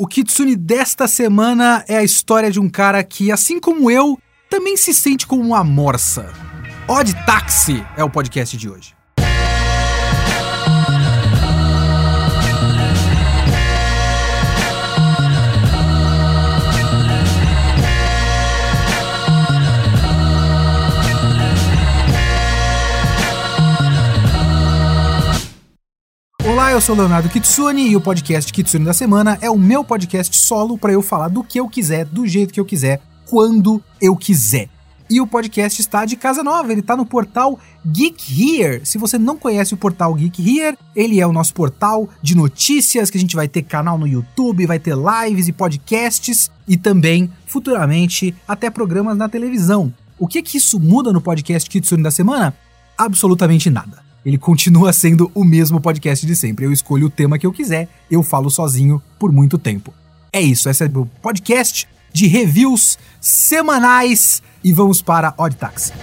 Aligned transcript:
O 0.00 0.06
Kitsune 0.06 0.54
desta 0.54 1.08
semana 1.08 1.84
é 1.88 1.96
a 1.96 2.04
história 2.04 2.52
de 2.52 2.60
um 2.60 2.68
cara 2.68 3.02
que, 3.02 3.32
assim 3.32 3.58
como 3.58 3.90
eu, 3.90 4.16
também 4.48 4.76
se 4.76 4.94
sente 4.94 5.26
como 5.26 5.42
uma 5.42 5.64
morsa. 5.64 6.32
Odd 6.86 7.12
Taxi 7.26 7.84
é 7.96 8.04
o 8.04 8.08
podcast 8.08 8.56
de 8.56 8.70
hoje. 8.70 8.97
Olá, 26.48 26.72
eu 26.72 26.80
sou 26.80 26.96
Leonardo 26.96 27.28
Kitsune 27.28 27.90
e 27.90 27.94
o 27.94 28.00
podcast 28.00 28.50
Kitsune 28.50 28.82
da 28.82 28.94
Semana 28.94 29.36
é 29.42 29.50
o 29.50 29.58
meu 29.58 29.84
podcast 29.84 30.34
solo 30.34 30.78
para 30.78 30.90
eu 30.90 31.02
falar 31.02 31.28
do 31.28 31.44
que 31.44 31.60
eu 31.60 31.68
quiser, 31.68 32.06
do 32.06 32.26
jeito 32.26 32.54
que 32.54 32.58
eu 32.58 32.64
quiser, 32.64 33.02
quando 33.26 33.82
eu 34.00 34.16
quiser. 34.16 34.70
E 35.10 35.20
o 35.20 35.26
podcast 35.26 35.78
está 35.78 36.06
de 36.06 36.16
casa 36.16 36.42
nova, 36.42 36.72
ele 36.72 36.80
está 36.80 36.96
no 36.96 37.04
portal 37.04 37.60
Geek 37.86 38.32
Here. 38.32 38.80
Se 38.86 38.96
você 38.96 39.18
não 39.18 39.36
conhece 39.36 39.74
o 39.74 39.76
portal 39.76 40.14
Geek 40.14 40.40
Here, 40.40 40.78
ele 40.96 41.20
é 41.20 41.26
o 41.26 41.34
nosso 41.34 41.52
portal 41.52 42.08
de 42.22 42.34
notícias 42.34 43.10
que 43.10 43.18
a 43.18 43.20
gente 43.20 43.36
vai 43.36 43.46
ter 43.46 43.60
canal 43.60 43.98
no 43.98 44.06
YouTube, 44.08 44.64
vai 44.64 44.78
ter 44.78 44.94
lives 44.96 45.48
e 45.48 45.52
podcasts 45.52 46.50
e 46.66 46.78
também, 46.78 47.30
futuramente, 47.44 48.34
até 48.48 48.70
programas 48.70 49.18
na 49.18 49.28
televisão. 49.28 49.92
O 50.18 50.26
que 50.26 50.40
que 50.40 50.56
isso 50.56 50.80
muda 50.80 51.12
no 51.12 51.20
podcast 51.20 51.68
Kitsune 51.68 52.02
da 52.02 52.10
Semana? 52.10 52.54
Absolutamente 52.96 53.68
nada 53.68 54.07
ele 54.28 54.36
continua 54.36 54.92
sendo 54.92 55.30
o 55.34 55.42
mesmo 55.42 55.80
podcast 55.80 56.26
de 56.26 56.36
sempre. 56.36 56.66
Eu 56.66 56.70
escolho 56.70 57.06
o 57.06 57.10
tema 57.10 57.38
que 57.38 57.46
eu 57.46 57.52
quiser, 57.52 57.88
eu 58.10 58.22
falo 58.22 58.50
sozinho 58.50 59.02
por 59.18 59.32
muito 59.32 59.56
tempo. 59.56 59.94
É 60.30 60.38
isso, 60.38 60.68
esse 60.68 60.84
é 60.84 60.86
o 60.86 61.06
podcast 61.22 61.88
de 62.12 62.26
reviews 62.26 62.98
semanais 63.22 64.42
e 64.62 64.70
vamos 64.70 65.00
para 65.00 65.32
Odd 65.38 65.56
Taxi. 65.56 65.94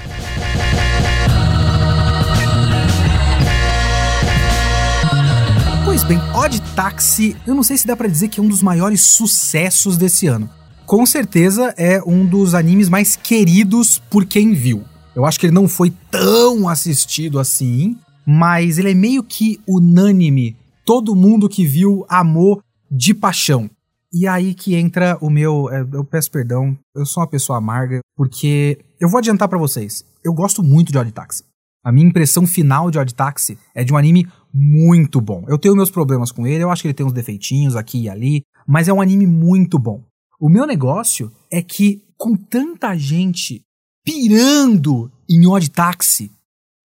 Pois 5.86 6.04
bem, 6.04 6.18
Odd 6.34 6.60
Taxi, 6.76 7.38
eu 7.46 7.54
não 7.54 7.62
sei 7.62 7.78
se 7.78 7.86
dá 7.86 7.96
para 7.96 8.08
dizer 8.08 8.30
que 8.30 8.40
é 8.40 8.44
um 8.44 8.48
dos 8.48 8.64
maiores 8.64 9.04
sucessos 9.04 9.98
desse 9.98 10.26
ano. 10.26 10.50
Com 10.88 11.06
certeza 11.06 11.76
é 11.78 12.02
um 12.04 12.26
dos 12.26 12.56
animes 12.56 12.90
mais 12.90 13.16
queridos 13.16 14.02
por 14.10 14.26
quem 14.26 14.52
viu. 14.56 14.84
Eu 15.16 15.26
acho 15.26 15.40
que 15.40 15.46
ele 15.46 15.54
não 15.54 15.68
foi 15.68 15.94
tão 16.10 16.68
assistido 16.68 17.40
assim, 17.40 17.96
mas 18.26 18.78
ele 18.78 18.92
é 18.92 18.96
meio 18.96 19.24
que 19.24 19.60
unânime. 19.68 20.56
Todo 20.86 21.16
mundo 21.16 21.50
que 21.50 21.66
viu 21.66 22.06
amou 22.10 22.62
de 22.90 23.14
paixão. 23.14 23.70
E 24.14 24.28
aí 24.28 24.54
que 24.54 24.76
entra 24.76 25.18
o 25.20 25.30
meu. 25.30 25.70
É, 25.70 25.82
eu 25.94 26.04
peço 26.04 26.32
perdão, 26.32 26.78
eu 26.96 27.06
sou 27.06 27.22
uma 27.22 27.30
pessoa 27.30 27.58
amarga, 27.58 28.00
porque 28.16 28.80
eu 29.00 29.10
vou 29.10 29.18
adiantar 29.18 29.50
para 29.50 29.58
vocês. 29.58 30.06
Eu 30.24 30.34
gosto 30.34 30.64
muito 30.64 30.92
de 30.92 30.98
Odd 30.98 31.12
Taxi. 31.12 31.44
A 31.84 31.92
minha 31.92 32.08
impressão 32.08 32.48
final 32.48 32.90
de 32.90 32.98
Odd 32.98 33.14
Taxi 33.14 33.58
é 33.76 33.84
de 33.84 33.94
um 33.94 33.98
anime 33.98 34.28
muito 34.54 35.20
bom. 35.22 35.44
Eu 35.48 35.58
tenho 35.58 35.76
meus 35.76 35.92
problemas 35.92 36.32
com 36.32 36.48
ele, 36.48 36.64
eu 36.64 36.72
acho 36.72 36.82
que 36.82 36.88
ele 36.88 36.96
tem 36.96 37.06
uns 37.06 37.14
defeitinhos 37.14 37.76
aqui 37.76 38.04
e 38.04 38.10
ali, 38.10 38.42
mas 38.66 38.88
é 38.88 38.94
um 38.94 39.02
anime 39.02 39.28
muito 39.28 39.78
bom. 39.78 40.02
O 40.40 40.50
meu 40.50 40.66
negócio 40.66 41.32
é 41.52 41.62
que, 41.62 42.02
com 42.18 42.36
tanta 42.36 42.96
gente 42.98 43.62
pirando 44.04 45.12
em 45.30 45.46
Odd 45.46 45.70
Taxi, 45.70 46.32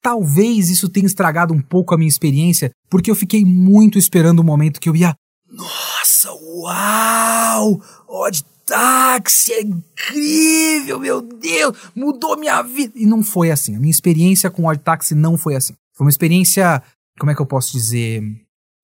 Talvez 0.02 0.70
isso 0.70 0.88
tenha 0.88 1.06
estragado 1.06 1.52
um 1.52 1.60
pouco 1.60 1.94
a 1.94 1.98
minha 1.98 2.08
experiência, 2.08 2.70
porque 2.88 3.10
eu 3.10 3.14
fiquei 3.14 3.44
muito 3.44 3.98
esperando 3.98 4.40
o 4.40 4.44
momento 4.44 4.80
que 4.80 4.88
eu 4.88 4.96
ia. 4.96 5.14
Nossa, 5.50 6.32
uau! 6.32 7.80
Odd 8.08 8.44
Taxi 8.64 9.52
é 9.52 9.62
incrível, 9.62 11.00
meu 11.00 11.20
Deus! 11.20 11.76
Mudou 11.94 12.38
minha 12.38 12.62
vida! 12.62 12.92
E 12.96 13.04
não 13.04 13.22
foi 13.22 13.50
assim. 13.50 13.76
A 13.76 13.80
minha 13.80 13.90
experiência 13.90 14.50
com 14.50 14.66
Odd 14.66 14.80
Taxi 14.80 15.14
não 15.14 15.36
foi 15.36 15.54
assim. 15.56 15.74
Foi 15.94 16.06
uma 16.06 16.10
experiência, 16.10 16.82
como 17.18 17.30
é 17.30 17.34
que 17.34 17.42
eu 17.42 17.46
posso 17.46 17.72
dizer? 17.72 18.22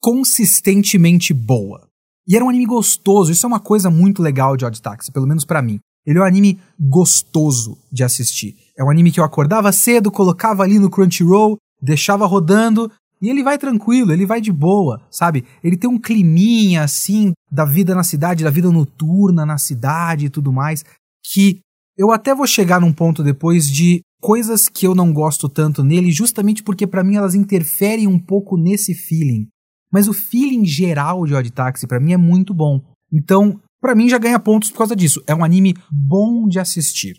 Consistentemente 0.02 1.32
boa. 1.32 1.88
E 2.28 2.36
era 2.36 2.44
um 2.44 2.48
anime 2.48 2.66
gostoso. 2.66 3.30
Isso 3.30 3.46
é 3.46 3.48
uma 3.48 3.60
coisa 3.60 3.88
muito 3.88 4.20
legal 4.20 4.56
de 4.56 4.64
Odd 4.64 4.82
Taxi, 4.82 5.12
pelo 5.12 5.26
menos 5.26 5.44
para 5.44 5.62
mim. 5.62 5.78
Ele 6.04 6.18
é 6.18 6.22
um 6.22 6.26
anime 6.26 6.58
gostoso 6.78 7.78
de 7.90 8.04
assistir. 8.04 8.65
É 8.78 8.84
um 8.84 8.90
anime 8.90 9.10
que 9.10 9.18
eu 9.18 9.24
acordava 9.24 9.72
cedo, 9.72 10.10
colocava 10.10 10.62
ali 10.62 10.78
no 10.78 10.90
Crunchyroll, 10.90 11.56
deixava 11.80 12.26
rodando 12.26 12.90
e 13.20 13.30
ele 13.30 13.42
vai 13.42 13.56
tranquilo, 13.56 14.12
ele 14.12 14.26
vai 14.26 14.40
de 14.40 14.52
boa, 14.52 15.00
sabe? 15.10 15.44
Ele 15.64 15.76
tem 15.76 15.88
um 15.88 15.98
climinha 15.98 16.82
assim 16.82 17.32
da 17.50 17.64
vida 17.64 17.94
na 17.94 18.04
cidade, 18.04 18.44
da 18.44 18.50
vida 18.50 18.70
noturna 18.70 19.46
na 19.46 19.56
cidade 19.56 20.26
e 20.26 20.30
tudo 20.30 20.52
mais, 20.52 20.84
que 21.24 21.60
eu 21.96 22.10
até 22.10 22.34
vou 22.34 22.46
chegar 22.46 22.80
num 22.80 22.92
ponto 22.92 23.22
depois 23.22 23.70
de 23.70 24.02
coisas 24.20 24.68
que 24.68 24.86
eu 24.86 24.94
não 24.94 25.12
gosto 25.12 25.48
tanto 25.48 25.82
nele, 25.82 26.12
justamente 26.12 26.62
porque 26.62 26.86
para 26.86 27.02
mim 27.02 27.16
elas 27.16 27.34
interferem 27.34 28.06
um 28.06 28.18
pouco 28.18 28.58
nesse 28.58 28.94
feeling. 28.94 29.48
Mas 29.90 30.08
o 30.08 30.12
feeling 30.12 30.66
geral 30.66 31.24
de 31.24 31.34
Odd 31.34 31.50
Taxi 31.52 31.86
para 31.86 32.00
mim 32.00 32.12
é 32.12 32.16
muito 32.16 32.52
bom. 32.52 32.82
Então, 33.10 33.58
para 33.80 33.94
mim 33.94 34.08
já 34.08 34.18
ganha 34.18 34.38
pontos 34.38 34.70
por 34.70 34.78
causa 34.78 34.96
disso. 34.96 35.22
É 35.26 35.34
um 35.34 35.44
anime 35.44 35.74
bom 35.90 36.46
de 36.48 36.58
assistir. 36.58 37.16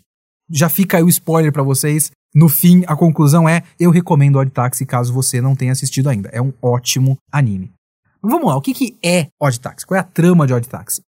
Já 0.50 0.68
fica 0.68 0.96
aí 0.96 1.02
o 1.02 1.08
spoiler 1.08 1.52
para 1.52 1.62
vocês. 1.62 2.10
No 2.34 2.48
fim, 2.48 2.84
a 2.86 2.96
conclusão 2.96 3.48
é: 3.48 3.62
eu 3.78 3.90
recomendo 3.90 4.38
Odd 4.38 4.50
Taxi 4.50 4.86
caso 4.86 5.12
você 5.12 5.40
não 5.40 5.54
tenha 5.54 5.72
assistido 5.72 6.08
ainda. 6.08 6.28
É 6.30 6.40
um 6.40 6.52
ótimo 6.62 7.16
anime. 7.32 7.72
Mas 8.22 8.32
vamos 8.32 8.48
lá, 8.48 8.56
o 8.56 8.60
que, 8.60 8.74
que 8.74 8.96
é 9.04 9.28
Odd 9.40 9.60
Taxi? 9.60 9.86
Qual 9.86 9.96
é 9.96 10.00
a 10.00 10.04
trama 10.04 10.46
de 10.46 10.52
Odd 10.52 10.68
Taxi? 10.68 11.02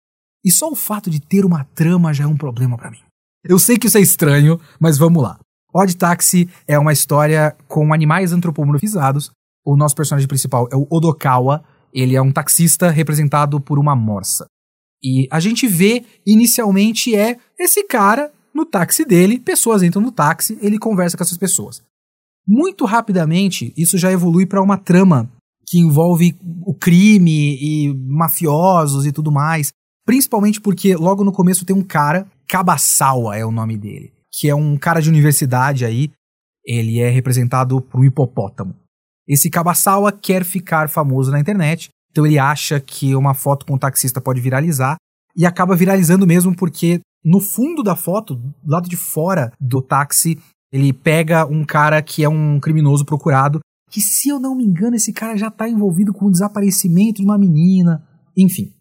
E 0.43 0.51
só 0.51 0.69
o 0.69 0.75
fato 0.75 1.09
de 1.09 1.19
ter 1.19 1.45
uma 1.45 1.65
trama 1.75 2.13
já 2.13 2.23
é 2.23 2.27
um 2.27 2.37
problema 2.37 2.77
para 2.77 2.91
mim. 2.91 2.99
Eu 3.43 3.59
sei 3.59 3.77
que 3.77 3.87
isso 3.87 3.97
é 3.97 4.01
estranho, 4.01 4.59
mas 4.79 4.97
vamos 4.97 5.21
lá. 5.21 5.39
Odd 5.73 5.95
Taxi 5.95 6.49
é 6.67 6.77
uma 6.77 6.93
história 6.93 7.55
com 7.67 7.93
animais 7.93 8.31
antropomorfizados. 8.31 9.31
O 9.65 9.75
nosso 9.75 9.95
personagem 9.95 10.27
principal 10.27 10.67
é 10.71 10.75
o 10.75 10.87
Odokawa. 10.89 11.63
Ele 11.93 12.15
é 12.15 12.21
um 12.21 12.31
taxista 12.31 12.89
representado 12.89 13.59
por 13.59 13.79
uma 13.79 13.95
morsa. 13.95 14.45
E 15.03 15.27
a 15.31 15.39
gente 15.39 15.67
vê 15.67 16.05
inicialmente 16.25 17.15
é 17.15 17.37
esse 17.59 17.83
cara 17.83 18.31
no 18.57 18.65
táxi 18.65 19.05
dele, 19.05 19.39
pessoas 19.39 19.83
entram 19.83 20.01
no 20.01 20.11
táxi, 20.11 20.57
ele 20.61 20.77
conversa 20.77 21.15
com 21.15 21.23
essas 21.23 21.37
pessoas. 21.37 21.81
Muito 22.47 22.85
rapidamente, 22.85 23.73
isso 23.77 23.97
já 23.97 24.11
evolui 24.11 24.45
para 24.45 24.61
uma 24.61 24.77
trama 24.77 25.29
que 25.65 25.79
envolve 25.79 26.35
o 26.65 26.73
crime 26.73 27.57
e 27.61 27.93
mafiosos 27.93 29.05
e 29.05 29.11
tudo 29.11 29.31
mais. 29.31 29.71
Principalmente 30.05 30.59
porque 30.59 30.95
logo 30.95 31.23
no 31.23 31.31
começo 31.31 31.65
tem 31.65 31.75
um 31.75 31.83
cara, 31.83 32.25
Kabasawa 32.47 33.37
é 33.37 33.45
o 33.45 33.51
nome 33.51 33.77
dele, 33.77 34.13
que 34.31 34.49
é 34.49 34.55
um 34.55 34.77
cara 34.77 35.01
de 35.01 35.09
universidade 35.09 35.85
aí. 35.85 36.09
Ele 36.65 36.99
é 36.99 37.09
representado 37.09 37.81
por 37.81 37.99
um 37.99 38.05
hipopótamo. 38.05 38.75
Esse 39.27 39.49
Kabasawa 39.49 40.11
quer 40.11 40.43
ficar 40.43 40.89
famoso 40.89 41.31
na 41.31 41.39
internet 41.39 41.89
então 42.17 42.25
ele 42.25 42.39
acha 42.39 42.79
que 42.79 43.15
uma 43.15 43.35
foto 43.35 43.63
com 43.63 43.75
um 43.75 43.77
taxista 43.77 44.19
pode 44.19 44.41
viralizar 44.41 44.95
e 45.35 45.45
acaba 45.45 45.75
viralizando 45.75 46.25
mesmo 46.25 46.55
porque 46.55 46.99
no 47.27 47.41
fundo 47.41 47.83
da 47.83 47.93
foto, 47.93 48.35
do 48.35 48.71
lado 48.71 48.87
de 48.87 48.95
fora 48.95 49.51
do 49.59 49.81
táxi, 49.81 50.39
ele 50.71 50.93
pega 50.93 51.45
um 51.45 51.65
cara 51.65 52.01
que 52.01 52.23
é 52.23 52.29
um 52.29 52.57
criminoso 52.57 53.03
procurado, 53.03 53.59
que 53.91 53.99
se 53.99 54.29
eu 54.29 54.39
não 54.39 54.55
me 54.55 54.63
engano 54.63 54.95
esse 54.95 55.11
cara 55.11 55.35
já 55.35 55.49
está 55.49 55.67
envolvido 55.67 56.13
com 56.13 56.27
o 56.27 56.31
desaparecimento 56.31 57.19
de 57.21 57.25
uma 57.25 57.37
menina, 57.37 58.01
enfim. 58.35 58.71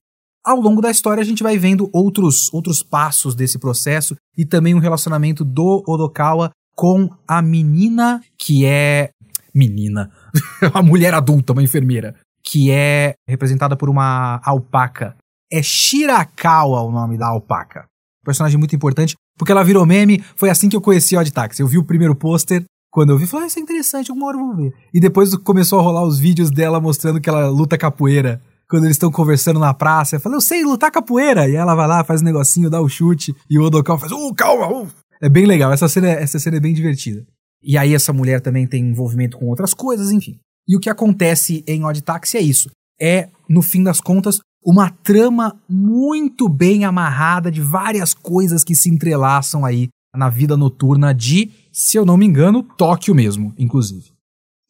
Ao 0.45 0.61
longo 0.61 0.81
da 0.81 0.93
história 0.93 1.21
a 1.21 1.25
gente 1.25 1.43
vai 1.43 1.59
vendo 1.59 1.91
outros 1.93 2.53
outros 2.55 2.85
passos 2.85 3.35
desse 3.35 3.59
processo 3.59 4.15
e 4.39 4.47
também 4.47 4.77
um 4.77 4.81
relacionamento 4.81 5.45
do 5.45 5.83
Odokawa 5.85 6.53
com 6.77 7.11
a 7.27 7.43
menina 7.43 8.23
que 8.39 8.65
é 8.65 9.11
menina, 9.53 10.13
a 10.73 10.83
mulher 10.83 11.15
adulta, 11.15 11.53
uma 11.53 11.65
enfermeira, 11.65 12.15
que 12.45 12.71
é 12.71 13.15
representada 13.29 13.77
por 13.77 13.91
uma 13.91 14.41
alpaca. 14.45 15.17
É 15.51 15.61
Shirakawa 15.61 16.83
o 16.83 16.93
nome 16.93 17.19
da 17.19 17.27
alpaca. 17.27 17.89
Personagem 18.27 18.59
muito 18.59 18.75
importante, 18.75 19.15
porque 19.39 19.53
ela 19.53 19.63
virou 19.63 19.87
meme. 19.87 20.23
Foi 20.35 20.51
assim 20.51 20.69
que 20.69 20.77
eu 20.77 20.81
conheci 20.81 21.17
o 21.17 21.21
Odd 21.21 21.33
Taxi. 21.33 21.63
Eu 21.63 21.69
vi 21.69 21.79
o 21.79 21.85
primeiro 21.85 22.15
pôster, 22.15 22.65
quando 22.91 23.11
eu 23.11 23.19
vi, 23.19 23.27
falei, 23.27 23.45
ah, 23.45 23.47
isso 23.47 23.59
é 23.59 23.63
interessante, 23.63 24.11
alguma 24.11 24.27
hora 24.27 24.37
eu 24.37 24.47
vou 24.47 24.57
ver. 24.57 24.73
E 24.93 24.99
depois 24.99 25.35
começou 25.37 25.79
a 25.79 25.83
rolar 25.83 26.03
os 26.05 26.19
vídeos 26.19 26.51
dela 26.51 26.81
mostrando 26.81 27.21
que 27.21 27.29
ela 27.29 27.49
luta 27.49 27.79
capoeira. 27.79 28.43
Quando 28.69 28.85
eles 28.85 28.97
estão 28.97 29.13
conversando 29.13 29.61
na 29.61 29.73
praça, 29.73 30.17
eu 30.17 30.21
falei, 30.21 30.37
eu 30.37 30.41
sei 30.41 30.65
lutar 30.65 30.91
capoeira. 30.91 31.49
E 31.49 31.55
ela 31.55 31.77
vai 31.77 31.87
lá, 31.87 32.03
faz 32.03 32.21
um 32.21 32.25
negocinho, 32.25 32.69
dá 32.69 32.81
o 32.81 32.87
um 32.87 32.89
chute, 32.89 33.33
e 33.49 33.59
o 33.59 33.63
Odokawa 33.63 33.99
faz, 33.99 34.11
uh, 34.11 34.35
calma, 34.35 34.69
uh. 34.69 34.89
É 35.23 35.29
bem 35.29 35.47
legal, 35.47 35.73
essa 35.73 35.89
cena, 35.89 36.09
essa 36.09 36.39
cena 36.41 36.57
é 36.57 36.61
bem 36.61 36.75
divertida. 36.75 37.25
E 37.63 37.79
aí 37.79 37.95
essa 37.95 38.13
mulher 38.13 38.41
também 38.41 38.67
tem 38.67 38.83
envolvimento 38.83 39.39
com 39.39 39.47
outras 39.47 39.73
coisas, 39.73 40.11
enfim. 40.11 40.39
E 40.67 40.77
o 40.77 40.81
que 40.81 40.91
acontece 40.91 41.63
em 41.67 41.85
Odd 41.85 42.03
Taxi 42.03 42.37
é 42.37 42.41
isso. 42.41 42.71
É, 43.01 43.29
no 43.49 43.63
fim 43.63 43.83
das 43.83 44.01
contas, 44.01 44.41
uma 44.65 44.91
trama 44.91 45.59
muito 45.69 46.49
bem 46.49 46.85
amarrada 46.85 47.51
de 47.51 47.61
várias 47.61 48.13
coisas 48.13 48.65
que 48.65 48.75
se 48.75 48.89
entrelaçam 48.89 49.65
aí 49.65 49.89
na 50.15 50.29
vida 50.29 50.57
noturna 50.57 51.13
de, 51.13 51.51
se 51.73 51.97
eu 51.97 52.05
não 52.05 52.17
me 52.17 52.27
engano, 52.27 52.63
Tóquio 52.63 53.15
mesmo, 53.15 53.55
inclusive. 53.59 54.13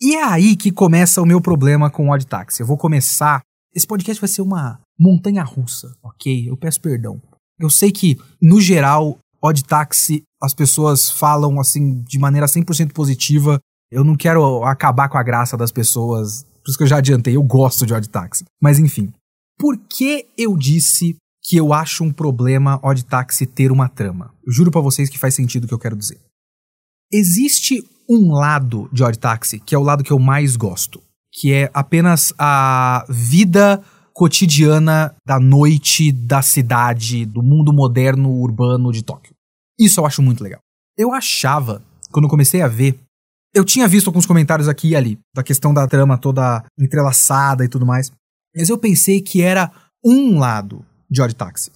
E 0.00 0.16
é 0.16 0.24
aí 0.24 0.56
que 0.56 0.70
começa 0.70 1.22
o 1.22 1.26
meu 1.26 1.40
problema 1.40 1.88
com 1.88 2.10
Odd 2.10 2.26
Taxi. 2.26 2.60
Eu 2.60 2.66
vou 2.66 2.76
começar 2.76 3.40
esse 3.76 3.86
podcast 3.86 4.18
vai 4.18 4.28
ser 4.28 4.40
uma 4.40 4.80
montanha 4.98 5.44
russa, 5.44 5.94
ok? 6.02 6.48
Eu 6.48 6.56
peço 6.56 6.80
perdão. 6.80 7.20
Eu 7.60 7.68
sei 7.68 7.92
que, 7.92 8.16
no 8.40 8.58
geral, 8.58 9.18
Odd 9.42 9.62
Taxi, 9.64 10.22
as 10.42 10.54
pessoas 10.54 11.10
falam 11.10 11.60
assim 11.60 12.02
de 12.04 12.18
maneira 12.18 12.46
100% 12.46 12.94
positiva. 12.94 13.60
Eu 13.90 14.02
não 14.02 14.16
quero 14.16 14.64
acabar 14.64 15.10
com 15.10 15.18
a 15.18 15.22
graça 15.22 15.58
das 15.58 15.70
pessoas, 15.70 16.44
por 16.64 16.70
isso 16.70 16.78
que 16.78 16.84
eu 16.84 16.88
já 16.88 16.96
adiantei, 16.96 17.36
eu 17.36 17.42
gosto 17.42 17.84
de 17.84 17.92
Odd 17.92 18.08
Taxi. 18.08 18.44
Mas 18.62 18.78
enfim, 18.78 19.12
por 19.58 19.76
que 19.76 20.26
eu 20.36 20.56
disse 20.56 21.16
que 21.42 21.56
eu 21.56 21.72
acho 21.72 22.04
um 22.04 22.12
problema 22.12 22.80
Odd 22.82 23.04
Taxi 23.04 23.46
ter 23.46 23.70
uma 23.70 23.88
trama? 23.88 24.32
Eu 24.44 24.52
juro 24.52 24.70
para 24.70 24.80
vocês 24.80 25.08
que 25.08 25.18
faz 25.18 25.34
sentido 25.34 25.64
o 25.64 25.68
que 25.68 25.74
eu 25.74 25.78
quero 25.78 25.96
dizer. 25.96 26.18
Existe 27.12 27.84
um 28.08 28.32
lado 28.32 28.88
de 28.92 29.02
Odd 29.02 29.18
Taxi 29.18 29.60
que 29.60 29.74
é 29.74 29.78
o 29.78 29.82
lado 29.82 30.04
que 30.04 30.12
eu 30.12 30.18
mais 30.18 30.56
gosto, 30.56 31.02
que 31.32 31.52
é 31.52 31.70
apenas 31.72 32.32
a 32.38 33.04
vida 33.08 33.82
cotidiana 34.12 35.14
da 35.26 35.38
noite, 35.38 36.10
da 36.10 36.40
cidade, 36.40 37.26
do 37.26 37.42
mundo 37.42 37.72
moderno 37.72 38.30
urbano 38.30 38.90
de 38.90 39.02
Tóquio. 39.02 39.34
Isso 39.78 40.00
eu 40.00 40.06
acho 40.06 40.22
muito 40.22 40.42
legal. 40.42 40.60
Eu 40.96 41.12
achava, 41.12 41.82
quando 42.10 42.26
comecei 42.26 42.62
a 42.62 42.68
ver, 42.68 42.98
eu 43.54 43.64
tinha 43.64 43.86
visto 43.86 44.06
alguns 44.06 44.24
comentários 44.24 44.68
aqui 44.68 44.88
e 44.88 44.96
ali, 44.96 45.18
da 45.34 45.42
questão 45.42 45.72
da 45.72 45.86
trama 45.86 46.16
toda 46.16 46.64
entrelaçada 46.78 47.64
e 47.64 47.68
tudo 47.68 47.84
mais, 47.84 48.10
mas 48.56 48.68
eu 48.68 48.78
pensei 48.78 49.20
que 49.20 49.42
era 49.42 49.70
um 50.04 50.38
lado 50.38 50.84
de 51.10 51.20
Odd 51.20 51.34
Taxi. 51.34 51.70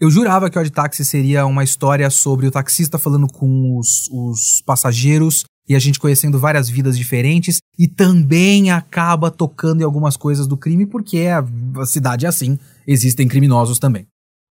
Eu 0.00 0.10
jurava 0.10 0.48
que 0.48 0.58
Odd 0.58 0.70
Taxi 0.70 1.04
seria 1.04 1.44
uma 1.44 1.62
história 1.62 2.08
sobre 2.08 2.46
o 2.46 2.50
taxista 2.50 2.98
falando 2.98 3.26
com 3.30 3.76
os, 3.76 4.08
os 4.10 4.62
passageiros 4.62 5.44
e 5.68 5.74
a 5.74 5.78
gente 5.78 6.00
conhecendo 6.00 6.38
várias 6.38 6.70
vidas 6.70 6.96
diferentes 6.96 7.58
e 7.78 7.86
também 7.86 8.70
acaba 8.70 9.30
tocando 9.30 9.82
em 9.82 9.84
algumas 9.84 10.16
coisas 10.16 10.46
do 10.46 10.56
crime 10.56 10.86
porque 10.86 11.26
a, 11.26 11.44
a 11.80 11.86
cidade 11.86 12.24
é 12.24 12.28
assim, 12.28 12.58
existem 12.86 13.28
criminosos 13.28 13.78
também. 13.78 14.06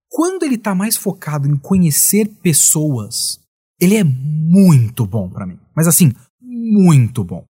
Quando 0.08 0.44
ele 0.44 0.58
tá 0.58 0.76
mais 0.76 0.96
focado 0.96 1.48
em 1.48 1.58
conhecer 1.58 2.28
pessoas, 2.42 3.40
ele 3.82 3.96
é 3.96 4.04
muito 4.04 5.06
bom 5.06 5.30
para 5.30 5.46
mim. 5.46 5.58
Mas 5.76 5.88
assim, 5.88 6.14
muito 6.42 7.24
bom. 7.24 7.44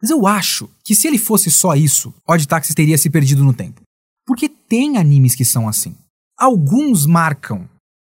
Mas 0.00 0.10
eu 0.10 0.26
acho 0.26 0.68
que 0.84 0.94
se 0.94 1.06
ele 1.06 1.18
fosse 1.18 1.50
só 1.50 1.74
isso, 1.74 2.14
Odd 2.28 2.46
Taxi 2.46 2.74
teria 2.74 2.98
se 2.98 3.10
perdido 3.10 3.42
no 3.42 3.54
tempo. 3.54 3.80
Porque 4.26 4.48
tem 4.48 4.98
animes 4.98 5.34
que 5.34 5.44
são 5.44 5.68
assim. 5.68 5.94
Alguns 6.38 7.06
marcam. 7.06 7.68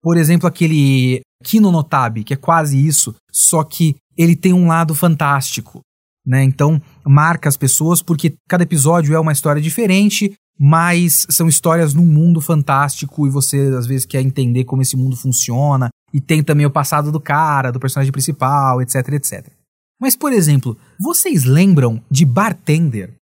Por 0.03 0.17
exemplo, 0.17 0.47
aquele 0.47 1.21
Kino 1.45 1.71
Notabi, 1.71 2.25
que 2.25 2.35
é 2.35 2.37
quase 2.37 2.85
isso, 2.85 3.15
só 3.31 3.63
que 3.65 3.97
ele 4.17 4.37
tem 4.37 4.53
um 4.53 4.67
lado 4.67 4.95
fantástico, 4.95 5.81
né? 6.27 6.43
Então, 6.43 6.81
marca 7.05 7.49
as 7.49 7.57
pessoas 7.57 8.03
porque 8.03 8.35
cada 8.49 8.63
episódio 8.63 9.15
é 9.15 9.21
uma 9.21 9.33
história 9.33 9.61
diferente, 9.61 10.35
mas 10.59 11.27
são 11.31 11.49
histórias 11.49 11.95
num 11.95 12.05
mundo 12.05 12.41
fantástico 12.41 13.27
e 13.27 13.31
você 13.31 13.73
às 13.79 13.87
vezes 13.87 14.05
quer 14.05 14.21
entender 14.21 14.65
como 14.65 14.83
esse 14.83 14.97
mundo 14.97 15.17
funciona 15.17 15.89
e 16.13 16.21
tem 16.21 16.43
também 16.43 16.67
o 16.67 16.71
passado 16.71 17.11
do 17.11 17.21
cara, 17.21 17.71
do 17.71 17.81
personagem 17.81 18.13
principal, 18.13 18.83
etc, 18.83 18.97
etc. 19.15 19.60
Mas, 20.01 20.17
por 20.17 20.33
exemplo, 20.33 20.77
vocês 20.99 21.45
lembram 21.45 22.03
de 22.11 22.25
Bartender? 22.25 23.15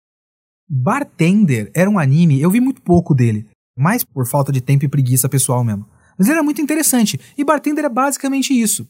Bartender 0.68 1.70
era 1.74 1.90
um 1.90 1.98
anime, 1.98 2.40
eu 2.40 2.50
vi 2.50 2.60
muito 2.60 2.80
pouco 2.82 3.14
dele, 3.14 3.46
mais 3.76 4.04
por 4.04 4.26
falta 4.26 4.52
de 4.52 4.60
tempo 4.60 4.84
e 4.84 4.88
preguiça 4.88 5.28
pessoal 5.28 5.64
mesmo. 5.64 5.86
Mas 6.18 6.28
era 6.28 6.42
muito 6.42 6.60
interessante, 6.60 7.18
e 7.36 7.44
Bartender 7.44 7.84
é 7.84 7.88
basicamente 7.88 8.52
isso 8.52 8.86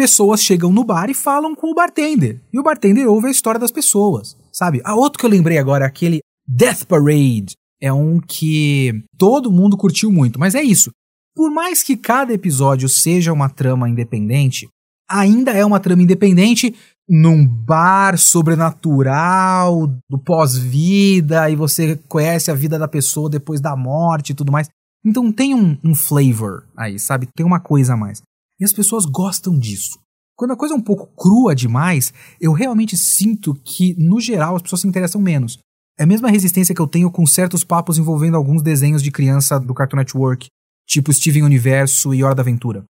pessoas 0.00 0.42
chegam 0.42 0.72
no 0.72 0.82
bar 0.82 1.10
e 1.10 1.14
falam 1.14 1.54
com 1.54 1.70
o 1.70 1.74
bartender. 1.74 2.40
E 2.50 2.58
o 2.58 2.62
bartender 2.62 3.06
ouve 3.06 3.28
a 3.28 3.30
história 3.30 3.60
das 3.60 3.70
pessoas, 3.70 4.34
sabe? 4.50 4.80
A 4.82 4.94
outro 4.94 5.18
que 5.18 5.26
eu 5.26 5.30
lembrei 5.30 5.58
agora 5.58 5.84
é 5.84 5.88
aquele 5.88 6.20
Death 6.48 6.84
Parade. 6.86 7.52
É 7.78 7.92
um 7.92 8.18
que 8.18 9.04
todo 9.18 9.52
mundo 9.52 9.76
curtiu 9.76 10.10
muito, 10.10 10.40
mas 10.40 10.54
é 10.54 10.62
isso. 10.62 10.90
Por 11.34 11.50
mais 11.50 11.82
que 11.82 11.98
cada 11.98 12.32
episódio 12.32 12.88
seja 12.88 13.30
uma 13.30 13.50
trama 13.50 13.90
independente, 13.90 14.68
ainda 15.08 15.52
é 15.52 15.64
uma 15.66 15.80
trama 15.80 16.02
independente 16.02 16.74
num 17.10 17.44
bar 17.44 18.16
sobrenatural, 18.16 19.88
do 20.08 20.16
pós-vida, 20.16 21.50
e 21.50 21.56
você 21.56 21.96
conhece 22.08 22.52
a 22.52 22.54
vida 22.54 22.78
da 22.78 22.86
pessoa 22.86 23.28
depois 23.28 23.60
da 23.60 23.74
morte 23.74 24.30
e 24.30 24.34
tudo 24.34 24.52
mais. 24.52 24.68
Então 25.04 25.32
tem 25.32 25.52
um, 25.52 25.76
um 25.82 25.92
flavor 25.92 26.68
aí, 26.76 27.00
sabe? 27.00 27.26
Tem 27.34 27.44
uma 27.44 27.58
coisa 27.58 27.94
a 27.94 27.96
mais. 27.96 28.22
E 28.60 28.64
as 28.64 28.72
pessoas 28.72 29.06
gostam 29.06 29.58
disso. 29.58 29.98
Quando 30.36 30.52
a 30.52 30.56
coisa 30.56 30.72
é 30.72 30.76
um 30.76 30.82
pouco 30.82 31.08
crua 31.16 31.52
demais, 31.52 32.14
eu 32.40 32.52
realmente 32.52 32.96
sinto 32.96 33.54
que, 33.64 33.96
no 33.98 34.20
geral, 34.20 34.54
as 34.54 34.62
pessoas 34.62 34.82
se 34.82 34.88
interessam 34.88 35.20
menos. 35.20 35.58
É 35.98 36.04
a 36.04 36.06
mesma 36.06 36.30
resistência 36.30 36.74
que 36.74 36.80
eu 36.80 36.86
tenho 36.86 37.10
com 37.10 37.26
certos 37.26 37.64
papos 37.64 37.98
envolvendo 37.98 38.36
alguns 38.36 38.62
desenhos 38.62 39.02
de 39.02 39.10
criança 39.10 39.58
do 39.58 39.74
Cartoon 39.74 39.96
Network, 39.96 40.46
tipo 40.86 41.12
Steven 41.12 41.42
Universo 41.42 42.14
e 42.14 42.22
Hora 42.22 42.36
da 42.36 42.42
Aventura. 42.42 42.84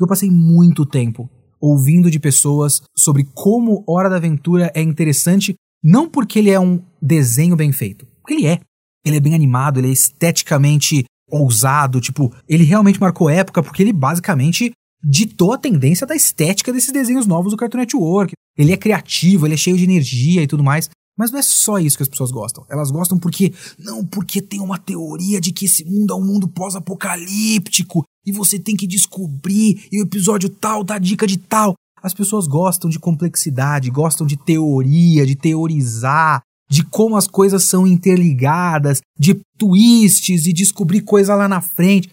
Eu 0.00 0.06
passei 0.06 0.30
muito 0.30 0.86
tempo 0.86 1.30
ouvindo 1.66 2.10
de 2.10 2.18
pessoas 2.18 2.82
sobre 2.96 3.26
como 3.34 3.82
Hora 3.86 4.08
da 4.08 4.16
Aventura 4.16 4.70
é 4.74 4.82
interessante, 4.82 5.54
não 5.82 6.08
porque 6.08 6.38
ele 6.38 6.50
é 6.50 6.60
um 6.60 6.80
desenho 7.00 7.56
bem 7.56 7.72
feito, 7.72 8.06
porque 8.20 8.34
ele 8.34 8.46
é. 8.46 8.60
Ele 9.04 9.16
é 9.16 9.20
bem 9.20 9.34
animado, 9.34 9.78
ele 9.78 9.88
é 9.88 9.92
esteticamente 9.92 11.04
ousado, 11.30 12.00
tipo, 12.00 12.32
ele 12.48 12.64
realmente 12.64 13.00
marcou 13.00 13.30
época 13.30 13.62
porque 13.62 13.82
ele 13.82 13.92
basicamente 13.92 14.72
ditou 15.02 15.52
a 15.52 15.58
tendência 15.58 16.06
da 16.06 16.14
estética 16.14 16.72
desses 16.72 16.92
desenhos 16.92 17.26
novos 17.26 17.52
do 17.52 17.56
Cartoon 17.56 17.78
Network. 17.78 18.32
Ele 18.56 18.72
é 18.72 18.76
criativo, 18.76 19.46
ele 19.46 19.54
é 19.54 19.58
cheio 19.58 19.76
de 19.76 19.84
energia 19.84 20.42
e 20.42 20.46
tudo 20.46 20.64
mais. 20.64 20.88
Mas 21.16 21.30
não 21.30 21.38
é 21.38 21.42
só 21.42 21.78
isso 21.78 21.96
que 21.96 22.02
as 22.02 22.08
pessoas 22.08 22.30
gostam. 22.30 22.66
Elas 22.68 22.90
gostam 22.90 23.18
porque. 23.18 23.52
Não, 23.78 24.04
porque 24.04 24.42
tem 24.42 24.60
uma 24.60 24.78
teoria 24.78 25.40
de 25.40 25.52
que 25.52 25.64
esse 25.64 25.84
mundo 25.84 26.12
é 26.12 26.16
um 26.16 26.24
mundo 26.24 26.46
pós-apocalíptico 26.46 28.04
e 28.26 28.32
você 28.32 28.58
tem 28.58 28.76
que 28.76 28.86
descobrir 28.86 29.86
e 29.92 30.00
o 30.00 30.04
episódio 30.04 30.48
tal 30.48 30.82
dá 30.82 30.98
dica 30.98 31.26
de 31.26 31.38
tal. 31.38 31.74
As 32.02 32.12
pessoas 32.12 32.46
gostam 32.46 32.90
de 32.90 32.98
complexidade, 32.98 33.90
gostam 33.90 34.26
de 34.26 34.36
teoria, 34.36 35.24
de 35.24 35.34
teorizar, 35.34 36.42
de 36.68 36.84
como 36.84 37.16
as 37.16 37.26
coisas 37.26 37.64
são 37.64 37.86
interligadas, 37.86 39.00
de 39.18 39.40
twists 39.56 40.46
e 40.46 40.52
descobrir 40.52 41.02
coisa 41.02 41.34
lá 41.34 41.48
na 41.48 41.60
frente. 41.60 42.10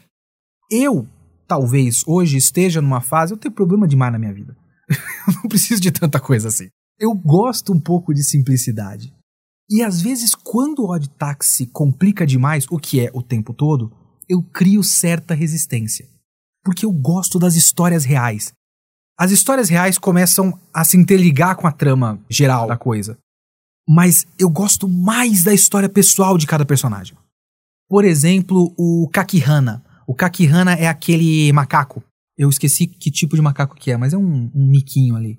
Eu 0.72 1.08
talvez 1.48 2.04
hoje 2.08 2.38
esteja 2.38 2.82
numa 2.82 3.02
fase, 3.02 3.34
eu 3.34 3.38
tenho 3.38 3.54
problema 3.54 3.88
demais 3.88 4.12
na 4.12 4.20
minha 4.20 4.34
vida. 4.34 4.56
eu 4.90 5.34
não 5.36 5.50
preciso 5.50 5.82
de 5.82 5.92
tanta 5.92 6.20
coisa 6.20 6.48
assim. 6.48 6.68
Eu 7.00 7.14
gosto 7.14 7.74
um 7.74 7.80
pouco 7.80 8.14
de 8.14 8.24
simplicidade. 8.24 9.14
E 9.70 9.82
às 9.82 10.02
vezes, 10.02 10.36
quando 10.36 10.80
o 10.80 10.92
Odd 10.92 11.10
Taxi 11.10 11.66
complica 11.68 12.26
demais, 12.26 12.66
o 12.70 12.78
que 12.78 13.00
é 13.00 13.10
o 13.14 13.22
tempo 13.22 13.54
todo, 13.54 13.92
eu 14.28 14.42
crio 14.42 14.84
certa 14.84 15.34
resistência. 15.34 16.08
Porque 16.64 16.86
eu 16.86 16.92
gosto 16.92 17.38
das 17.40 17.56
histórias 17.56 18.06
reais. 18.06 18.54
As 19.18 19.32
histórias 19.32 19.70
reais 19.70 19.98
começam 19.98 20.60
a 20.74 20.84
se 20.84 20.98
interligar 20.98 21.56
com 21.56 21.68
a 21.68 21.72
trama 21.72 22.20
geral 22.30 22.68
da 22.68 22.78
coisa. 22.78 23.18
Mas 23.88 24.26
eu 24.40 24.50
gosto 24.50 24.88
mais 24.88 25.44
da 25.44 25.54
história 25.54 25.90
pessoal 25.90 26.38
de 26.38 26.48
cada 26.48 26.66
personagem. 26.66 27.18
Por 27.90 28.06
exemplo, 28.06 28.74
o 28.78 29.08
Kakihana, 29.12 29.84
o 30.08 30.16
Kakihana 30.16 30.74
é 30.74 30.88
aquele 30.88 31.52
macaco. 31.52 32.04
Eu 32.38 32.50
esqueci 32.50 32.88
que 32.88 33.12
tipo 33.12 33.36
de 33.36 33.42
macaco 33.42 33.76
que 33.76 33.92
é, 33.92 33.98
mas 33.98 34.14
é 34.14 34.18
um, 34.18 34.50
um 34.56 34.68
miquinho 34.68 35.16
ali. 35.16 35.38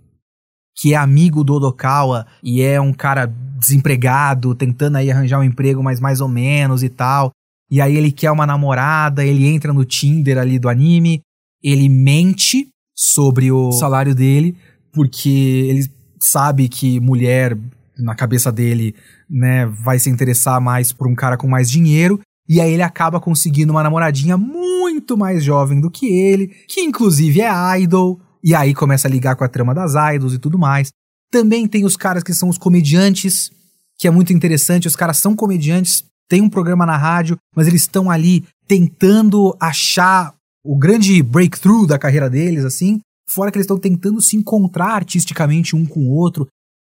Que 0.76 0.92
é 0.92 0.96
amigo 0.96 1.42
do 1.42 1.54
Odokawa 1.54 2.26
e 2.42 2.62
é 2.62 2.80
um 2.80 2.92
cara 2.92 3.26
desempregado, 3.58 4.54
tentando 4.54 4.96
aí 4.96 5.10
arranjar 5.10 5.40
um 5.40 5.44
emprego, 5.44 5.82
mas 5.82 5.98
mais 5.98 6.20
ou 6.20 6.28
menos 6.28 6.82
e 6.82 6.88
tal. 6.88 7.30
E 7.70 7.80
aí 7.80 7.96
ele 7.96 8.12
quer 8.12 8.30
uma 8.30 8.46
namorada, 8.46 9.24
ele 9.24 9.46
entra 9.46 9.72
no 9.72 9.84
Tinder 9.84 10.38
ali 10.38 10.58
do 10.58 10.68
anime, 10.68 11.20
ele 11.62 11.88
mente 11.88 12.68
sobre 12.94 13.50
o 13.50 13.72
salário 13.72 14.14
dele, 14.14 14.56
porque 14.92 15.28
ele 15.28 15.90
sabe 16.20 16.68
que 16.68 17.00
mulher, 17.00 17.58
na 17.98 18.14
cabeça 18.14 18.52
dele, 18.52 18.94
né, 19.28 19.66
vai 19.66 19.98
se 19.98 20.10
interessar 20.10 20.60
mais 20.60 20.92
por 20.92 21.08
um 21.08 21.14
cara 21.14 21.36
com 21.36 21.48
mais 21.48 21.70
dinheiro, 21.70 22.20
e 22.48 22.60
aí 22.60 22.72
ele 22.72 22.82
acaba 22.82 23.20
conseguindo 23.20 23.72
uma 23.72 23.82
namoradinha 23.82 24.36
muito 24.36 25.16
mais 25.16 25.42
jovem 25.42 25.80
do 25.80 25.90
que 25.90 26.06
ele, 26.06 26.48
que 26.68 26.82
inclusive 26.82 27.40
é 27.40 27.80
idol, 27.80 28.20
e 28.42 28.54
aí 28.54 28.74
começa 28.74 29.08
a 29.08 29.10
ligar 29.10 29.34
com 29.36 29.44
a 29.44 29.48
trama 29.48 29.74
das 29.74 29.94
idols 30.14 30.34
e 30.34 30.38
tudo 30.38 30.58
mais. 30.58 30.90
Também 31.30 31.66
tem 31.66 31.84
os 31.84 31.96
caras 31.96 32.22
que 32.22 32.34
são 32.34 32.48
os 32.48 32.58
comediantes, 32.58 33.50
que 33.98 34.06
é 34.06 34.10
muito 34.10 34.32
interessante, 34.32 34.86
os 34.86 34.94
caras 34.94 35.16
são 35.16 35.34
comediantes, 35.34 36.04
tem 36.34 36.42
um 36.42 36.50
programa 36.50 36.84
na 36.84 36.96
rádio, 36.96 37.38
mas 37.54 37.68
eles 37.68 37.82
estão 37.82 38.10
ali 38.10 38.44
tentando 38.66 39.56
achar 39.60 40.34
o 40.64 40.76
grande 40.76 41.22
breakthrough 41.22 41.86
da 41.86 41.96
carreira 41.96 42.28
deles, 42.28 42.64
assim, 42.64 42.98
fora 43.30 43.52
que 43.52 43.56
eles 43.56 43.66
estão 43.66 43.78
tentando 43.78 44.20
se 44.20 44.36
encontrar 44.36 44.96
artisticamente 44.96 45.76
um 45.76 45.86
com 45.86 46.00
o 46.00 46.10
outro, 46.10 46.48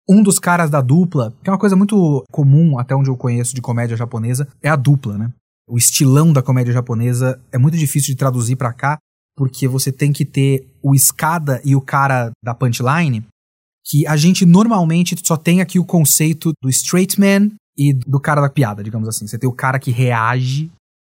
um 0.07 0.23
dos 0.23 0.39
caras 0.39 0.69
da 0.69 0.79
dupla, 0.79 1.33
que 1.43 1.49
é 1.49 1.51
uma 1.51 1.59
coisa 1.59 1.75
muito 1.75 2.23
comum, 2.31 2.79
até 2.79 2.95
onde 2.95 3.09
eu 3.09 3.17
conheço 3.17 3.53
de 3.53 3.59
comédia 3.59 3.97
japonesa, 3.97 4.47
é 4.61 4.69
a 4.69 4.77
dupla, 4.77 5.17
né? 5.17 5.29
o 5.67 5.77
estilão 5.77 6.31
da 6.31 6.41
comédia 6.41 6.71
japonesa 6.71 7.37
é 7.51 7.57
muito 7.57 7.77
difícil 7.77 8.13
de 8.13 8.17
traduzir 8.17 8.55
para 8.55 8.71
cá, 8.71 8.97
porque 9.35 9.67
você 9.67 9.91
tem 9.91 10.13
que 10.13 10.23
ter 10.23 10.65
o 10.81 10.95
escada 10.95 11.61
e 11.65 11.75
o 11.75 11.81
cara 11.81 12.31
da 12.41 12.53
punchline, 12.53 13.25
que 13.85 14.07
a 14.07 14.15
gente 14.15 14.45
normalmente 14.45 15.17
só 15.21 15.35
tem 15.35 15.59
aqui 15.59 15.79
o 15.79 15.85
conceito 15.85 16.53
do 16.61 16.69
straight 16.69 17.19
man 17.19 17.51
e 17.77 17.93
do 17.93 18.19
cara 18.19 18.41
da 18.41 18.49
piada, 18.49 18.83
digamos 18.83 19.07
assim. 19.07 19.27
Você 19.27 19.37
tem 19.37 19.49
o 19.49 19.53
cara 19.53 19.79
que 19.79 19.91
reage 19.91 20.71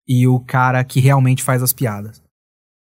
e 0.08 0.28
o 0.28 0.40
cara 0.40 0.84
que 0.84 1.00
realmente 1.00 1.44
faz 1.44 1.62
as 1.62 1.74
piadas. 1.74 2.22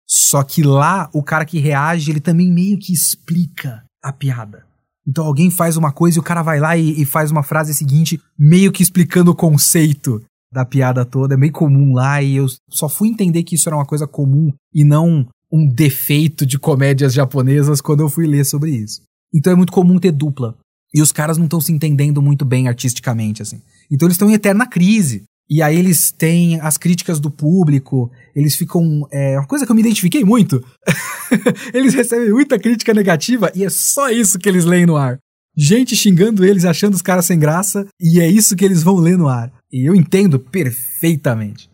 Só 0.08 0.42
que 0.42 0.62
lá, 0.62 1.08
o 1.12 1.22
cara 1.22 1.44
que 1.44 1.58
reage, 1.58 2.10
ele 2.10 2.20
também 2.20 2.50
meio 2.50 2.78
que 2.78 2.92
explica 2.92 3.84
a 4.02 4.12
piada. 4.12 4.66
Então 5.06 5.24
alguém 5.24 5.50
faz 5.50 5.76
uma 5.76 5.92
coisa 5.92 6.18
e 6.18 6.20
o 6.20 6.22
cara 6.22 6.42
vai 6.42 6.60
lá 6.60 6.76
e, 6.76 7.00
e 7.00 7.04
faz 7.04 7.30
uma 7.30 7.42
frase 7.42 7.74
seguinte, 7.74 8.20
meio 8.38 8.70
que 8.70 8.82
explicando 8.82 9.30
o 9.30 9.36
conceito 9.36 10.22
da 10.52 10.64
piada 10.64 11.04
toda. 11.04 11.34
É 11.34 11.36
meio 11.36 11.52
comum 11.52 11.94
lá 11.94 12.22
e 12.22 12.36
eu 12.36 12.46
só 12.70 12.88
fui 12.88 13.08
entender 13.08 13.42
que 13.42 13.54
isso 13.54 13.68
era 13.68 13.76
uma 13.76 13.86
coisa 13.86 14.06
comum 14.06 14.52
e 14.72 14.84
não 14.84 15.26
um 15.50 15.66
defeito 15.66 16.46
de 16.46 16.58
comédias 16.58 17.12
japonesas 17.12 17.80
quando 17.80 18.00
eu 18.00 18.08
fui 18.08 18.26
ler 18.26 18.44
sobre 18.44 18.70
isso. 18.70 19.02
Então 19.34 19.52
é 19.52 19.56
muito 19.56 19.72
comum 19.72 19.98
ter 19.98 20.12
dupla. 20.12 20.56
E 20.94 21.00
os 21.00 21.12
caras 21.12 21.38
não 21.38 21.44
estão 21.44 21.60
se 21.60 21.72
entendendo 21.72 22.20
muito 22.20 22.44
bem 22.44 22.68
artisticamente, 22.68 23.42
assim. 23.42 23.60
Então 23.90 24.06
eles 24.06 24.14
estão 24.14 24.28
em 24.30 24.34
eterna 24.34 24.66
crise. 24.66 25.24
E 25.48 25.60
aí 25.60 25.78
eles 25.78 26.12
têm 26.12 26.60
as 26.60 26.78
críticas 26.78 27.20
do 27.20 27.30
público, 27.30 28.10
eles 28.34 28.54
ficam. 28.54 29.06
É 29.10 29.38
uma 29.38 29.46
coisa 29.46 29.66
que 29.66 29.72
eu 29.72 29.76
me 29.76 29.82
identifiquei 29.82 30.24
muito. 30.24 30.64
eles 31.74 31.94
recebem 31.94 32.30
muita 32.30 32.58
crítica 32.58 32.94
negativa 32.94 33.50
e 33.54 33.64
é 33.64 33.70
só 33.70 34.08
isso 34.10 34.38
que 34.38 34.48
eles 34.48 34.64
leem 34.64 34.86
no 34.86 34.96
ar. 34.96 35.18
Gente 35.54 35.94
xingando 35.94 36.44
eles, 36.44 36.64
achando 36.64 36.94
os 36.94 37.02
caras 37.02 37.26
sem 37.26 37.38
graça, 37.38 37.86
e 38.00 38.20
é 38.20 38.26
isso 38.26 38.56
que 38.56 38.64
eles 38.64 38.82
vão 38.82 38.96
ler 38.96 39.18
no 39.18 39.28
ar. 39.28 39.52
E 39.70 39.86
eu 39.86 39.94
entendo 39.94 40.38
perfeitamente. 40.38 41.70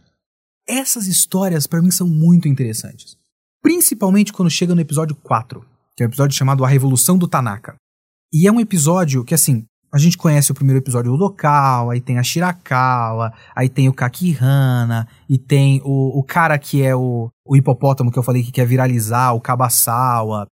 Essas 0.66 1.06
histórias 1.06 1.66
para 1.66 1.80
mim 1.80 1.90
são 1.90 2.08
muito 2.08 2.48
interessantes. 2.48 3.16
Principalmente 3.62 4.32
quando 4.32 4.50
chega 4.50 4.74
no 4.74 4.80
episódio 4.80 5.14
4, 5.14 5.64
que 5.96 6.02
é 6.02 6.06
um 6.06 6.08
episódio 6.08 6.36
chamado 6.36 6.64
A 6.64 6.68
Revolução 6.68 7.16
do 7.16 7.28
Tanaka. 7.28 7.76
E 8.32 8.46
é 8.46 8.52
um 8.52 8.60
episódio 8.60 9.24
que, 9.24 9.34
assim, 9.34 9.64
a 9.92 9.98
gente 9.98 10.18
conhece 10.18 10.52
o 10.52 10.54
primeiro 10.54 10.80
episódio 10.80 11.10
do 11.10 11.16
Local, 11.16 11.90
aí 11.90 12.00
tem 12.00 12.18
a 12.18 12.22
Shirakawa, 12.22 13.32
aí 13.56 13.68
tem 13.68 13.88
o 13.88 13.94
Kakihana, 13.94 15.08
e 15.28 15.38
tem 15.38 15.80
o, 15.82 16.18
o 16.18 16.22
cara 16.22 16.58
que 16.58 16.82
é 16.82 16.94
o, 16.94 17.30
o 17.46 17.56
hipopótamo 17.56 18.10
que 18.10 18.18
eu 18.18 18.22
falei 18.22 18.42
que 18.42 18.52
quer 18.52 18.66
viralizar, 18.66 19.32
o 19.32 19.40
Kabasawa. 19.40 20.46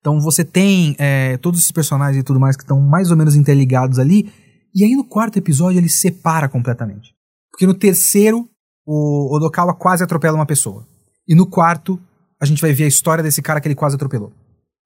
Então 0.00 0.20
você 0.20 0.44
tem 0.44 0.94
é, 0.98 1.38
todos 1.38 1.60
esses 1.60 1.72
personagens 1.72 2.20
e 2.20 2.22
tudo 2.22 2.38
mais 2.38 2.56
que 2.56 2.62
estão 2.62 2.78
mais 2.78 3.10
ou 3.10 3.16
menos 3.16 3.34
interligados 3.34 3.98
ali, 3.98 4.30
e 4.74 4.84
aí 4.84 4.94
no 4.94 5.08
quarto 5.08 5.38
episódio 5.38 5.78
ele 5.78 5.88
separa 5.88 6.46
completamente. 6.46 7.14
Porque 7.50 7.66
no 7.66 7.72
terceiro, 7.72 8.46
o 8.86 9.34
Odokawa 9.34 9.74
quase 9.74 10.04
atropela 10.04 10.36
uma 10.36 10.44
pessoa. 10.44 10.86
E 11.26 11.34
no 11.34 11.48
quarto, 11.48 11.98
a 12.38 12.44
gente 12.44 12.60
vai 12.60 12.72
ver 12.74 12.84
a 12.84 12.88
história 12.88 13.24
desse 13.24 13.40
cara 13.40 13.60
que 13.62 13.68
ele 13.68 13.74
quase 13.74 13.94
atropelou. 13.94 14.30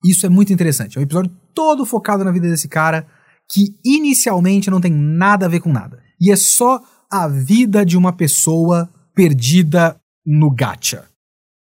Isso 0.05 0.27
é 0.27 0.29
muito 0.29 0.53
interessante. 0.53 0.97
É 0.97 1.01
um 1.01 1.05
episódio 1.05 1.31
todo 1.55 1.85
focado 1.85 2.25
na 2.25 2.31
vida 2.31 2.49
desse 2.49 2.69
cara 2.69 3.07
que 3.51 3.75
inicialmente 3.85 4.71
não 4.71 4.81
tem 4.81 4.93
nada 4.93 5.47
a 5.47 5.49
ver 5.49 5.61
com 5.61 5.73
nada. 5.73 6.03
E 6.21 6.31
é 6.31 6.37
só 6.37 6.83
a 7.11 7.27
vida 7.27 7.85
de 7.85 7.97
uma 7.97 8.13
pessoa 8.13 8.89
perdida 9.15 9.97
no 10.25 10.51
gacha. 10.51 11.07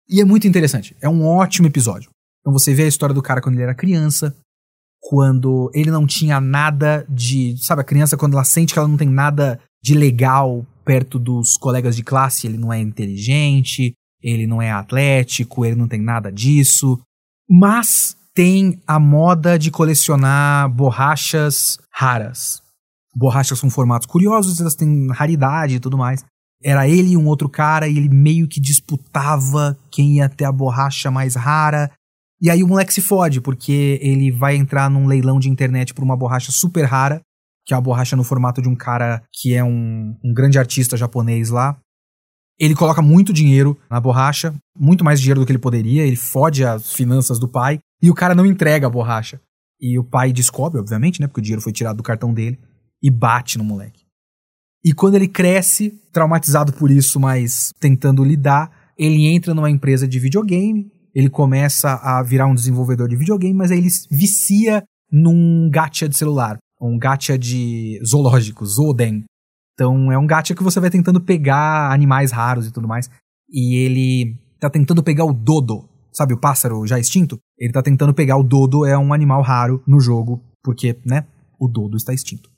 E 0.08 0.20
é 0.20 0.24
muito 0.24 0.46
interessante. 0.46 0.96
É 1.00 1.08
um 1.08 1.24
ótimo 1.24 1.68
episódio. 1.68 2.10
Então 2.40 2.52
você 2.52 2.74
vê 2.74 2.84
a 2.84 2.88
história 2.88 3.14
do 3.14 3.22
cara 3.22 3.40
quando 3.40 3.54
ele 3.54 3.62
era 3.62 3.74
criança, 3.74 4.36
quando 5.00 5.70
ele 5.74 5.90
não 5.90 6.06
tinha 6.06 6.40
nada 6.40 7.06
de. 7.08 7.56
Sabe, 7.58 7.82
a 7.82 7.84
criança, 7.84 8.16
quando 8.16 8.34
ela 8.34 8.44
sente 8.44 8.72
que 8.72 8.78
ela 8.78 8.88
não 8.88 8.96
tem 8.96 9.08
nada 9.08 9.60
de 9.82 9.94
legal 9.94 10.66
perto 10.84 11.18
dos 11.18 11.56
colegas 11.56 11.96
de 11.96 12.04
classe, 12.04 12.46
ele 12.46 12.58
não 12.58 12.72
é 12.72 12.80
inteligente, 12.80 13.94
ele 14.22 14.46
não 14.46 14.60
é 14.62 14.70
atlético, 14.70 15.64
ele 15.64 15.76
não 15.76 15.88
tem 15.88 16.00
nada 16.00 16.30
disso. 16.30 17.00
Mas 17.48 18.16
tem 18.36 18.78
a 18.86 19.00
moda 19.00 19.58
de 19.58 19.70
colecionar 19.70 20.68
borrachas 20.68 21.78
raras. 21.90 22.60
Borrachas 23.16 23.62
com 23.62 23.70
formatos 23.70 24.06
curiosos, 24.06 24.60
elas 24.60 24.74
têm 24.74 25.10
raridade 25.10 25.76
e 25.76 25.80
tudo 25.80 25.96
mais. 25.96 26.22
Era 26.62 26.86
ele 26.86 27.12
e 27.12 27.16
um 27.16 27.26
outro 27.26 27.48
cara 27.48 27.88
e 27.88 27.96
ele 27.96 28.10
meio 28.10 28.46
que 28.46 28.60
disputava 28.60 29.74
quem 29.90 30.18
ia 30.18 30.28
ter 30.28 30.44
a 30.44 30.52
borracha 30.52 31.10
mais 31.10 31.34
rara. 31.34 31.90
E 32.38 32.50
aí 32.50 32.62
o 32.62 32.68
moleque 32.68 32.92
se 32.92 33.00
fode, 33.00 33.40
porque 33.40 33.98
ele 34.02 34.30
vai 34.30 34.54
entrar 34.54 34.90
num 34.90 35.06
leilão 35.06 35.38
de 35.38 35.48
internet 35.48 35.94
por 35.94 36.04
uma 36.04 36.16
borracha 36.16 36.52
super 36.52 36.84
rara, 36.84 37.22
que 37.64 37.72
é 37.72 37.76
uma 37.76 37.82
borracha 37.82 38.16
no 38.16 38.24
formato 38.24 38.60
de 38.60 38.68
um 38.68 38.76
cara 38.76 39.22
que 39.32 39.54
é 39.54 39.64
um, 39.64 40.14
um 40.22 40.34
grande 40.34 40.58
artista 40.58 40.94
japonês 40.94 41.48
lá. 41.48 41.78
Ele 42.60 42.74
coloca 42.74 43.00
muito 43.00 43.32
dinheiro 43.32 43.78
na 43.90 43.98
borracha, 43.98 44.54
muito 44.78 45.02
mais 45.02 45.20
dinheiro 45.20 45.40
do 45.40 45.46
que 45.46 45.52
ele 45.52 45.58
poderia, 45.58 46.06
ele 46.06 46.16
fode 46.16 46.64
as 46.64 46.92
finanças 46.92 47.38
do 47.38 47.48
pai, 47.48 47.80
e 48.06 48.10
o 48.10 48.14
cara 48.14 48.34
não 48.34 48.46
entrega 48.46 48.86
a 48.86 48.90
borracha. 48.90 49.40
E 49.80 49.98
o 49.98 50.04
pai 50.04 50.32
descobre, 50.32 50.80
obviamente, 50.80 51.20
né? 51.20 51.26
Porque 51.26 51.40
o 51.40 51.42
dinheiro 51.42 51.62
foi 51.62 51.72
tirado 51.72 51.96
do 51.96 52.02
cartão 52.02 52.32
dele, 52.32 52.58
e 53.02 53.10
bate 53.10 53.58
no 53.58 53.64
moleque. 53.64 54.04
E 54.84 54.92
quando 54.92 55.16
ele 55.16 55.28
cresce, 55.28 55.90
traumatizado 56.12 56.72
por 56.72 56.90
isso, 56.90 57.20
mas 57.20 57.72
tentando 57.80 58.24
lidar, 58.24 58.70
ele 58.96 59.26
entra 59.26 59.54
numa 59.54 59.70
empresa 59.70 60.08
de 60.08 60.18
videogame, 60.18 60.90
ele 61.14 61.28
começa 61.28 61.94
a 61.94 62.22
virar 62.22 62.46
um 62.46 62.54
desenvolvedor 62.54 63.08
de 63.08 63.16
videogame, 63.16 63.54
mas 63.54 63.70
aí 63.70 63.78
ele 63.78 63.90
vicia 64.10 64.82
num 65.10 65.68
gacha 65.70 66.08
de 66.08 66.16
celular, 66.16 66.56
um 66.80 66.98
gacha 66.98 67.38
de 67.38 68.00
zoológico, 68.04 68.64
Zoden, 68.64 69.24
então 69.76 70.10
é 70.10 70.16
um 70.18 70.26
gacha 70.26 70.54
que 70.54 70.62
você 70.62 70.80
vai 70.80 70.88
tentando 70.88 71.20
pegar 71.20 71.92
animais 71.92 72.32
raros 72.32 72.66
e 72.66 72.72
tudo 72.72 72.88
mais. 72.88 73.10
E 73.50 73.76
ele 73.76 74.34
tá 74.58 74.70
tentando 74.70 75.02
pegar 75.02 75.26
o 75.26 75.34
dodo. 75.34 75.86
Sabe 76.16 76.34
o 76.34 76.40
pássaro 76.40 76.86
já 76.86 76.98
extinto? 76.98 77.38
Ele 77.58 77.72
tá 77.72 77.82
tentando 77.82 78.14
pegar 78.14 78.36
o 78.36 78.42
dodo, 78.42 78.86
é 78.86 78.96
um 78.96 79.12
animal 79.12 79.42
raro 79.42 79.82
no 79.86 80.00
jogo, 80.00 80.42
porque, 80.62 80.98
né, 81.04 81.26
o 81.60 81.68
dodo 81.68 81.96
está 81.96 82.14
extinto. 82.14 82.50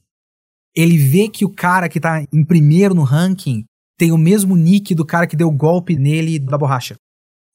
Ele 0.76 0.96
vê 0.96 1.28
que 1.28 1.44
o 1.44 1.52
cara 1.52 1.88
que 1.88 1.98
tá 1.98 2.24
em 2.32 2.44
primeiro 2.44 2.94
no 2.94 3.02
ranking 3.02 3.64
tem 3.98 4.12
o 4.12 4.18
mesmo 4.18 4.54
nick 4.54 4.94
do 4.94 5.04
cara 5.04 5.26
que 5.26 5.36
deu 5.36 5.50
golpe 5.50 5.96
nele 5.96 6.38
da 6.38 6.56
borracha. 6.56 6.94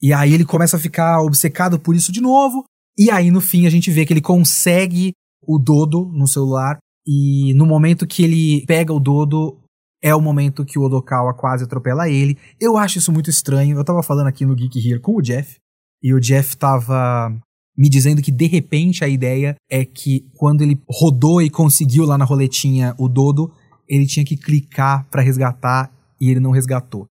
E 0.02 0.12
aí 0.12 0.34
ele 0.34 0.44
começa 0.44 0.76
a 0.76 0.80
ficar 0.80 1.22
obcecado 1.22 1.80
por 1.80 1.96
isso 1.96 2.12
de 2.12 2.20
novo. 2.20 2.66
E 2.98 3.10
aí 3.10 3.32
no 3.32 3.40
fim 3.40 3.66
a 3.66 3.70
gente 3.70 3.90
vê 3.90 4.06
que 4.06 4.12
ele 4.12 4.22
consegue 4.22 5.14
o 5.42 5.58
dodo 5.58 6.12
no 6.12 6.28
celular 6.28 6.80
e 7.06 7.54
no 7.56 7.66
momento 7.66 8.08
que 8.08 8.24
ele 8.24 8.66
pega 8.66 8.94
o 8.94 9.00
Dodo, 9.00 9.60
é 10.02 10.16
o 10.16 10.22
momento 10.22 10.66
que 10.66 10.80
o 10.80 10.84
Odokawa 10.84 11.34
quase 11.34 11.64
atropela 11.64 12.10
ele. 12.10 12.38
Eu 12.60 12.78
acho 12.78 12.98
isso 12.98 13.12
muito 13.12 13.30
estranho. 13.30 13.78
Eu 13.78 13.84
tava 13.84 14.02
falando 14.04 14.28
aqui 14.28 14.46
no 14.46 14.56
Geek 14.56 14.78
Here 14.78 15.00
com 15.00 15.16
o 15.18 15.22
Jeff, 15.22 15.58
e 16.04 16.14
o 16.14 16.20
Jeff 16.20 16.58
tava 16.58 17.34
me 17.78 17.90
dizendo 17.90 18.22
que 18.22 18.32
de 18.32 18.46
repente 18.46 19.04
a 19.04 19.08
ideia 19.08 19.56
é 19.70 19.84
que 19.86 20.28
quando 20.36 20.62
ele 20.62 20.80
rodou 20.88 21.42
e 21.42 21.50
conseguiu 21.50 22.06
lá 22.06 22.18
na 22.18 22.26
roletinha 22.26 22.94
o 23.00 23.08
Dodo, 23.08 23.52
ele 23.88 24.06
tinha 24.06 24.26
que 24.26 24.38
clicar 24.38 25.08
para 25.10 25.22
resgatar 25.22 25.92
e 26.20 26.30
ele 26.30 26.40
não 26.40 26.52
resgatou. 26.52 27.06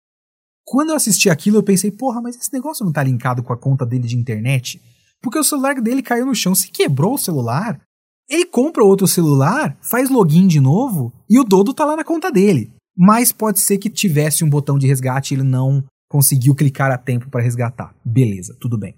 Quando 0.64 0.90
eu 0.90 0.96
assisti 0.96 1.28
aquilo, 1.28 1.58
eu 1.58 1.62
pensei, 1.62 1.90
porra, 1.90 2.20
mas 2.20 2.36
esse 2.36 2.52
negócio 2.52 2.84
não 2.84 2.92
tá 2.92 3.02
linkado 3.02 3.42
com 3.42 3.52
a 3.52 3.58
conta 3.58 3.84
dele 3.84 4.06
de 4.06 4.16
internet? 4.16 4.80
Porque 5.20 5.38
o 5.38 5.44
celular 5.44 5.80
dele 5.80 6.02
caiu 6.02 6.24
no 6.24 6.34
chão, 6.34 6.54
se 6.54 6.70
quebrou 6.70 7.14
o 7.14 7.18
celular, 7.18 7.80
ele 8.28 8.46
compra 8.46 8.84
outro 8.84 9.06
celular, 9.06 9.76
faz 9.80 10.08
login 10.08 10.46
de 10.46 10.60
novo 10.60 11.12
e 11.28 11.38
o 11.38 11.44
Dodo 11.44 11.74
tá 11.74 11.84
lá 11.84 11.96
na 11.96 12.04
conta 12.04 12.30
dele. 12.30 12.72
Mas 12.96 13.32
pode 13.32 13.60
ser 13.60 13.78
que 13.78 13.90
tivesse 13.90 14.44
um 14.44 14.50
botão 14.50 14.78
de 14.78 14.86
resgate 14.86 15.34
e 15.34 15.36
ele 15.36 15.42
não 15.42 15.82
conseguiu 16.12 16.54
clicar 16.54 16.92
a 16.92 16.98
tempo 16.98 17.30
para 17.30 17.42
resgatar. 17.42 17.94
Beleza, 18.04 18.54
tudo 18.60 18.76
bem. 18.76 18.94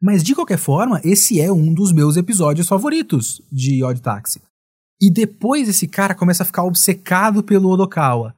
Mas 0.00 0.22
de 0.22 0.32
qualquer 0.32 0.58
forma, 0.58 1.00
esse 1.02 1.40
é 1.40 1.50
um 1.50 1.74
dos 1.74 1.90
meus 1.90 2.16
episódios 2.16 2.68
favoritos 2.68 3.42
de 3.50 3.82
Odd 3.82 4.00
Taxi. 4.00 4.40
E 5.02 5.10
depois 5.10 5.68
esse 5.68 5.88
cara 5.88 6.14
começa 6.14 6.44
a 6.44 6.46
ficar 6.46 6.62
obcecado 6.62 7.42
pelo 7.42 7.68
Odokawa. 7.68 8.32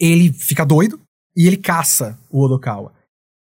Ele 0.00 0.32
fica 0.32 0.64
doido 0.64 0.98
e 1.36 1.46
ele 1.46 1.58
caça 1.58 2.18
o 2.30 2.42
Odokawa. 2.42 2.90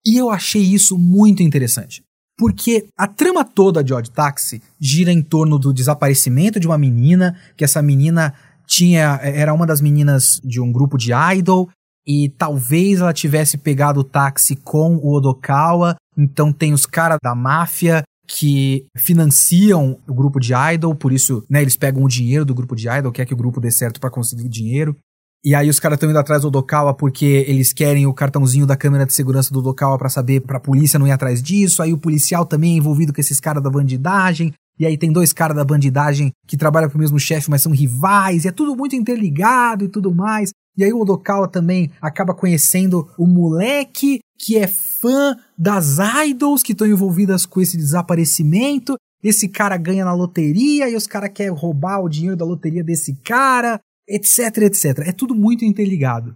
E 0.06 0.20
eu 0.20 0.30
achei 0.30 0.62
isso 0.62 0.98
muito 0.98 1.42
interessante. 1.42 2.04
Porque 2.38 2.88
a 2.98 3.08
trama 3.08 3.46
toda 3.46 3.82
de 3.82 3.94
Odd 3.94 4.12
Taxi 4.12 4.62
gira 4.78 5.14
em 5.14 5.22
torno 5.22 5.58
do 5.58 5.72
desaparecimento 5.72 6.60
de 6.60 6.68
uma 6.68 6.78
menina, 6.78 7.40
que 7.56 7.64
essa 7.64 7.82
menina 7.82 8.34
tinha 8.68 9.22
era 9.24 9.54
uma 9.54 9.66
das 9.66 9.80
meninas 9.80 10.42
de 10.44 10.60
um 10.60 10.70
grupo 10.70 10.98
de 10.98 11.14
idol 11.14 11.70
e 12.06 12.30
talvez 12.30 13.00
ela 13.00 13.14
tivesse 13.14 13.58
pegado 13.58 14.00
o 14.00 14.04
táxi 14.04 14.56
com 14.56 14.96
o 14.96 15.16
Odokawa. 15.16 15.96
Então 16.18 16.52
tem 16.52 16.74
os 16.74 16.86
caras 16.86 17.18
da 17.24 17.36
máfia 17.36 18.04
que 18.28 18.86
financiam 18.98 19.98
o 20.08 20.14
grupo 20.14 20.40
de 20.40 20.54
idol, 20.54 20.96
por 20.96 21.12
isso, 21.12 21.44
né, 21.50 21.62
eles 21.62 21.76
pegam 21.76 22.04
o 22.04 22.08
dinheiro 22.08 22.46
do 22.46 22.56
grupo 22.56 22.76
de 22.76 22.88
idol, 22.88 23.12
quer 23.12 23.26
que 23.26 23.34
o 23.34 23.38
grupo 23.38 23.60
dê 23.60 23.70
certo 23.70 24.00
para 24.00 24.10
conseguir 24.10 24.48
dinheiro. 24.48 24.96
E 25.44 25.56
aí 25.56 25.70
os 25.70 25.80
caras 25.80 25.96
estão 25.96 26.10
indo 26.10 26.20
atrás 26.20 26.44
do 26.44 26.50
Odokawa 26.50 26.94
porque 26.94 27.46
eles 27.48 27.74
querem 27.74 28.06
o 28.06 28.14
cartãozinho 28.14 28.68
da 28.68 28.78
câmera 28.78 29.08
de 29.08 29.14
segurança 29.14 29.52
do 29.52 29.60
Odokawa 29.60 29.98
para 29.98 30.08
saber 30.08 30.42
pra 30.42 30.60
polícia 30.60 31.00
não 31.00 31.08
ir 31.08 31.12
atrás 31.12 31.42
disso. 31.42 31.82
Aí 31.82 31.92
o 31.92 31.98
policial 31.98 32.46
também 32.46 32.74
é 32.74 32.78
envolvido 32.78 33.12
com 33.12 33.20
esses 33.20 33.40
caras 33.40 33.64
da 33.64 33.70
bandidagem. 33.70 34.54
E 34.80 34.86
aí 34.86 34.98
tem 34.98 35.12
dois 35.12 35.34
caras 35.34 35.58
da 35.58 35.66
bandidagem 35.66 36.32
que 36.48 36.56
trabalham 36.56 36.90
pro 36.90 37.00
mesmo 37.00 37.20
chefe, 37.20 37.50
mas 37.50 37.64
são 37.64 37.72
rivais. 37.72 38.46
E 38.46 38.50
é 38.50 38.52
tudo 38.52 38.76
muito 38.76 38.96
interligado 38.96 39.86
e 39.86 39.88
tudo 39.88 40.14
mais. 40.14 40.52
E 40.78 40.84
aí 40.84 40.94
o 40.94 41.02
Odokawa 41.02 41.48
também 41.48 41.92
acaba 42.02 42.34
conhecendo 42.34 43.10
o 43.18 43.28
moleque 43.28 44.20
que 44.38 44.58
é 44.58 44.68
fã 44.68 45.38
das 45.58 45.98
idols 46.26 46.64
que 46.64 46.72
estão 46.72 46.88
envolvidas 46.88 47.46
com 47.46 47.62
esse 47.62 47.78
desaparecimento. 47.78 48.96
Esse 49.24 49.48
cara 49.48 49.78
ganha 49.78 50.04
na 50.04 50.14
loteria 50.14 50.90
e 50.90 50.96
os 50.96 51.06
caras 51.06 51.32
querem 51.32 51.54
roubar 51.54 52.02
o 52.02 52.10
dinheiro 52.10 52.36
da 52.36 52.46
loteria 52.46 52.84
desse 52.84 53.16
cara. 53.18 53.80
etc, 54.08 54.58
etc. 54.64 55.00
É 55.06 55.12
tudo 55.12 55.36
muito 55.36 55.64
interligado. 55.64 56.36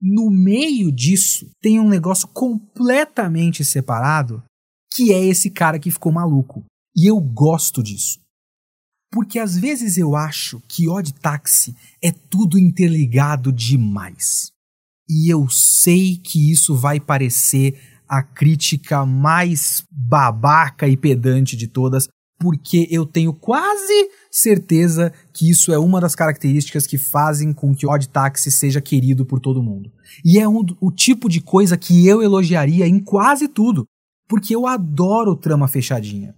No 0.00 0.30
meio 0.30 0.90
disso, 0.90 1.48
tem 1.60 1.78
um 1.78 1.88
negócio 1.88 2.28
completamente 2.28 3.64
separado, 3.64 4.42
que 4.92 5.12
é 5.12 5.24
esse 5.24 5.50
cara 5.50 5.78
que 5.78 5.90
ficou 5.90 6.12
maluco. 6.12 6.64
E 6.96 7.10
eu 7.10 7.20
gosto 7.20 7.82
disso. 7.82 8.18
Porque 9.10 9.38
às 9.38 9.56
vezes 9.56 9.96
eu 9.96 10.16
acho 10.16 10.60
que 10.68 10.88
Odd 10.88 11.12
Taxi 11.14 11.74
é 12.02 12.10
tudo 12.10 12.58
interligado 12.58 13.52
demais. 13.52 14.50
E 15.08 15.32
eu 15.32 15.48
sei 15.48 16.16
que 16.16 16.50
isso 16.50 16.74
vai 16.76 16.98
parecer 16.98 17.78
a 18.08 18.22
crítica 18.22 19.04
mais 19.04 19.84
babaca 19.90 20.88
e 20.88 20.96
pedante 20.96 21.56
de 21.56 21.66
todas, 21.66 22.08
porque 22.38 22.86
eu 22.90 23.06
tenho 23.06 23.32
quase 23.32 24.10
certeza 24.30 25.12
que 25.32 25.50
isso 25.50 25.72
é 25.72 25.78
uma 25.78 26.00
das 26.00 26.14
características 26.14 26.86
que 26.86 26.98
fazem 26.98 27.52
com 27.52 27.74
que 27.74 27.86
o 27.86 27.90
Odd 27.90 28.08
Taxi 28.08 28.50
seja 28.50 28.80
querido 28.80 29.24
por 29.24 29.40
todo 29.40 29.62
mundo. 29.62 29.90
E 30.24 30.38
é 30.38 30.48
um, 30.48 30.64
o 30.80 30.90
tipo 30.90 31.28
de 31.28 31.40
coisa 31.40 31.76
que 31.76 32.06
eu 32.06 32.22
elogiaria 32.22 32.86
em 32.86 32.98
quase 32.98 33.48
tudo, 33.48 33.86
porque 34.28 34.54
eu 34.54 34.66
adoro 34.66 35.36
trama 35.36 35.66
fechadinha. 35.66 36.34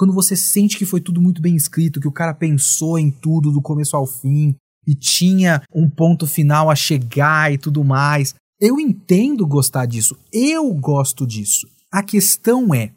Quando 0.00 0.14
você 0.14 0.34
sente 0.34 0.78
que 0.78 0.86
foi 0.86 0.98
tudo 0.98 1.20
muito 1.20 1.42
bem 1.42 1.54
escrito, 1.54 2.00
que 2.00 2.08
o 2.08 2.12
cara 2.12 2.32
pensou 2.32 2.98
em 2.98 3.10
tudo 3.10 3.52
do 3.52 3.60
começo 3.60 3.94
ao 3.94 4.06
fim 4.06 4.54
e 4.86 4.94
tinha 4.94 5.60
um 5.74 5.90
ponto 5.90 6.26
final 6.26 6.70
a 6.70 6.74
chegar 6.74 7.52
e 7.52 7.58
tudo 7.58 7.84
mais. 7.84 8.34
Eu 8.58 8.80
entendo 8.80 9.46
gostar 9.46 9.84
disso, 9.84 10.16
eu 10.32 10.72
gosto 10.72 11.26
disso. 11.26 11.68
A 11.92 12.02
questão 12.02 12.74
é, 12.74 12.94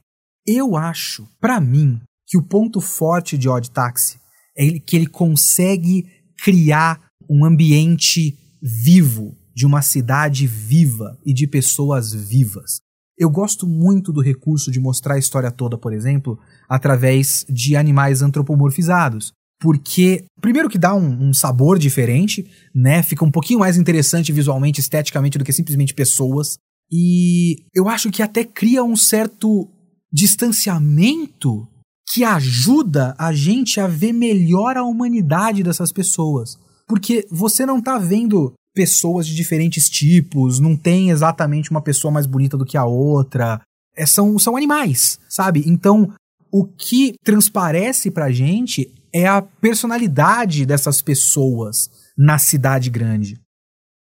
eu 0.48 0.78
acho, 0.78 1.28
para 1.42 1.60
mim, 1.60 2.00
que 2.26 2.38
o 2.38 2.42
ponto 2.42 2.80
forte 2.80 3.38
de 3.38 3.50
Odd 3.50 3.70
Taxi 3.70 4.18
é 4.58 4.80
que 4.80 4.96
ele 4.96 5.08
consegue 5.08 6.08
criar 6.42 7.02
um 7.30 7.44
ambiente 7.44 8.40
vivo, 8.62 9.36
de 9.54 9.66
uma 9.66 9.82
cidade 9.82 10.48
viva 10.48 11.20
e 11.26 11.34
de 11.34 11.48
pessoas 11.48 12.14
vivas. 12.14 12.80
Eu 13.18 13.30
gosto 13.30 13.68
muito 13.68 14.12
do 14.12 14.22
recurso 14.22 14.72
de 14.72 14.80
mostrar 14.80 15.16
a 15.16 15.20
história 15.20 15.52
toda, 15.52 15.78
por 15.78 15.94
exemplo, 15.94 16.40
através 16.68 17.46
de 17.48 17.76
animais 17.76 18.22
antropomorfizados. 18.22 19.32
Porque, 19.60 20.26
primeiro, 20.42 20.70
que 20.70 20.78
dá 20.78 20.94
um, 20.94 21.30
um, 21.30 21.34
sabor 21.34 21.80
diferente, 21.80 22.46
né? 22.76 23.02
Fica 23.02 23.24
um 23.24 23.32
pouquinho 23.32 23.60
mais 23.60 23.78
interessante 23.78 24.32
visualmente, 24.32 24.82
esteticamente, 24.82 25.38
do 25.38 25.46
que 25.46 25.54
simplesmente 25.54 25.94
pessoas. 25.94 26.58
E 26.92 27.64
eu 27.74 27.88
acho 27.88 28.12
que 28.12 28.22
até 28.22 28.44
cria 28.44 28.84
um 28.84 28.96
certo 28.96 29.70
distanciamento 30.12 31.68
que 32.12 32.24
ajuda 32.24 33.16
a 33.18 33.32
gente 33.32 33.80
a 33.80 33.88
ver 33.88 34.12
melhor 34.12 34.76
a 34.76 34.84
humanidade 34.84 35.64
dessas 35.64 35.92
pessoas. 35.92 36.58
Porque 36.86 37.26
você 37.32 37.66
não 37.66 37.82
tá 37.82 37.98
vendo 37.98 38.54
pessoas 38.74 39.28
de 39.28 39.36
diferentes 39.36 39.90
tipos, 39.90 40.60
não 40.60 40.76
tem 40.76 41.10
exatamente 41.10 41.72
uma 41.72 41.82
pessoa 41.82 42.12
mais 42.12 42.26
bonita 42.26 42.58
do 42.58 42.66
que 42.66 42.78
a 42.78 42.86
outra. 42.86 43.62
É, 43.96 44.06
são, 44.06 44.38
são 44.40 44.58
animais, 44.58 45.20
sabe? 45.30 45.64
Então, 45.66 46.14
o 46.52 46.66
que 46.66 47.14
transparece 47.24 48.10
pra 48.10 48.32
gente 48.32 48.92
é 49.14 49.28
a 49.28 49.42
personalidade 49.42 50.66
dessas 50.66 51.02
pessoas 51.02 51.90
na 52.18 52.38
cidade 52.40 52.90
grande. 52.90 53.40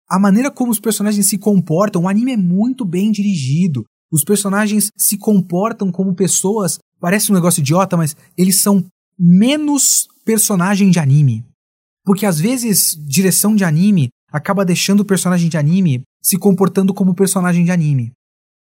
A 0.08 0.18
maneira 0.18 0.50
como 0.50 0.70
os 0.70 0.80
personagens 0.80 1.26
se 1.26 1.38
comportam, 1.38 2.02
o 2.02 2.08
anime 2.08 2.32
é 2.32 2.36
muito 2.36 2.84
bem 2.84 3.10
dirigido. 3.10 3.84
Os 4.10 4.24
personagens 4.24 4.90
se 4.96 5.18
comportam 5.18 5.90
como 5.92 6.14
pessoas 6.14 6.78
Parece 7.00 7.30
um 7.30 7.34
negócio 7.34 7.60
idiota, 7.60 7.96
mas 7.96 8.16
eles 8.36 8.60
são 8.60 8.84
menos 9.18 10.08
personagem 10.24 10.90
de 10.90 10.98
anime. 10.98 11.44
Porque 12.04 12.26
às 12.26 12.40
vezes, 12.40 12.96
direção 13.06 13.54
de 13.54 13.64
anime 13.64 14.08
acaba 14.32 14.64
deixando 14.64 15.00
o 15.00 15.04
personagem 15.04 15.48
de 15.48 15.56
anime 15.56 16.02
se 16.22 16.36
comportando 16.38 16.92
como 16.92 17.14
personagem 17.14 17.64
de 17.64 17.70
anime. 17.70 18.12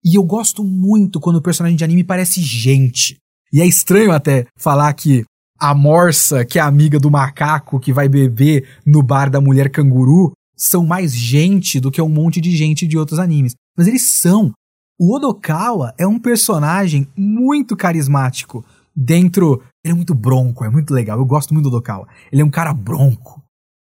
E 0.03 0.17
eu 0.17 0.23
gosto 0.23 0.63
muito 0.63 1.19
quando 1.19 1.37
o 1.37 1.41
personagem 1.41 1.77
de 1.77 1.83
anime 1.83 2.03
parece 2.03 2.41
gente. 2.41 3.17
E 3.51 3.61
é 3.61 3.65
estranho 3.65 4.11
até 4.11 4.45
falar 4.57 4.91
que 4.93 5.23
a 5.59 5.73
morsa, 5.73 6.43
que 6.43 6.59
é 6.59 6.61
amiga 6.61 6.99
do 6.99 7.09
macaco 7.09 7.79
que 7.79 7.93
vai 7.93 8.09
beber 8.09 8.67
no 8.85 9.01
bar 9.01 9.29
da 9.29 9.39
mulher 9.39 9.69
canguru, 9.69 10.33
são 10.57 10.85
mais 10.85 11.15
gente 11.15 11.79
do 11.79 11.91
que 11.91 12.01
um 12.01 12.09
monte 12.09 12.41
de 12.41 12.55
gente 12.55 12.87
de 12.87 12.97
outros 12.97 13.19
animes. 13.19 13.53
Mas 13.77 13.87
eles 13.87 14.09
são. 14.09 14.51
O 14.99 15.15
Odokawa 15.15 15.93
é 15.97 16.05
um 16.05 16.19
personagem 16.19 17.07
muito 17.15 17.75
carismático 17.75 18.65
dentro. 18.95 19.61
Ele 19.83 19.93
é 19.93 19.95
muito 19.95 20.13
bronco, 20.13 20.63
é 20.63 20.69
muito 20.69 20.93
legal. 20.93 21.17
Eu 21.17 21.25
gosto 21.25 21.53
muito 21.53 21.69
do 21.69 21.75
Odokawa. 21.75 22.07
Ele 22.31 22.41
é 22.41 22.45
um 22.45 22.49
cara 22.49 22.73
bronco. 22.73 23.42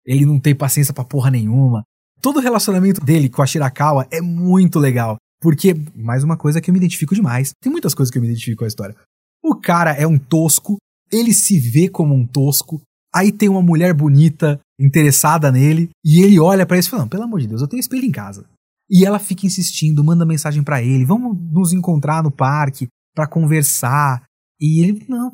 Ele 0.10 0.26
não 0.26 0.39
tem 0.39 0.56
paciência 0.56 0.91
pra 0.91 1.04
porra 1.04 1.30
nenhuma. 1.30 1.84
Todo 2.19 2.38
o 2.38 2.41
relacionamento 2.41 3.00
dele 3.00 3.30
com 3.30 3.43
a 3.43 3.45
Shirakawa 3.45 4.08
é 4.10 4.19
muito 4.19 4.80
legal. 4.80 5.17
Porque, 5.39 5.76
mais 5.95 6.24
uma 6.24 6.36
coisa 6.36 6.60
que 6.60 6.72
eu 6.72 6.74
me 6.74 6.80
identifico 6.80 7.13
demais. 7.13 7.52
Tem 7.62 7.72
muitas 7.72 7.93
coisas 7.93 8.12
que 8.12 8.17
eu 8.17 8.22
me 8.22 8.28
identifico 8.28 8.58
com 8.58 8.65
a 8.65 8.67
história. 8.67 8.95
O 9.43 9.56
cara 9.56 9.91
é 9.91 10.08
um 10.08 10.17
tosco, 10.17 10.78
ele 11.12 11.32
se 11.32 11.60
vê 11.60 11.88
como 11.88 12.15
um 12.15 12.26
tosco. 12.26 12.82
Aí 13.13 13.32
tem 13.32 13.48
uma 13.48 13.62
mulher 13.62 13.93
bonita 13.93 14.60
interessada 14.80 15.52
nele 15.52 15.89
e 16.04 16.22
ele 16.24 16.39
olha 16.39 16.65
para 16.65 16.80
isso 16.80 16.89
e 16.89 16.91
fala: 16.91 17.08
"Pelo 17.08 17.24
amor 17.24 17.39
de 17.39 17.48
Deus, 17.48 17.62
eu 17.62 17.67
tenho 17.67 17.80
espelho 17.80 18.06
em 18.06 18.12
casa. 18.12 18.45
E 18.89 19.06
ela 19.06 19.19
fica 19.19 19.45
insistindo, 19.45 20.04
manda 20.04 20.26
mensagem 20.26 20.63
para 20.63 20.82
ele, 20.82 21.06
vamos 21.06 21.38
nos 21.52 21.72
encontrar 21.72 22.24
no 22.24 22.32
parque 22.32 22.88
para 23.15 23.28
conversar. 23.28 24.24
E 24.60 24.84
ele, 24.84 25.06
não, 25.08 25.32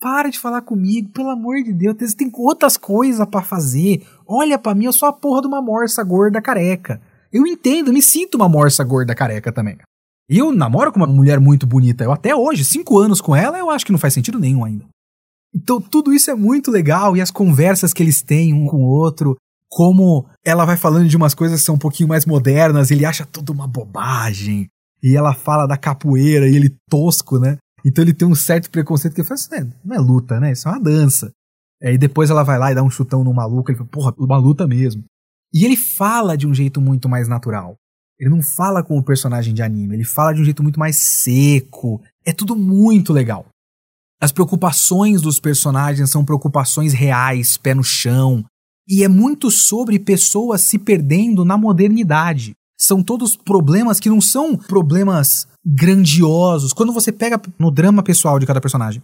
para 0.00 0.30
de 0.30 0.38
falar 0.38 0.62
comigo, 0.62 1.10
pelo 1.10 1.30
amor 1.30 1.62
de 1.62 1.72
Deus, 1.72 1.96
você 1.98 2.16
tem 2.16 2.30
outras 2.34 2.76
coisas 2.76 3.26
para 3.26 3.42
fazer. 3.42 4.06
Olha 4.26 4.58
para 4.58 4.74
mim, 4.74 4.84
eu 4.84 4.92
sou 4.92 5.08
a 5.08 5.12
porra 5.12 5.42
de 5.42 5.46
uma 5.46 5.62
morsa 5.62 6.02
gorda 6.02 6.40
careca. 6.40 7.00
Eu 7.32 7.46
entendo, 7.46 7.92
me 7.92 8.02
sinto 8.02 8.36
uma 8.36 8.48
morsa 8.48 8.84
gorda 8.84 9.14
careca 9.14 9.52
também. 9.52 9.76
Eu 10.28 10.52
namoro 10.52 10.92
com 10.92 10.98
uma 10.98 11.06
mulher 11.06 11.38
muito 11.38 11.66
bonita. 11.66 12.04
Eu 12.04 12.12
até 12.12 12.34
hoje, 12.34 12.64
cinco 12.64 12.98
anos 12.98 13.20
com 13.20 13.34
ela, 13.34 13.58
eu 13.58 13.70
acho 13.70 13.86
que 13.86 13.92
não 13.92 13.98
faz 13.98 14.14
sentido 14.14 14.38
nenhum 14.38 14.64
ainda. 14.64 14.84
Então 15.54 15.80
tudo 15.80 16.12
isso 16.12 16.30
é 16.30 16.34
muito 16.34 16.70
legal 16.70 17.16
e 17.16 17.20
as 17.20 17.30
conversas 17.30 17.92
que 17.92 18.02
eles 18.02 18.22
têm 18.22 18.52
um 18.52 18.66
com 18.66 18.78
o 18.78 18.88
outro 18.88 19.36
como 19.68 20.26
ela 20.44 20.64
vai 20.64 20.76
falando 20.76 21.08
de 21.08 21.16
umas 21.16 21.34
coisas 21.34 21.60
que 21.60 21.66
são 21.66 21.74
um 21.74 21.78
pouquinho 21.78 22.08
mais 22.08 22.24
modernas, 22.24 22.90
ele 22.90 23.04
acha 23.04 23.26
tudo 23.26 23.52
uma 23.52 23.66
bobagem. 23.66 24.68
E 25.02 25.16
ela 25.16 25.34
fala 25.34 25.66
da 25.66 25.76
capoeira 25.76 26.48
e 26.48 26.56
ele 26.56 26.74
tosco, 26.88 27.38
né? 27.38 27.58
Então 27.86 28.02
ele 28.02 28.12
tem 28.12 28.26
um 28.26 28.34
certo 28.34 28.68
preconceito 28.68 29.14
que 29.14 29.20
ele 29.20 29.28
fala 29.28 29.38
assim, 29.38 29.72
não 29.84 29.94
é 29.94 29.98
luta, 30.00 30.40
né? 30.40 30.50
Isso 30.50 30.68
é 30.68 30.72
uma 30.72 30.80
dança. 30.80 31.30
Aí 31.80 31.96
depois 31.96 32.30
ela 32.30 32.42
vai 32.42 32.58
lá 32.58 32.72
e 32.72 32.74
dá 32.74 32.82
um 32.82 32.90
chutão 32.90 33.22
no 33.22 33.32
maluco, 33.32 33.70
ele 33.70 33.78
fala, 33.78 33.88
porra, 33.88 34.14
uma 34.18 34.36
luta 34.36 34.66
mesmo. 34.66 35.04
E 35.54 35.64
ele 35.64 35.76
fala 35.76 36.36
de 36.36 36.48
um 36.48 36.52
jeito 36.52 36.80
muito 36.80 37.08
mais 37.08 37.28
natural. 37.28 37.76
Ele 38.18 38.28
não 38.28 38.42
fala 38.42 38.82
como 38.82 38.98
o 38.98 39.04
personagem 39.04 39.54
de 39.54 39.62
anime, 39.62 39.94
ele 39.94 40.04
fala 40.04 40.32
de 40.32 40.40
um 40.40 40.44
jeito 40.44 40.64
muito 40.64 40.80
mais 40.80 40.96
seco. 40.96 42.02
É 42.24 42.32
tudo 42.32 42.56
muito 42.56 43.12
legal. 43.12 43.46
As 44.20 44.32
preocupações 44.32 45.22
dos 45.22 45.38
personagens 45.38 46.10
são 46.10 46.24
preocupações 46.24 46.92
reais, 46.92 47.56
pé 47.56 47.72
no 47.72 47.84
chão, 47.84 48.44
e 48.88 49.04
é 49.04 49.08
muito 49.08 49.48
sobre 49.48 49.98
pessoas 50.00 50.62
se 50.62 50.76
perdendo 50.76 51.44
na 51.44 51.56
modernidade. 51.56 52.52
São 52.78 53.02
todos 53.02 53.36
problemas 53.36 53.98
que 53.98 54.10
não 54.10 54.20
são 54.20 54.56
problemas 54.56 55.48
grandiosos. 55.64 56.72
Quando 56.72 56.92
você 56.92 57.10
pega 57.10 57.40
no 57.58 57.70
drama 57.70 58.02
pessoal 58.02 58.38
de 58.38 58.46
cada 58.46 58.60
personagem, 58.60 59.02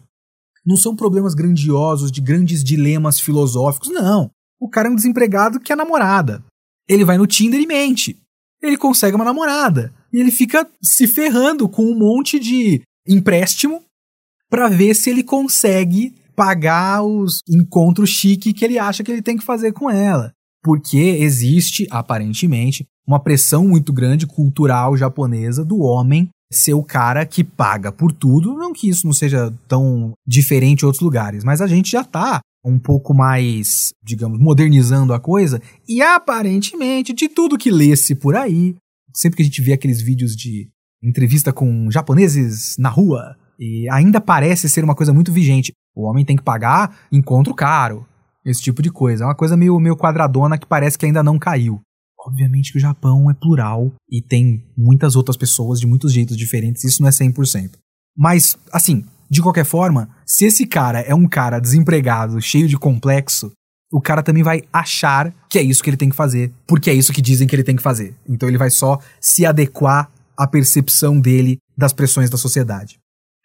não 0.65 0.77
são 0.77 0.95
problemas 0.95 1.35
grandiosos, 1.35 2.13
de 2.13 2.21
grandes 2.21 2.63
dilemas 2.63 3.19
filosóficos, 3.19 3.89
não. 3.89 4.31
O 4.61 4.69
cara 4.69 4.89
é 4.89 4.91
um 4.91 4.95
desempregado 4.95 5.59
que 5.59 5.73
é 5.73 5.77
namorada. 5.77 6.45
Ele 6.89 7.05
vai 7.05 7.19
no 7.19 7.27
Tinder 7.27 7.61
e 7.61 7.67
mente. 7.67 8.17
Ele 8.63 8.77
consegue 8.77 9.17
uma 9.17 9.25
namorada. 9.25 9.93
E 10.13 10.19
ele 10.19 10.31
fica 10.31 10.69
se 10.81 11.09
ferrando 11.09 11.69
com 11.69 11.85
um 11.85 11.99
monte 11.99 12.39
de 12.39 12.83
empréstimo 13.09 13.83
para 14.49 14.69
ver 14.69 14.95
se 14.95 15.11
ele 15.11 15.25
consegue 15.25 16.15
pagar 16.37 17.03
os 17.03 17.41
encontros 17.49 18.11
chique 18.11 18.53
que 18.53 18.65
ele 18.65 18.79
acha 18.79 19.03
que 19.03 19.11
ele 19.11 19.23
tem 19.23 19.37
que 19.37 19.45
fazer 19.45 19.73
com 19.73 19.91
ela. 19.91 20.33
Porque 20.63 20.99
existe, 20.99 21.89
aparentemente, 21.91 22.87
uma 23.07 23.21
pressão 23.21 23.67
muito 23.67 23.93
grande 23.93 24.27
cultural 24.27 24.97
japonesa 24.97 25.65
do 25.65 25.81
homem 25.81 26.29
ser 26.53 26.75
o 26.75 26.83
cara 26.83 27.25
que 27.25 27.43
paga 27.43 27.91
por 27.91 28.13
tudo. 28.13 28.55
Não 28.55 28.73
que 28.73 28.89
isso 28.89 29.07
não 29.07 29.13
seja 29.13 29.53
tão 29.67 30.13
diferente 30.27 30.83
em 30.83 30.87
outros 30.87 31.03
lugares, 31.03 31.45
mas 31.45 31.61
a 31.61 31.67
gente 31.67 31.91
já 31.91 32.05
tá 32.05 32.41
um 32.65 32.79
pouco 32.79 33.13
mais, 33.13 33.93
digamos, 34.03 34.39
modernizando 34.39 35.13
a 35.13 35.19
coisa. 35.19 35.61
E 35.89 36.01
aparentemente, 36.01 37.13
de 37.13 37.29
tudo 37.29 37.59
que 37.59 37.71
lê-se 37.71 38.15
por 38.15 38.37
aí, 38.37 38.77
sempre 39.15 39.37
que 39.37 39.43
a 39.43 39.47
gente 39.47 39.61
vê 39.61 39.73
aqueles 39.73 40.01
vídeos 40.01 40.37
de 40.37 40.69
entrevista 41.03 41.53
com 41.53 41.91
japoneses 41.91 42.77
na 42.79 42.89
rua, 42.89 43.37
e 43.59 43.89
ainda 43.91 44.21
parece 44.21 44.69
ser 44.69 44.85
uma 44.85 44.95
coisa 44.95 45.13
muito 45.13 45.33
vigente. 45.33 45.73
O 45.95 46.05
homem 46.09 46.25
tem 46.25 46.37
que 46.37 46.43
pagar 46.43 47.07
encontro 47.11 47.55
caro. 47.55 48.07
Esse 48.45 48.61
tipo 48.61 48.83
de 48.83 48.91
coisa. 48.91 49.23
É 49.23 49.27
uma 49.27 49.37
coisa 49.37 49.57
meio, 49.57 49.79
meio 49.79 49.97
quadradona 49.97 50.59
que 50.59 50.67
parece 50.67 50.99
que 50.99 51.07
ainda 51.07 51.23
não 51.23 51.39
caiu. 51.39 51.81
Obviamente 52.25 52.73
que 52.73 52.79
o 52.79 52.81
Japão 52.81 53.31
é 53.31 53.35
plural 53.35 53.93
e 54.11 54.23
tem 54.23 54.65
muitas 54.77 55.17
outras 55.17 55.37
pessoas 55.37 55.81
de 55.81 55.87
muitos 55.87 56.13
jeitos 56.13 56.37
diferentes, 56.37 56.85
isso 56.85 57.03
não 57.03 57.09
é 57.09 57.13
100%. 57.13 57.73
Mas, 58.17 58.57
assim, 58.73 59.05
de 59.29 59.43
qualquer 59.43 59.65
forma, 59.65 60.09
se 60.27 60.45
esse 60.45 60.67
cara 60.67 61.01
é 61.01 61.15
um 61.15 61.27
cara 61.27 61.59
desempregado, 61.59 62.41
cheio 62.41 62.69
de 62.69 62.77
complexo, 62.77 63.51
o 63.91 64.01
cara 64.01 64.23
também 64.23 64.43
vai 64.43 64.63
achar 64.73 65.35
que 65.49 65.59
é 65.59 65.63
isso 65.63 65.83
que 65.83 65.91
ele 65.91 65.97
tem 65.97 66.09
que 66.09 66.17
fazer, 66.17 66.53
porque 66.67 66.89
é 66.89 66.95
isso 66.95 67.13
que 67.13 67.21
dizem 67.21 67.47
que 67.47 67.55
ele 67.55 67.65
tem 67.65 67.77
que 67.77 67.83
fazer. 67.83 68.15
Então 68.29 68.49
ele 68.49 68.59
vai 68.59 68.71
só 68.71 68.99
se 69.21 69.45
adequar 69.45 70.11
à 70.37 70.47
percepção 70.47 71.21
dele 71.21 71.59
das 71.77 71.93
pressões 71.93 72.31
da 72.31 72.39
sociedade. 72.39 72.99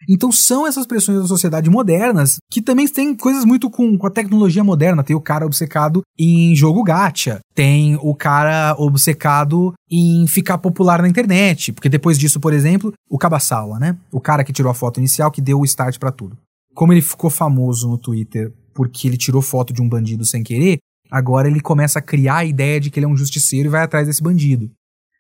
Então 0.10 0.32
são 0.32 0.68
essas 0.68 0.86
pressões 0.86 1.22
da 1.22 1.28
sociedade 1.28 1.70
modernas 1.70 2.38
que 2.50 2.62
também 2.62 2.88
tem 2.88 3.16
coisas 3.16 3.46
muito 3.46 3.70
com, 3.70 3.98
com 3.98 4.08
a 4.08 4.12
tecnologia 4.12 4.64
moderna. 4.64 5.04
Tem 5.04 5.16
o 5.16 5.22
cara 5.22 5.46
obcecado 5.46 6.02
em 6.18 6.56
jogo 6.56 6.84
gacha, 6.84 7.40
tem 7.56 7.98
o 8.02 8.14
cara 8.14 8.76
obcecado 8.78 9.74
em 9.90 10.28
ficar 10.28 10.58
popular 10.58 11.02
na 11.02 11.10
internet, 11.10 11.72
porque 11.72 11.90
depois 11.90 12.18
disso, 12.18 12.40
por 12.40 12.54
exemplo, 12.54 12.94
o 13.10 13.18
Kabasawa, 13.18 13.80
né? 13.80 13.98
O 14.12 14.20
cara 14.20 14.44
que 14.44 14.54
tirou 14.54 14.72
a 14.72 14.76
foto 14.76 15.00
inicial 15.00 15.32
que 15.32 15.42
deu 15.42 15.60
o 15.60 15.66
start 15.66 15.98
para 15.98 16.12
tudo. 16.12 16.38
Como 16.74 16.94
ele 16.94 17.02
ficou 17.02 17.30
famoso 17.30 17.90
no 17.90 17.98
Twitter 17.98 18.54
porque 18.74 19.08
ele 19.08 19.18
tirou 19.18 19.42
foto 19.42 19.74
de 19.74 19.82
um 19.82 19.90
bandido 19.90 20.24
sem 20.24 20.44
querer, 20.44 20.78
agora 21.10 21.48
ele 21.48 21.60
começa 21.60 21.98
a 21.98 22.02
criar 22.02 22.38
a 22.38 22.46
ideia 22.46 22.80
de 22.80 22.92
que 22.92 23.00
ele 23.00 23.08
é 23.08 23.10
um 23.10 23.18
justiceiro 23.18 23.68
e 23.68 23.72
vai 23.72 23.82
atrás 23.82 24.06
desse 24.06 24.22
bandido. 24.22 24.70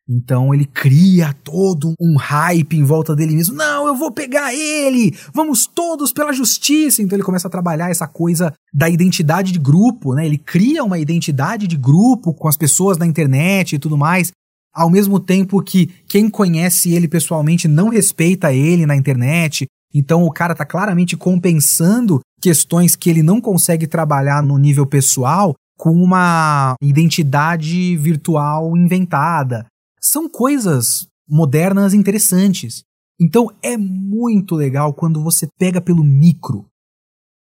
Então 0.09 0.53
ele 0.53 0.65
cria 0.65 1.33
todo 1.43 1.93
um 1.99 2.15
hype 2.15 2.77
em 2.77 2.83
volta 2.83 3.13
dele 3.15 3.35
mesmo. 3.35 3.55
Não, 3.55 3.76
eu 3.87 3.95
vou 3.95 4.11
pegar 4.11 4.53
ele! 4.53 5.15
Vamos 5.33 5.65
todos 5.65 6.11
pela 6.11 6.33
justiça! 6.33 7.01
Então 7.01 7.15
ele 7.15 7.23
começa 7.23 7.47
a 7.47 7.51
trabalhar 7.51 7.89
essa 7.89 8.07
coisa 8.07 8.53
da 8.73 8.89
identidade 8.89 9.51
de 9.51 9.59
grupo, 9.59 10.13
né? 10.13 10.25
Ele 10.25 10.37
cria 10.37 10.83
uma 10.83 10.99
identidade 10.99 11.67
de 11.67 11.77
grupo 11.77 12.33
com 12.33 12.47
as 12.47 12.57
pessoas 12.57 12.97
na 12.97 13.05
internet 13.05 13.75
e 13.75 13.79
tudo 13.79 13.97
mais. 13.97 14.31
Ao 14.73 14.89
mesmo 14.89 15.19
tempo 15.19 15.61
que 15.61 15.87
quem 16.07 16.29
conhece 16.29 16.93
ele 16.93 17.07
pessoalmente 17.07 17.67
não 17.67 17.89
respeita 17.89 18.53
ele 18.53 18.85
na 18.85 18.95
internet. 18.95 19.65
Então 19.93 20.23
o 20.23 20.31
cara 20.31 20.53
tá 20.53 20.65
claramente 20.65 21.17
compensando 21.17 22.19
questões 22.39 22.95
que 22.95 23.09
ele 23.09 23.23
não 23.23 23.41
consegue 23.41 23.87
trabalhar 23.87 24.43
no 24.43 24.57
nível 24.57 24.85
pessoal 24.85 25.55
com 25.77 25.91
uma 25.91 26.75
identidade 26.81 27.95
virtual 27.97 28.75
inventada. 28.75 29.65
São 29.99 30.29
coisas 30.29 31.07
modernas 31.29 31.93
interessantes. 31.93 32.83
Então 33.19 33.49
é 33.61 33.77
muito 33.77 34.55
legal 34.55 34.93
quando 34.93 35.23
você 35.23 35.47
pega 35.57 35.81
pelo 35.81 36.03
micro. 36.03 36.65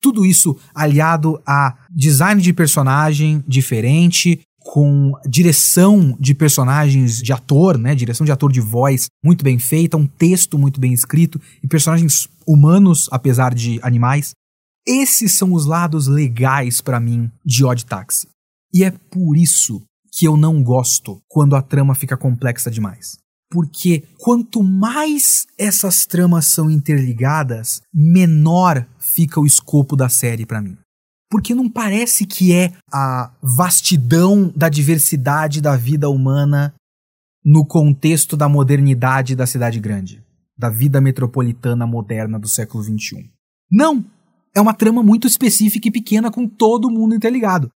Tudo 0.02 0.24
isso 0.24 0.56
aliado 0.74 1.40
a 1.46 1.76
design 1.90 2.40
de 2.40 2.52
personagem 2.52 3.44
diferente, 3.46 4.40
com 4.61 5.12
direção 5.26 6.16
de 6.20 6.35
personagens 6.35 7.20
de 7.20 7.33
ator, 7.33 7.78
né, 7.78 7.94
direção 7.94 8.24
de 8.24 8.33
ator 8.33 8.52
de 8.52 8.61
voz 8.61 9.06
muito 9.24 9.42
bem 9.42 9.59
feita, 9.59 9.96
um 9.96 10.06
texto 10.06 10.59
muito 10.59 10.80
bem 10.80 10.92
escrito 10.92 11.40
e 11.62 11.68
personagens 11.68 12.28
humanos 12.46 13.09
apesar 13.11 13.54
de 13.54 13.78
animais. 13.83 14.33
Esses 14.87 15.37
são 15.37 15.52
os 15.52 15.66
lados 15.66 16.06
legais 16.06 16.80
para 16.80 17.00
mim 17.00 17.30
de 17.44 17.64
Odd 17.64 17.85
Taxi. 17.85 18.28
E 18.72 18.85
é 18.85 18.90
por 18.90 19.37
isso 19.37 19.83
que 20.12 20.26
eu 20.26 20.37
não 20.37 20.62
gosto 20.62 21.20
quando 21.28 21.56
a 21.56 21.62
trama 21.62 21.94
fica 21.94 22.16
complexa 22.16 22.70
demais. 22.70 23.19
Porque 23.50 24.04
quanto 24.18 24.62
mais 24.62 25.46
essas 25.58 26.06
tramas 26.06 26.46
são 26.46 26.70
interligadas, 26.70 27.82
menor 27.92 28.86
fica 28.98 29.40
o 29.40 29.46
escopo 29.46 29.96
da 29.96 30.08
série 30.08 30.46
para 30.46 30.62
mim. 30.62 30.76
Porque 31.28 31.54
não 31.54 31.68
parece 31.68 32.26
que 32.26 32.52
é 32.52 32.72
a 32.92 33.32
vastidão 33.42 34.52
da 34.54 34.68
diversidade 34.68 35.60
da 35.60 35.76
vida 35.76 36.08
humana 36.08 36.74
no 37.44 37.64
contexto 37.64 38.36
da 38.36 38.48
modernidade 38.48 39.34
da 39.34 39.46
cidade 39.46 39.80
grande, 39.80 40.22
da 40.56 40.68
vida 40.68 41.00
metropolitana 41.00 41.86
moderna 41.86 42.38
do 42.38 42.48
século 42.48 42.82
XXI. 42.84 43.30
Não! 43.70 44.04
é 44.54 44.60
uma 44.60 44.74
trama 44.74 45.02
muito 45.02 45.26
específica 45.26 45.88
e 45.88 45.92
pequena 45.92 46.30
com 46.30 46.46
todo 46.46 46.90
mundo 46.90 47.14
interligado. 47.14 47.70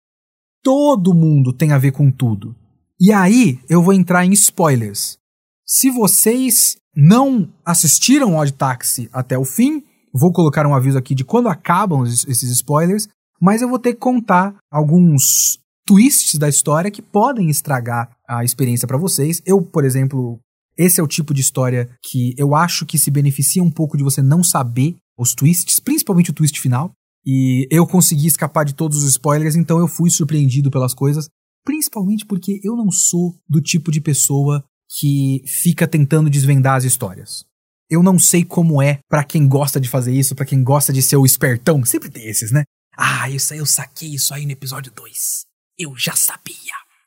Todo 0.64 1.14
mundo 1.14 1.54
tem 1.54 1.72
a 1.72 1.78
ver 1.78 1.92
com 1.92 2.10
tudo. 2.10 2.56
E 3.00 3.12
aí 3.12 3.60
eu 3.70 3.82
vou 3.82 3.94
entrar 3.94 4.26
em 4.26 4.32
spoilers. 4.32 5.18
Se 5.66 5.90
vocês 5.90 6.78
não 6.96 7.52
assistiram 7.66 8.36
Odd 8.36 8.54
Taxi 8.54 9.10
até 9.14 9.38
o 9.38 9.46
fim, 9.46 9.84
vou 10.14 10.32
colocar 10.32 10.68
um 10.68 10.76
aviso 10.76 10.98
aqui 10.98 11.16
de 11.16 11.24
quando 11.24 11.48
acabam 11.48 12.04
esses 12.04 12.44
spoilers, 12.44 13.08
mas 13.42 13.62
eu 13.62 13.70
vou 13.70 13.80
ter 13.80 13.94
que 13.94 14.00
contar 14.00 14.56
alguns 14.72 15.60
twists 15.86 16.38
da 16.38 16.48
história 16.48 16.92
que 16.92 17.02
podem 17.02 17.50
estragar 17.50 18.16
a 18.28 18.44
experiência 18.44 18.88
para 18.88 18.98
vocês. 18.98 19.42
Eu, 19.46 19.62
por 19.62 19.84
exemplo, 19.86 20.40
esse 20.78 21.00
é 21.00 21.04
o 21.04 21.08
tipo 21.08 21.34
de 21.34 21.42
história 21.42 21.90
que 22.10 22.34
eu 22.38 22.56
acho 22.56 22.86
que 22.86 22.98
se 22.98 23.12
beneficia 23.12 23.64
um 23.64 23.72
pouco 23.72 23.98
de 23.98 24.04
você 24.04 24.22
não 24.22 24.44
saber 24.44 24.96
os 25.18 25.34
twists, 25.34 25.80
principalmente 25.80 26.32
o 26.32 26.34
twist 26.34 26.60
final. 26.60 26.92
E 27.26 27.68
eu 27.72 27.88
consegui 27.88 28.28
escapar 28.28 28.66
de 28.66 28.74
todos 28.74 28.98
os 28.98 29.10
spoilers, 29.12 29.56
então 29.56 29.80
eu 29.80 29.88
fui 29.88 30.10
surpreendido 30.10 30.70
pelas 30.70 30.94
coisas. 30.94 31.30
Principalmente 31.64 32.26
porque 32.26 32.60
eu 32.64 32.76
não 32.76 32.92
sou 32.92 33.34
do 33.48 33.62
tipo 33.62 33.92
de 33.92 34.02
pessoa 34.02 34.64
que 35.00 35.44
fica 35.48 35.88
tentando 35.88 36.30
desvendar 36.30 36.76
as 36.76 36.84
histórias. 36.84 37.46
Eu 37.90 38.04
não 38.04 38.18
sei 38.20 38.44
como 38.44 38.82
é 38.82 39.00
para 39.10 39.24
quem 39.24 39.48
gosta 39.48 39.80
de 39.80 39.90
fazer 39.90 40.14
isso, 40.14 40.36
para 40.36 40.46
quem 40.46 40.64
gosta 40.64 40.94
de 40.94 41.02
ser 41.02 41.18
o 41.18 41.26
espertão. 41.26 41.84
Sempre 41.84 42.10
tem 42.10 42.28
esses, 42.28 42.52
né? 42.52 42.64
Ah, 42.96 43.30
isso 43.30 43.54
aí 43.54 43.60
eu 43.60 43.66
saquei 43.66 44.14
isso 44.14 44.34
aí 44.34 44.46
no 44.46 44.52
episódio 44.52 44.92
2. 44.92 45.46
Eu 45.78 45.96
já 45.98 46.16
sabia. 46.16 46.54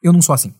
Eu 0.02 0.12
não 0.12 0.20
sou 0.20 0.34
assim. 0.34 0.52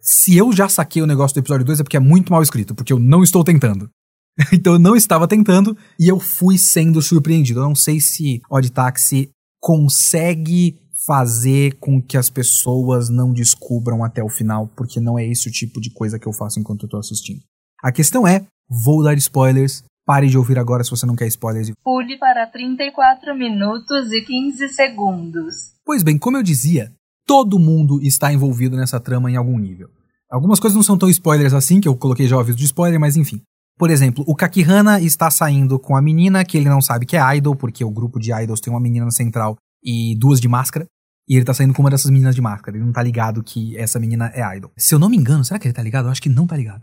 Se 0.00 0.36
eu 0.36 0.52
já 0.52 0.68
saquei 0.68 1.02
o 1.02 1.06
negócio 1.06 1.34
do 1.34 1.40
episódio 1.40 1.66
2 1.66 1.80
é 1.80 1.82
porque 1.82 1.96
é 1.96 2.00
muito 2.00 2.32
mal 2.32 2.42
escrito, 2.42 2.74
porque 2.74 2.92
eu 2.92 2.98
não 2.98 3.22
estou 3.22 3.44
tentando. 3.44 3.90
então 4.52 4.74
eu 4.74 4.78
não 4.78 4.96
estava 4.96 5.28
tentando 5.28 5.76
e 5.98 6.08
eu 6.08 6.18
fui 6.18 6.56
sendo 6.58 7.02
surpreendido. 7.02 7.60
Eu 7.60 7.64
não 7.64 7.74
sei 7.74 8.00
se 8.00 8.40
Odd 8.50 8.70
Taxi 8.70 9.30
consegue 9.60 10.78
fazer 11.06 11.74
com 11.78 12.02
que 12.02 12.16
as 12.16 12.28
pessoas 12.28 13.08
não 13.08 13.32
descubram 13.32 14.02
até 14.02 14.22
o 14.22 14.28
final, 14.28 14.66
porque 14.76 15.00
não 15.00 15.18
é 15.18 15.24
esse 15.24 15.48
o 15.48 15.52
tipo 15.52 15.80
de 15.80 15.90
coisa 15.90 16.18
que 16.18 16.26
eu 16.26 16.32
faço 16.32 16.58
enquanto 16.58 16.82
eu 16.82 16.88
tô 16.88 16.96
assistindo. 16.98 17.40
A 17.82 17.92
questão 17.92 18.26
é, 18.26 18.44
vou 18.68 19.04
dar 19.04 19.16
spoilers, 19.16 19.84
pare 20.04 20.28
de 20.28 20.36
ouvir 20.36 20.58
agora 20.58 20.82
se 20.82 20.90
você 20.90 21.06
não 21.06 21.14
quer 21.14 21.28
spoilers. 21.28 21.70
Pule 21.84 22.18
para 22.18 22.46
34 22.46 23.36
minutos 23.36 24.10
e 24.10 24.22
15 24.22 24.68
segundos. 24.70 25.54
Pois 25.84 26.02
bem, 26.02 26.18
como 26.18 26.36
eu 26.36 26.42
dizia, 26.42 26.92
todo 27.24 27.58
mundo 27.58 28.00
está 28.02 28.32
envolvido 28.32 28.76
nessa 28.76 28.98
trama 28.98 29.30
em 29.30 29.36
algum 29.36 29.58
nível. 29.58 29.88
Algumas 30.28 30.58
coisas 30.58 30.74
não 30.74 30.82
são 30.82 30.98
tão 30.98 31.08
spoilers 31.08 31.54
assim, 31.54 31.80
que 31.80 31.86
eu 31.86 31.96
coloquei 31.96 32.26
já 32.26 32.36
o 32.36 32.40
aviso 32.40 32.58
de 32.58 32.64
spoiler, 32.64 32.98
mas 32.98 33.16
enfim. 33.16 33.40
Por 33.78 33.90
exemplo, 33.90 34.24
o 34.26 34.34
Kakihana 34.34 35.00
está 35.00 35.30
saindo 35.30 35.78
com 35.78 35.94
a 35.94 36.02
menina 36.02 36.44
que 36.44 36.56
ele 36.56 36.68
não 36.68 36.80
sabe 36.80 37.06
que 37.06 37.16
é 37.16 37.36
idol, 37.36 37.54
porque 37.54 37.84
o 37.84 37.90
grupo 37.90 38.18
de 38.18 38.32
idols 38.32 38.60
tem 38.60 38.72
uma 38.72 38.80
menina 38.80 39.10
central 39.10 39.56
e 39.84 40.16
duas 40.16 40.40
de 40.40 40.48
máscara. 40.48 40.86
E 41.28 41.36
ele 41.36 41.44
tá 41.44 41.52
saindo 41.52 41.74
com 41.74 41.82
uma 41.82 41.90
dessas 41.90 42.10
meninas 42.10 42.34
de 42.34 42.40
máscara. 42.40 42.76
Ele 42.76 42.84
não 42.84 42.92
tá 42.92 43.02
ligado 43.02 43.42
que 43.42 43.76
essa 43.76 43.98
menina 43.98 44.30
é 44.34 44.56
idol. 44.56 44.70
Se 44.76 44.94
eu 44.94 44.98
não 44.98 45.08
me 45.08 45.16
engano, 45.16 45.44
será 45.44 45.58
que 45.58 45.66
ele 45.66 45.74
tá 45.74 45.82
ligado? 45.82 46.06
Eu 46.06 46.12
acho 46.12 46.22
que 46.22 46.28
não 46.28 46.46
tá 46.46 46.56
ligado. 46.56 46.82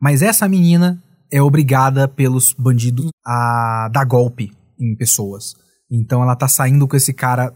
Mas 0.00 0.22
essa 0.22 0.48
menina 0.48 1.02
é 1.30 1.40
obrigada 1.42 2.06
pelos 2.06 2.52
bandidos 2.52 3.10
a 3.26 3.88
dar 3.92 4.04
golpe 4.04 4.52
em 4.78 4.94
pessoas. 4.94 5.54
Então 5.90 6.22
ela 6.22 6.36
tá 6.36 6.46
saindo 6.46 6.86
com 6.86 6.96
esse 6.96 7.12
cara 7.12 7.52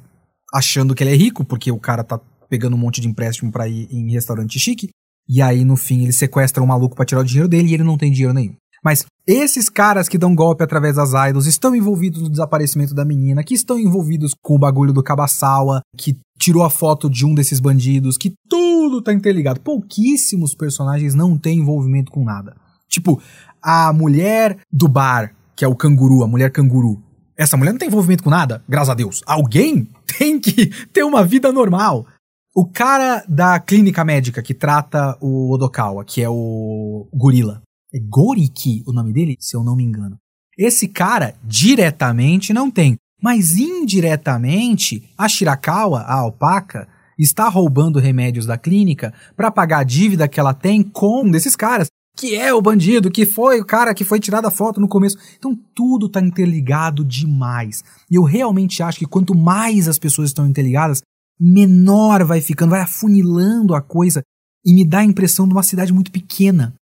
achando 0.53 0.95
que 0.95 1.03
ele 1.03 1.13
é 1.13 1.17
rico, 1.17 1.45
porque 1.45 1.71
o 1.71 1.79
cara 1.79 2.03
tá 2.03 2.19
pegando 2.49 2.77
um 2.77 2.79
monte 2.79 3.01
de 3.01 3.09
empréstimo 3.09 3.53
para 3.53 3.69
ir 3.69 3.89
em 3.91 4.13
restaurante 4.13 4.59
chique. 4.59 4.89
E 5.29 5.43
aí, 5.43 5.65
no 5.65 5.77
fim, 5.77 6.05
ele 6.05 6.13
sequestra 6.13 6.63
um 6.63 6.67
maluco 6.67 6.95
para 6.95 7.05
tirar 7.05 7.21
o 7.21 7.25
dinheiro 7.25 7.49
dele 7.49 7.71
e 7.71 7.75
ele 7.75 7.83
não 7.83 7.99
tem 7.99 8.13
dinheiro 8.13 8.33
nenhum. 8.33 8.55
Mas 8.85 9.05
esses 9.27 9.69
caras 9.69 10.09
que 10.09 10.19
dão 10.19 10.35
golpe 10.35 10.63
através 10.63 10.97
das 10.97 11.11
idols 11.29 11.47
estão 11.47 11.75
envolvidos 11.75 12.23
no 12.23 12.31
desaparecimento 12.31 12.95
da 12.95 13.05
menina, 13.05 13.43
que 13.43 13.55
estão 13.55 13.79
envolvidos 13.79 14.33
com 14.41 14.55
o 14.55 14.59
bagulho 14.59 14.93
do 14.93 15.03
Kabasawa, 15.03 15.81
que 15.97 16.17
tirou 16.39 16.63
a 16.63 16.71
foto 16.71 17.11
de 17.11 17.27
um 17.27 17.35
desses 17.35 17.59
bandidos, 17.59 18.17
que 18.17 18.35
tudo 18.49 19.03
tá 19.03 19.13
interligado. 19.13 19.61
Pouquíssimos 19.61 20.55
personagens 20.55 21.15
não 21.15 21.37
têm 21.37 21.59
envolvimento 21.59 22.13
com 22.13 22.25
nada. 22.25 22.55
Tipo, 22.89 23.21
a 23.61 23.93
mulher 23.93 24.59
do 24.73 24.89
bar, 24.89 25.35
que 25.57 25.65
é 25.65 25.69
o 25.69 25.75
canguru, 25.75 26.23
a 26.23 26.29
mulher 26.29 26.53
canguru. 26.53 27.03
Essa 27.37 27.57
mulher 27.57 27.73
não 27.73 27.79
tem 27.79 27.89
envolvimento 27.89 28.23
com 28.23 28.31
nada, 28.31 28.63
graças 28.69 28.91
a 28.91 28.95
Deus. 28.95 29.23
Alguém 29.27 29.91
tem 30.19 30.39
que 30.39 30.69
ter 30.93 31.03
uma 31.03 31.25
vida 31.25 31.51
normal. 31.51 32.07
O 32.55 32.65
cara 32.65 33.23
da 33.29 33.59
clínica 33.59 34.05
médica 34.05 34.41
que 34.41 34.55
trata 34.55 35.19
o 35.21 35.53
Odokawa, 35.53 36.05
que 36.05 36.23
é 36.23 36.29
o 36.29 37.07
gorila, 37.13 37.61
é 37.97 38.01
Goriki 38.01 38.83
o 38.87 38.93
nome 38.93 39.13
dele, 39.13 39.37
se 39.41 39.57
eu 39.57 39.65
não 39.65 39.75
me 39.75 39.83
engano. 39.83 40.19
Esse 40.57 40.87
cara 40.87 41.35
diretamente 41.43 42.53
não 42.53 42.71
tem, 42.71 42.97
mas 43.23 43.57
indiretamente 43.57 45.09
a 45.17 45.29
Shirakawa, 45.29 46.01
a 46.01 46.15
alpaca, 46.15 46.89
está 47.19 47.49
roubando 47.49 47.99
remédios 47.99 48.45
da 48.45 48.59
clínica 48.59 49.15
para 49.35 49.51
pagar 49.51 49.79
a 49.79 49.85
dívida 49.85 50.29
que 50.29 50.39
ela 50.39 50.53
tem 50.53 50.83
com 50.83 51.25
um 51.25 51.31
desses 51.31 51.57
caras, 51.57 51.89
que 52.17 52.35
é 52.35 52.53
o 52.53 52.63
bandido, 52.63 53.11
que 53.11 53.27
foi 53.27 53.61
o 53.61 53.65
cara 53.65 53.95
que 53.95 54.05
foi 54.05 54.21
tirado 54.21 54.47
a 54.47 54.51
foto 54.51 54.81
no 54.81 54.89
começo. 54.89 55.17
Então 55.39 55.59
tudo 55.75 56.07
está 56.07 56.21
interligado 56.21 57.05
demais. 57.05 57.83
E 58.11 58.17
eu 58.17 58.23
realmente 58.23 58.83
acho 58.83 58.99
que 58.99 59.07
quanto 59.07 59.35
mais 59.35 59.89
as 59.89 59.99
pessoas 59.99 60.31
estão 60.31 60.47
interligadas, 60.47 61.03
menor 61.39 62.25
vai 62.25 62.41
ficando, 62.41 62.71
vai 62.71 62.81
afunilando 62.81 63.75
a 63.75 63.81
coisa 63.81 64.23
e 64.65 64.75
me 64.75 64.85
dá 64.85 64.99
a 64.99 65.05
impressão 65.05 65.47
de 65.47 65.55
uma 65.55 65.63
cidade 65.63 65.93
muito 65.93 66.11
pequena. 66.11 66.75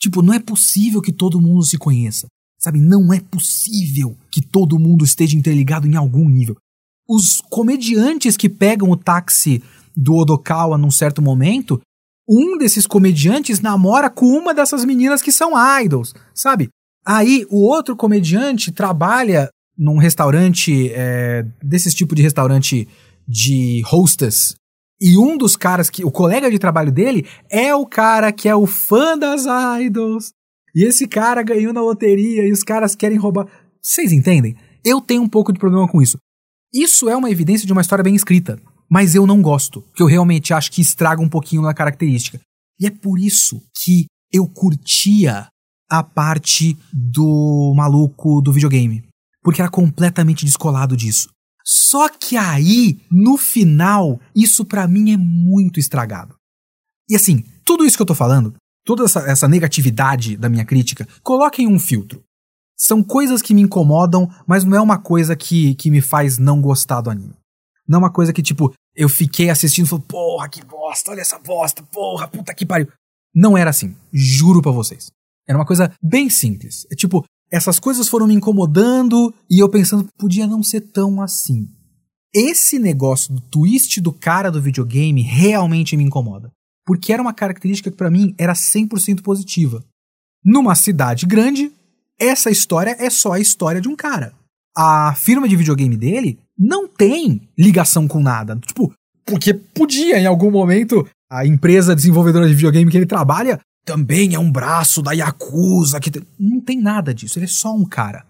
Tipo, 0.00 0.22
não 0.22 0.32
é 0.32 0.38
possível 0.38 1.02
que 1.02 1.12
todo 1.12 1.40
mundo 1.40 1.64
se 1.64 1.76
conheça. 1.76 2.26
Sabe, 2.58 2.80
não 2.80 3.12
é 3.12 3.20
possível 3.20 4.16
que 4.30 4.40
todo 4.40 4.78
mundo 4.78 5.04
esteja 5.04 5.36
interligado 5.36 5.86
em 5.86 5.94
algum 5.96 6.28
nível. 6.28 6.56
os 7.08 7.40
comediantes 7.48 8.36
que 8.36 8.50
pegam 8.50 8.90
o 8.90 8.96
táxi 8.96 9.62
do 9.96 10.14
Odokawa 10.14 10.76
num 10.76 10.90
certo 10.90 11.22
momento, 11.22 11.80
um 12.28 12.58
desses 12.58 12.86
comediantes 12.86 13.60
namora 13.60 14.10
com 14.10 14.26
uma 14.26 14.52
dessas 14.52 14.84
meninas 14.84 15.22
que 15.22 15.32
são 15.32 15.52
idols, 15.80 16.14
sabe? 16.34 16.68
Aí 17.06 17.46
o 17.48 17.62
outro 17.62 17.96
comediante 17.96 18.70
trabalha 18.70 19.48
num 19.76 19.96
restaurante, 19.96 20.90
é, 20.92 21.46
desses 21.62 21.94
tipo 21.94 22.14
de 22.14 22.20
restaurante 22.20 22.86
de 23.26 23.82
hostess. 23.90 24.54
E 25.00 25.16
um 25.16 25.36
dos 25.36 25.56
caras 25.56 25.88
que. 25.88 26.04
O 26.04 26.10
colega 26.10 26.50
de 26.50 26.58
trabalho 26.58 26.90
dele 26.90 27.26
é 27.50 27.74
o 27.74 27.86
cara 27.86 28.32
que 28.32 28.48
é 28.48 28.54
o 28.54 28.66
fã 28.66 29.16
das 29.16 29.44
idols. 29.80 30.32
E 30.74 30.84
esse 30.84 31.06
cara 31.06 31.42
ganhou 31.42 31.72
na 31.72 31.80
loteria 31.80 32.46
e 32.46 32.52
os 32.52 32.62
caras 32.62 32.94
querem 32.94 33.18
roubar. 33.18 33.46
Vocês 33.82 34.12
entendem? 34.12 34.56
Eu 34.84 35.00
tenho 35.00 35.22
um 35.22 35.28
pouco 35.28 35.52
de 35.52 35.58
problema 35.58 35.88
com 35.88 36.02
isso. 36.02 36.18
Isso 36.72 37.08
é 37.08 37.16
uma 37.16 37.30
evidência 37.30 37.66
de 37.66 37.72
uma 37.72 37.80
história 37.80 38.02
bem 38.02 38.14
escrita. 38.14 38.60
Mas 38.90 39.14
eu 39.14 39.26
não 39.26 39.42
gosto, 39.42 39.84
que 39.94 40.02
eu 40.02 40.06
realmente 40.06 40.54
acho 40.54 40.72
que 40.72 40.80
estraga 40.80 41.20
um 41.20 41.28
pouquinho 41.28 41.62
na 41.62 41.74
característica. 41.74 42.40
E 42.80 42.86
é 42.86 42.90
por 42.90 43.18
isso 43.18 43.60
que 43.82 44.06
eu 44.32 44.46
curtia 44.48 45.48
a 45.90 46.02
parte 46.02 46.76
do 46.92 47.72
maluco 47.76 48.40
do 48.40 48.52
videogame. 48.52 49.04
Porque 49.42 49.60
era 49.60 49.70
completamente 49.70 50.44
descolado 50.44 50.96
disso. 50.96 51.28
Só 51.70 52.08
que 52.08 52.34
aí, 52.34 52.98
no 53.10 53.36
final, 53.36 54.18
isso 54.34 54.64
para 54.64 54.88
mim 54.88 55.12
é 55.12 55.18
muito 55.18 55.78
estragado. 55.78 56.34
E 57.06 57.14
assim, 57.14 57.44
tudo 57.62 57.84
isso 57.84 57.94
que 57.94 58.00
eu 58.00 58.06
tô 58.06 58.14
falando, 58.14 58.54
toda 58.86 59.04
essa, 59.04 59.20
essa 59.30 59.46
negatividade 59.46 60.34
da 60.34 60.48
minha 60.48 60.64
crítica, 60.64 61.06
coloquem 61.22 61.68
um 61.68 61.78
filtro. 61.78 62.24
São 62.74 63.04
coisas 63.04 63.42
que 63.42 63.52
me 63.52 63.60
incomodam, 63.60 64.30
mas 64.46 64.64
não 64.64 64.78
é 64.78 64.80
uma 64.80 64.96
coisa 64.96 65.36
que, 65.36 65.74
que 65.74 65.90
me 65.90 66.00
faz 66.00 66.38
não 66.38 66.62
gostar 66.62 67.02
do 67.02 67.10
anime. 67.10 67.34
Não 67.86 67.96
é 67.96 67.98
uma 67.98 68.12
coisa 68.12 68.32
que, 68.32 68.42
tipo, 68.42 68.72
eu 68.96 69.10
fiquei 69.10 69.50
assistindo 69.50 69.84
e 69.84 69.88
falei, 69.90 70.04
porra, 70.08 70.48
que 70.48 70.64
bosta, 70.64 71.10
olha 71.10 71.20
essa 71.20 71.38
bosta, 71.38 71.82
porra, 71.82 72.28
puta 72.28 72.54
que 72.54 72.64
pariu. 72.64 72.88
Não 73.34 73.58
era 73.58 73.68
assim, 73.68 73.94
juro 74.10 74.62
pra 74.62 74.72
vocês. 74.72 75.10
Era 75.46 75.58
uma 75.58 75.66
coisa 75.66 75.92
bem 76.02 76.30
simples. 76.30 76.86
É 76.90 76.94
tipo, 76.94 77.26
essas 77.50 77.78
coisas 77.78 78.08
foram 78.08 78.26
me 78.26 78.34
incomodando 78.34 79.34
e 79.50 79.58
eu 79.58 79.68
pensando, 79.68 80.08
podia 80.18 80.46
não 80.46 80.62
ser 80.62 80.82
tão 80.82 81.20
assim. 81.22 81.68
Esse 82.34 82.78
negócio 82.78 83.32
do 83.32 83.40
twist 83.40 84.00
do 84.00 84.12
cara 84.12 84.50
do 84.50 84.60
videogame 84.60 85.22
realmente 85.22 85.96
me 85.96 86.04
incomoda. 86.04 86.52
Porque 86.86 87.12
era 87.12 87.22
uma 87.22 87.32
característica 87.32 87.90
que 87.90 87.96
para 87.96 88.10
mim 88.10 88.34
era 88.38 88.52
100% 88.52 89.22
positiva. 89.22 89.84
Numa 90.44 90.74
cidade 90.74 91.26
grande, 91.26 91.72
essa 92.18 92.50
história 92.50 92.96
é 92.98 93.08
só 93.10 93.32
a 93.32 93.40
história 93.40 93.80
de 93.80 93.88
um 93.88 93.96
cara. 93.96 94.34
A 94.76 95.14
firma 95.14 95.48
de 95.48 95.56
videogame 95.56 95.96
dele 95.96 96.38
não 96.58 96.86
tem 96.86 97.48
ligação 97.58 98.06
com 98.06 98.20
nada. 98.20 98.56
Tipo, 98.56 98.92
porque 99.26 99.54
podia 99.54 100.18
em 100.18 100.26
algum 100.26 100.50
momento 100.50 101.06
a 101.30 101.46
empresa 101.46 101.94
desenvolvedora 101.94 102.48
de 102.48 102.54
videogame 102.54 102.90
que 102.90 102.96
ele 102.96 103.06
trabalha 103.06 103.60
também 103.84 104.34
é 104.34 104.38
um 104.38 104.50
braço 104.50 105.02
da 105.02 105.12
Yakuza 105.12 106.00
que 106.00 106.10
não 106.38 106.60
tem 106.60 106.80
nada 106.80 107.14
disso, 107.14 107.38
ele 107.38 107.46
é 107.46 107.48
só 107.48 107.74
um 107.74 107.84
cara. 107.84 108.24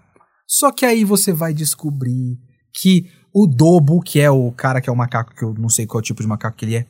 Só 0.47 0.73
que 0.73 0.87
aí 0.87 1.05
você 1.05 1.33
vai 1.33 1.53
descobrir 1.53 2.39
que 2.75 3.11
o 3.35 3.47
Dobo, 3.47 4.01
que 4.01 4.21
é 4.21 4.31
o 4.31 4.51
cara 4.53 4.81
que 4.81 4.89
é 4.89 4.93
o 4.93 4.97
macaco, 4.97 5.35
que 5.35 5.45
eu 5.45 5.55
não 5.55 5.69
sei 5.69 5.87
qual 5.87 6.03
tipo 6.03 6.23
de 6.23 6.29
macaco 6.29 6.57
que 6.57 6.65
ele 6.65 6.77
é, 6.77 6.87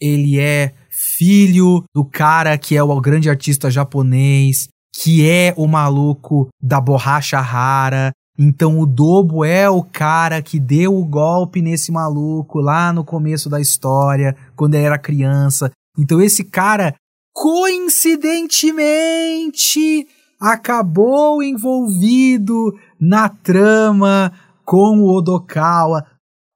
ele 0.00 0.38
é 0.38 0.74
filho 1.18 1.84
do 1.94 2.04
cara 2.04 2.56
que 2.56 2.76
é 2.76 2.82
o 2.82 3.00
grande 3.00 3.28
artista 3.28 3.70
japonês, 3.70 4.68
que 5.02 5.28
é 5.28 5.52
o 5.56 5.66
maluco 5.66 6.48
da 6.62 6.80
borracha 6.80 7.40
rara, 7.40 8.12
então 8.42 8.80
o 8.80 8.86
Dobo 8.86 9.44
é 9.44 9.68
o 9.68 9.82
cara 9.82 10.40
que 10.40 10.58
deu 10.58 10.96
o 10.96 11.04
golpe 11.04 11.60
nesse 11.60 11.92
maluco 11.92 12.58
lá 12.58 12.90
no 12.90 13.04
começo 13.04 13.50
da 13.50 13.60
história, 13.60 14.34
quando 14.56 14.76
ele 14.76 14.84
era 14.84 14.98
criança. 14.98 15.70
Então 15.98 16.22
esse 16.22 16.42
cara, 16.44 16.94
coincidentemente, 17.32 20.06
acabou 20.40 21.42
envolvido 21.42 22.72
na 23.00 23.28
trama 23.28 24.32
com 24.64 25.00
o 25.00 25.16
Odokawa. 25.16 26.06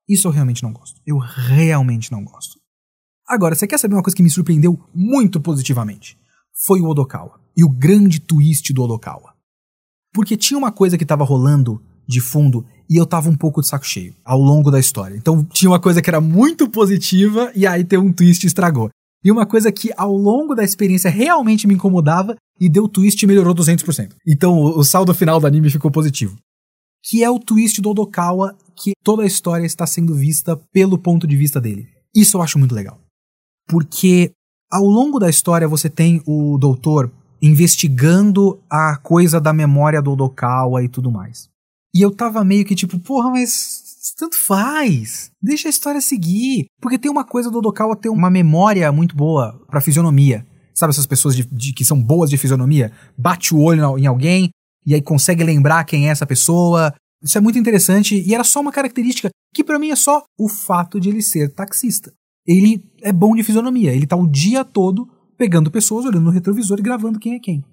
Isso 0.09 0.29
eu 0.29 0.33
realmente 0.33 0.63
não 0.63 0.73
gosto. 0.73 1.01
Eu 1.07 1.19
realmente 1.19 2.13
não 2.13 2.25
gosto. 2.25 2.59
Agora, 3.27 3.55
você 3.55 3.67
quer 3.67 3.79
saber 3.79 3.95
uma 3.95 4.03
coisa 4.03 4.17
que 4.17 4.23
me 4.23 4.31
surpreendeu 4.31 4.79
muito 4.95 5.41
positivamente? 5.41 6.19
Foi 6.67 6.81
o 6.81 6.87
Odokawa. 6.87 7.41
E 7.57 7.65
o 7.65 7.69
grande 7.69 8.21
twist 8.21 8.73
do 8.73 8.83
Odokawa. 8.83 9.35
Porque 10.13 10.37
tinha 10.37 10.59
uma 10.59 10.71
coisa 10.71 10.99
que 10.99 11.07
tava 11.07 11.25
rolando 11.25 11.83
de 12.07 12.21
fundo 12.21 12.67
e 12.89 13.01
eu 13.01 13.07
tava 13.07 13.31
um 13.31 13.37
pouco 13.37 13.61
de 13.61 13.69
saco 13.69 13.87
cheio 13.87 14.15
ao 14.25 14.39
longo 14.39 14.71
da 14.71 14.79
história. 14.79 15.17
Então 15.17 15.43
tinha 15.45 15.71
uma 15.71 15.81
coisa 15.81 16.03
que 16.03 16.11
era 16.11 16.21
muito 16.21 16.69
positiva 16.69 17.51
e 17.55 17.67
aí 17.67 17.83
tem 17.83 17.99
um 17.99 18.13
twist 18.13 18.47
estragou. 18.47 18.91
E 19.25 19.33
uma 19.33 19.47
coisa 19.47 19.73
que 19.73 19.91
ao 19.97 20.15
longo 20.15 20.55
da 20.55 20.63
experiência 20.63 21.11
realmente 21.11 21.67
me 21.67 21.75
incomodava 21.75 22.37
e 22.61 22.69
deu 22.69 22.87
twist 22.87 23.23
e 23.23 23.27
melhorou 23.27 23.55
200%. 23.55 24.13
Então 24.29 24.61
o, 24.61 24.85
saldo 24.85 25.15
final 25.15 25.41
do 25.41 25.47
anime 25.47 25.71
ficou 25.71 25.91
positivo. 25.91 26.37
Que 27.03 27.25
é 27.25 27.31
o 27.31 27.39
twist 27.39 27.81
do 27.81 27.91
Odokawa, 27.91 28.57
que 28.77 28.93
toda 29.03 29.23
a 29.23 29.27
história 29.27 29.65
está 29.65 29.87
sendo 29.87 30.15
vista 30.15 30.57
pelo 30.73 30.99
ponto 30.99 31.27
de 31.27 31.37
vista 31.37 31.61
dele. 31.61 31.89
Isso 32.15 32.37
eu 32.37 32.43
acho 32.43 32.59
muito 32.59 32.75
legal. 32.75 33.01
Porque 33.67 34.31
ao 34.71 34.85
longo 34.85 35.19
da 35.19 35.31
história 35.31 35.67
você 35.67 35.89
tem 35.89 36.23
o 36.27 36.59
doutor 36.59 37.11
investigando 37.41 38.61
a 38.71 38.97
coisa 38.97 39.41
da 39.41 39.53
memória 39.53 40.01
do 40.01 40.13
Odokawa 40.13 40.83
e 40.83 40.89
tudo 40.89 41.11
mais. 41.11 41.49
E 41.95 42.03
eu 42.03 42.11
tava 42.11 42.45
meio 42.45 42.65
que 42.65 42.75
tipo, 42.75 42.99
porra, 42.99 43.31
mas 43.31 43.84
tanto 44.13 44.37
faz. 44.37 45.31
Deixa 45.41 45.69
a 45.69 45.71
história 45.71 46.01
seguir. 46.01 46.67
Porque 46.81 46.99
tem 46.99 47.11
uma 47.11 47.25
coisa 47.25 47.51
do 47.51 47.59
Odokawa 47.59 47.97
ter 47.97 48.09
uma 48.09 48.29
memória 48.29 48.91
muito 48.93 49.17
boa 49.17 49.59
pra 49.69 49.81
fisionomia. 49.81 50.47
Sabe 50.75 50.91
essas 50.91 51.07
pessoas 51.07 51.37
de, 51.37 51.45
de, 51.45 51.73
que 51.73 51.85
são 51.85 52.03
boas 52.03 52.29
de 52.29 52.37
fisionomia? 52.37 52.93
Bate 53.17 53.55
o 53.55 53.61
olho 53.61 53.97
em 53.97 54.07
alguém 54.07 54.51
e 54.85 54.93
aí 54.93 55.01
consegue 55.01 55.45
lembrar 55.45 55.85
quem 55.85 56.09
é 56.09 56.11
essa 56.11 56.27
pessoa. 56.27 56.93
Isso 57.23 57.39
é 57.39 57.41
muito 57.41 57.59
interessante 57.59 58.21
e 58.21 58.35
era 58.35 58.45
só 58.45 58.61
uma 58.61 58.73
característica 58.73 59.31
que 59.55 59.63
para 59.65 59.79
mim 59.79 59.91
é 59.91 59.97
só 59.97 60.25
o 60.39 60.49
fato 60.49 61.01
de 61.01 61.09
ele 61.09 61.23
ser 61.23 61.53
taxista. 61.55 62.13
Ele 62.47 62.85
é 63.01 63.13
bom 63.13 63.35
de 63.35 63.43
fisionomia, 63.43 63.95
ele 63.95 64.07
tá 64.07 64.17
o 64.17 64.27
dia 64.27 64.65
todo 64.65 65.09
pegando 65.39 65.71
pessoas, 65.71 66.05
olhando 66.05 66.25
no 66.25 66.31
retrovisor 66.31 66.79
e 66.79 66.83
gravando 66.83 67.19
quem 67.19 67.35
é 67.35 67.39
quem. 67.39 67.65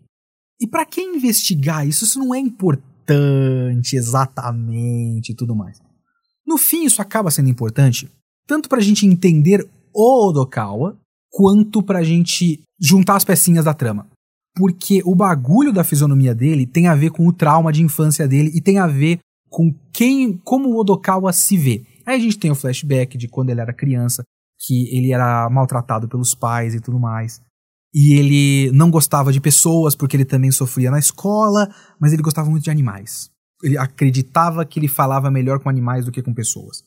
E 0.61 0.67
para 0.67 0.85
quem 0.85 1.15
investigar 1.15 1.85
isso, 1.87 2.05
isso 2.05 2.19
não 2.19 2.33
é 2.33 2.39
importante 2.39 3.95
exatamente 3.95 5.31
e 5.31 5.35
tudo 5.35 5.55
mais. 5.55 5.80
No 6.51 6.57
fim, 6.57 6.83
isso 6.83 7.01
acaba 7.01 7.31
sendo 7.31 7.49
importante 7.49 8.11
tanto 8.45 8.67
para 8.67 8.79
a 8.79 8.83
gente 8.83 9.05
entender 9.05 9.65
o 9.93 10.27
Odokawa, 10.27 10.97
quanto 11.31 11.81
para 11.81 11.99
a 11.99 12.03
gente 12.03 12.59
juntar 12.77 13.15
as 13.15 13.23
pecinhas 13.23 13.63
da 13.63 13.73
trama. 13.73 14.05
Porque 14.57 15.01
o 15.05 15.15
bagulho 15.15 15.71
da 15.71 15.85
fisionomia 15.85 16.35
dele 16.35 16.65
tem 16.65 16.89
a 16.89 16.95
ver 16.95 17.11
com 17.11 17.25
o 17.25 17.31
trauma 17.31 17.71
de 17.71 17.81
infância 17.81 18.27
dele 18.27 18.51
e 18.53 18.59
tem 18.59 18.79
a 18.79 18.87
ver 18.87 19.19
com 19.49 19.73
quem, 19.93 20.35
como 20.43 20.67
o 20.67 20.77
Odokawa 20.77 21.31
se 21.31 21.55
vê. 21.55 21.85
Aí 22.05 22.17
a 22.17 22.19
gente 22.19 22.37
tem 22.37 22.51
o 22.51 22.55
flashback 22.55 23.17
de 23.17 23.29
quando 23.29 23.51
ele 23.51 23.61
era 23.61 23.71
criança, 23.71 24.21
que 24.59 24.93
ele 24.93 25.13
era 25.13 25.49
maltratado 25.49 26.09
pelos 26.09 26.35
pais 26.35 26.75
e 26.75 26.81
tudo 26.81 26.99
mais. 26.99 27.41
E 27.95 28.19
ele 28.19 28.69
não 28.73 28.91
gostava 28.91 29.31
de 29.31 29.39
pessoas 29.39 29.95
porque 29.95 30.17
ele 30.17 30.25
também 30.25 30.51
sofria 30.51 30.91
na 30.91 30.99
escola, 30.99 31.73
mas 31.97 32.11
ele 32.11 32.21
gostava 32.21 32.49
muito 32.49 32.65
de 32.65 32.69
animais. 32.69 33.30
Ele 33.63 33.77
acreditava 33.77 34.65
que 34.65 34.79
ele 34.79 34.87
falava 34.87 35.31
melhor 35.31 35.59
com 35.59 35.69
animais 35.69 36.05
do 36.05 36.11
que 36.11 36.21
com 36.21 36.33
pessoas. 36.33 36.83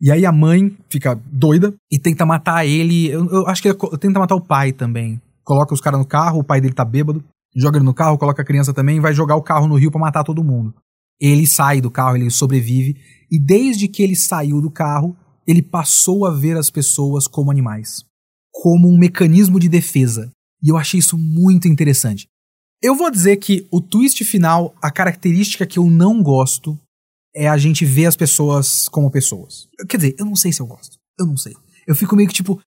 E 0.00 0.10
aí 0.10 0.24
a 0.24 0.32
mãe 0.32 0.76
fica 0.88 1.20
doida 1.30 1.74
e 1.90 1.98
tenta 1.98 2.24
matar 2.24 2.66
ele. 2.66 3.08
Eu, 3.08 3.26
eu 3.28 3.46
acho 3.46 3.62
que 3.62 3.72
tenta 3.98 4.18
matar 4.18 4.34
o 4.34 4.40
pai 4.40 4.72
também. 4.72 5.20
Coloca 5.42 5.74
os 5.74 5.80
caras 5.80 5.98
no 5.98 6.06
carro, 6.06 6.40
o 6.40 6.44
pai 6.44 6.60
dele 6.60 6.74
tá 6.74 6.84
bêbado, 6.84 7.24
joga 7.56 7.78
ele 7.78 7.84
no 7.84 7.94
carro, 7.94 8.18
coloca 8.18 8.42
a 8.42 8.44
criança 8.44 8.72
também 8.72 8.98
e 8.98 9.00
vai 9.00 9.14
jogar 9.14 9.36
o 9.36 9.42
carro 9.42 9.66
no 9.66 9.76
rio 9.76 9.90
para 9.90 10.00
matar 10.00 10.22
todo 10.22 10.44
mundo. 10.44 10.74
Ele 11.20 11.46
sai 11.46 11.80
do 11.80 11.90
carro, 11.90 12.16
ele 12.16 12.30
sobrevive, 12.30 12.96
e 13.30 13.40
desde 13.40 13.88
que 13.88 14.02
ele 14.02 14.14
saiu 14.14 14.60
do 14.60 14.70
carro, 14.70 15.16
ele 15.46 15.62
passou 15.62 16.26
a 16.26 16.30
ver 16.30 16.56
as 16.56 16.70
pessoas 16.70 17.26
como 17.26 17.50
animais 17.50 18.06
como 18.60 18.88
um 18.88 18.98
mecanismo 18.98 19.60
de 19.60 19.68
defesa. 19.68 20.30
E 20.62 20.68
eu 20.68 20.76
achei 20.76 20.98
isso 20.98 21.16
muito 21.16 21.68
interessante. 21.68 22.26
Eu 22.80 22.94
vou 22.94 23.10
dizer 23.10 23.36
que 23.38 23.66
o 23.72 23.80
twist 23.80 24.24
final, 24.24 24.74
a 24.80 24.90
característica 24.90 25.66
que 25.66 25.78
eu 25.78 25.84
não 25.90 26.22
gosto 26.22 26.78
é 27.34 27.48
a 27.48 27.56
gente 27.56 27.84
ver 27.84 28.06
as 28.06 28.16
pessoas 28.16 28.88
como 28.88 29.10
pessoas. 29.10 29.68
Quer 29.88 29.96
dizer, 29.96 30.16
eu 30.18 30.24
não 30.24 30.36
sei 30.36 30.52
se 30.52 30.60
eu 30.60 30.66
gosto. 30.66 30.96
Eu 31.18 31.26
não 31.26 31.36
sei. 31.36 31.54
Eu 31.86 31.94
fico 31.94 32.14
meio 32.14 32.28
que 32.28 32.34
tipo, 32.34 32.60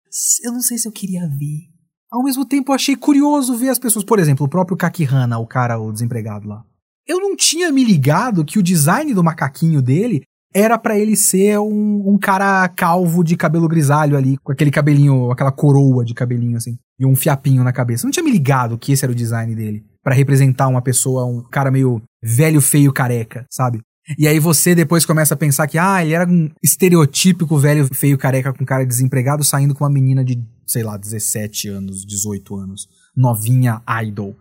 eu 0.43 0.52
não 0.52 0.62
sei 0.62 0.78
se 0.78 0.88
eu 0.88 0.91
queria 0.91 1.28
ver. 1.28 1.69
Ao 2.12 2.24
mesmo 2.24 2.45
tempo, 2.45 2.71
eu 2.71 2.76
achei 2.76 2.95
curioso 2.95 3.56
ver 3.56 3.69
as 3.69 3.80
pessoas. 3.80 4.04
Por 4.04 4.19
exemplo, 4.19 4.45
o 4.45 4.50
próprio 4.50 4.76
Kakihana, 4.76 5.39
o 5.39 5.47
cara, 5.47 5.80
o 5.80 5.93
desempregado 5.93 6.47
lá. 6.47 6.65
Eu 7.08 7.19
não 7.19 7.36
tinha 7.36 7.71
me 7.71 7.84
ligado 7.84 8.43
que 8.43 8.60
o 8.60 8.63
design 8.63 9.13
do 9.13 9.24
macaquinho 9.24 9.82
dele 9.82 10.24
era 10.54 10.78
para 10.78 10.97
ele 10.97 11.15
ser 11.15 11.58
um, 11.60 12.10
um, 12.10 12.17
cara 12.17 12.67
calvo 12.67 13.24
de 13.24 13.38
cabelo 13.38 13.69
grisalho 13.69 14.17
ali, 14.17 14.38
com 14.38 14.52
aquele 14.52 14.69
cabelinho, 14.69 15.32
aquela 15.32 15.52
coroa 15.52 16.04
de 16.04 16.13
cabelinho 16.13 16.58
assim, 16.58 16.78
e 17.00 17.06
um 17.06 17.15
fiapinho 17.15 17.63
na 17.63 17.71
cabeça. 17.71 18.04
Eu 18.04 18.08
não 18.08 18.12
tinha 18.12 18.24
me 18.24 18.32
ligado 18.32 18.78
que 18.78 18.91
esse 18.91 19.06
era 19.06 19.12
o 19.13 19.15
design 19.15 19.56
dele, 19.56 19.86
para 20.03 20.15
representar 20.15 20.67
uma 20.67 20.81
pessoa, 20.81 21.25
um 21.25 21.43
cara 21.43 21.71
meio 21.71 22.01
velho, 22.21 22.61
feio, 22.61 22.91
careca, 22.91 23.45
sabe? 23.49 23.79
E 24.17 24.27
aí 24.27 24.39
você 24.39 24.73
depois 24.73 25.05
começa 25.05 25.33
a 25.33 25.37
pensar 25.37 25.67
que, 25.67 25.77
ah, 25.77 26.03
ele 26.03 26.13
era 26.13 26.29
um 26.29 26.49
estereotípico 26.61 27.57
velho 27.57 27.87
feio 27.93 28.17
careca 28.17 28.51
com 28.53 28.65
cara 28.65 28.85
desempregado 28.85 29.43
saindo 29.43 29.75
com 29.75 29.83
uma 29.83 29.89
menina 29.89 30.23
de, 30.23 30.43
sei 30.65 30.83
lá, 30.83 30.97
17 30.97 31.69
anos, 31.69 32.05
18 32.05 32.55
anos, 32.55 32.87
novinha 33.15 33.81
idol. 34.03 34.35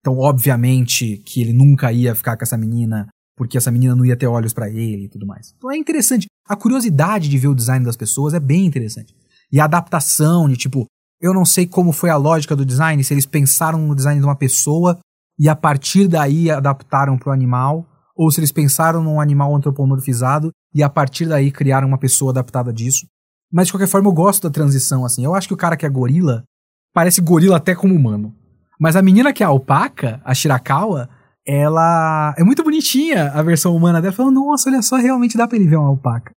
Então, 0.00 0.16
obviamente, 0.16 1.18
que 1.18 1.42
ele 1.42 1.52
nunca 1.52 1.92
ia 1.92 2.14
ficar 2.14 2.36
com 2.36 2.44
essa 2.44 2.56
menina, 2.56 3.08
porque 3.36 3.58
essa 3.58 3.70
menina 3.70 3.94
não 3.94 4.04
ia 4.04 4.16
ter 4.16 4.26
olhos 4.26 4.52
para 4.52 4.70
ele 4.70 5.04
e 5.04 5.08
tudo 5.08 5.26
mais. 5.26 5.52
Então 5.56 5.70
é 5.70 5.76
interessante. 5.76 6.26
A 6.48 6.56
curiosidade 6.56 7.28
de 7.28 7.38
ver 7.38 7.48
o 7.48 7.54
design 7.54 7.84
das 7.84 7.96
pessoas 7.96 8.32
é 8.32 8.40
bem 8.40 8.64
interessante. 8.64 9.14
E 9.52 9.60
a 9.60 9.64
adaptação 9.64 10.48
de 10.48 10.56
tipo, 10.56 10.86
eu 11.20 11.34
não 11.34 11.44
sei 11.44 11.66
como 11.66 11.92
foi 11.92 12.10
a 12.10 12.16
lógica 12.16 12.56
do 12.56 12.64
design, 12.64 13.02
se 13.04 13.12
eles 13.12 13.26
pensaram 13.26 13.78
no 13.78 13.94
design 13.94 14.20
de 14.20 14.26
uma 14.26 14.36
pessoa 14.36 14.98
e 15.38 15.48
a 15.48 15.56
partir 15.56 16.08
daí 16.08 16.50
adaptaram 16.50 17.18
para 17.18 17.30
o 17.30 17.32
animal, 17.32 17.86
ou 18.16 18.30
se 18.30 18.40
eles 18.40 18.52
pensaram 18.52 19.02
num 19.02 19.20
animal 19.20 19.54
antropomorfizado 19.54 20.50
e 20.74 20.82
a 20.82 20.88
partir 20.88 21.26
daí 21.26 21.50
criaram 21.50 21.88
uma 21.88 21.98
pessoa 21.98 22.30
adaptada 22.30 22.72
disso. 22.72 23.06
Mas 23.52 23.66
de 23.66 23.72
qualquer 23.72 23.88
forma 23.88 24.08
eu 24.08 24.12
gosto 24.12 24.42
da 24.42 24.50
transição 24.52 25.04
assim. 25.04 25.24
Eu 25.24 25.34
acho 25.34 25.48
que 25.48 25.54
o 25.54 25.56
cara 25.56 25.76
que 25.76 25.86
é 25.86 25.88
gorila 25.88 26.44
parece 26.92 27.20
gorila 27.20 27.56
até 27.56 27.74
como 27.74 27.94
humano. 27.94 28.34
Mas 28.78 28.96
a 28.96 29.02
menina 29.02 29.32
que 29.32 29.42
é 29.42 29.46
a 29.46 29.48
alpaca, 29.48 30.20
a 30.24 30.34
Shirakawa, 30.34 31.08
ela 31.46 32.34
é 32.38 32.44
muito 32.44 32.62
bonitinha 32.62 33.30
a 33.32 33.42
versão 33.42 33.74
humana 33.74 34.00
dela. 34.00 34.12
Falando, 34.12 34.34
nossa, 34.34 34.70
olha 34.70 34.82
só, 34.82 34.96
realmente 34.96 35.36
dá 35.36 35.48
pra 35.48 35.56
ele 35.56 35.68
ver 35.68 35.76
uma 35.76 35.88
alpaca. 35.88 36.32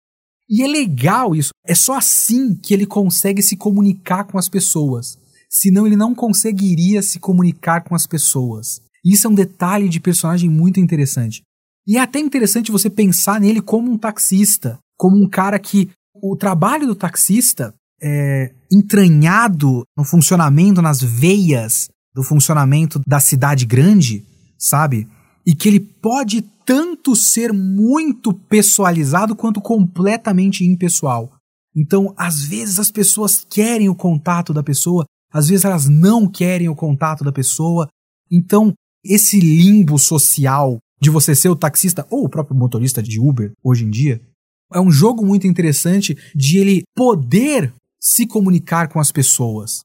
E 0.49 0.63
é 0.63 0.67
legal 0.67 1.35
isso. 1.35 1.51
É 1.65 1.73
só 1.73 1.97
assim 1.97 2.55
que 2.55 2.73
ele 2.73 2.85
consegue 2.85 3.41
se 3.41 3.55
comunicar 3.55 4.25
com 4.25 4.37
as 4.37 4.49
pessoas. 4.49 5.17
Senão 5.49 5.85
ele 5.85 5.95
não 5.95 6.15
conseguiria 6.15 7.01
se 7.01 7.19
comunicar 7.19 7.83
com 7.83 7.95
as 7.95 8.07
pessoas. 8.07 8.81
Isso 9.03 9.27
é 9.27 9.29
um 9.29 9.35
detalhe 9.35 9.89
de 9.89 9.99
personagem 9.99 10.49
muito 10.49 10.79
interessante. 10.79 11.41
E 11.87 11.97
é 11.97 12.01
até 12.01 12.19
interessante 12.19 12.71
você 12.71 12.89
pensar 12.89 13.39
nele 13.39 13.61
como 13.61 13.91
um 13.91 13.97
taxista, 13.97 14.77
como 14.97 15.17
um 15.17 15.27
cara 15.27 15.57
que 15.57 15.89
o 16.21 16.35
trabalho 16.35 16.85
do 16.85 16.95
taxista 16.95 17.73
é 18.01 18.53
entranhado 18.71 19.83
no 19.97 20.03
funcionamento, 20.03 20.81
nas 20.81 21.01
veias 21.01 21.89
do 22.13 22.23
funcionamento 22.23 23.01
da 23.07 23.19
cidade 23.19 23.65
grande, 23.65 24.23
sabe? 24.57 25.07
E 25.45 25.55
que 25.55 25.67
ele 25.67 25.79
pode 25.79 26.41
tanto 26.71 27.17
ser 27.17 27.51
muito 27.51 28.33
pessoalizado 28.33 29.35
quanto 29.35 29.59
completamente 29.59 30.63
impessoal. 30.63 31.29
Então, 31.75 32.13
às 32.15 32.45
vezes 32.45 32.79
as 32.79 32.89
pessoas 32.89 33.45
querem 33.49 33.89
o 33.89 33.95
contato 33.95 34.53
da 34.53 34.63
pessoa, 34.63 35.03
às 35.33 35.49
vezes 35.49 35.65
elas 35.65 35.89
não 35.89 36.31
querem 36.31 36.69
o 36.69 36.75
contato 36.75 37.25
da 37.25 37.31
pessoa. 37.33 37.89
Então, 38.31 38.73
esse 39.03 39.37
limbo 39.37 39.99
social 39.99 40.77
de 41.01 41.09
você 41.09 41.35
ser 41.35 41.49
o 41.49 41.57
taxista 41.57 42.07
ou 42.09 42.23
o 42.23 42.29
próprio 42.29 42.55
motorista 42.55 43.03
de 43.03 43.19
Uber 43.19 43.51
hoje 43.61 43.83
em 43.83 43.89
dia 43.89 44.21
é 44.73 44.79
um 44.79 44.91
jogo 44.91 45.25
muito 45.25 45.45
interessante 45.45 46.17
de 46.33 46.57
ele 46.57 46.83
poder 46.95 47.73
se 48.01 48.25
comunicar 48.25 48.87
com 48.87 48.97
as 48.97 49.11
pessoas 49.11 49.81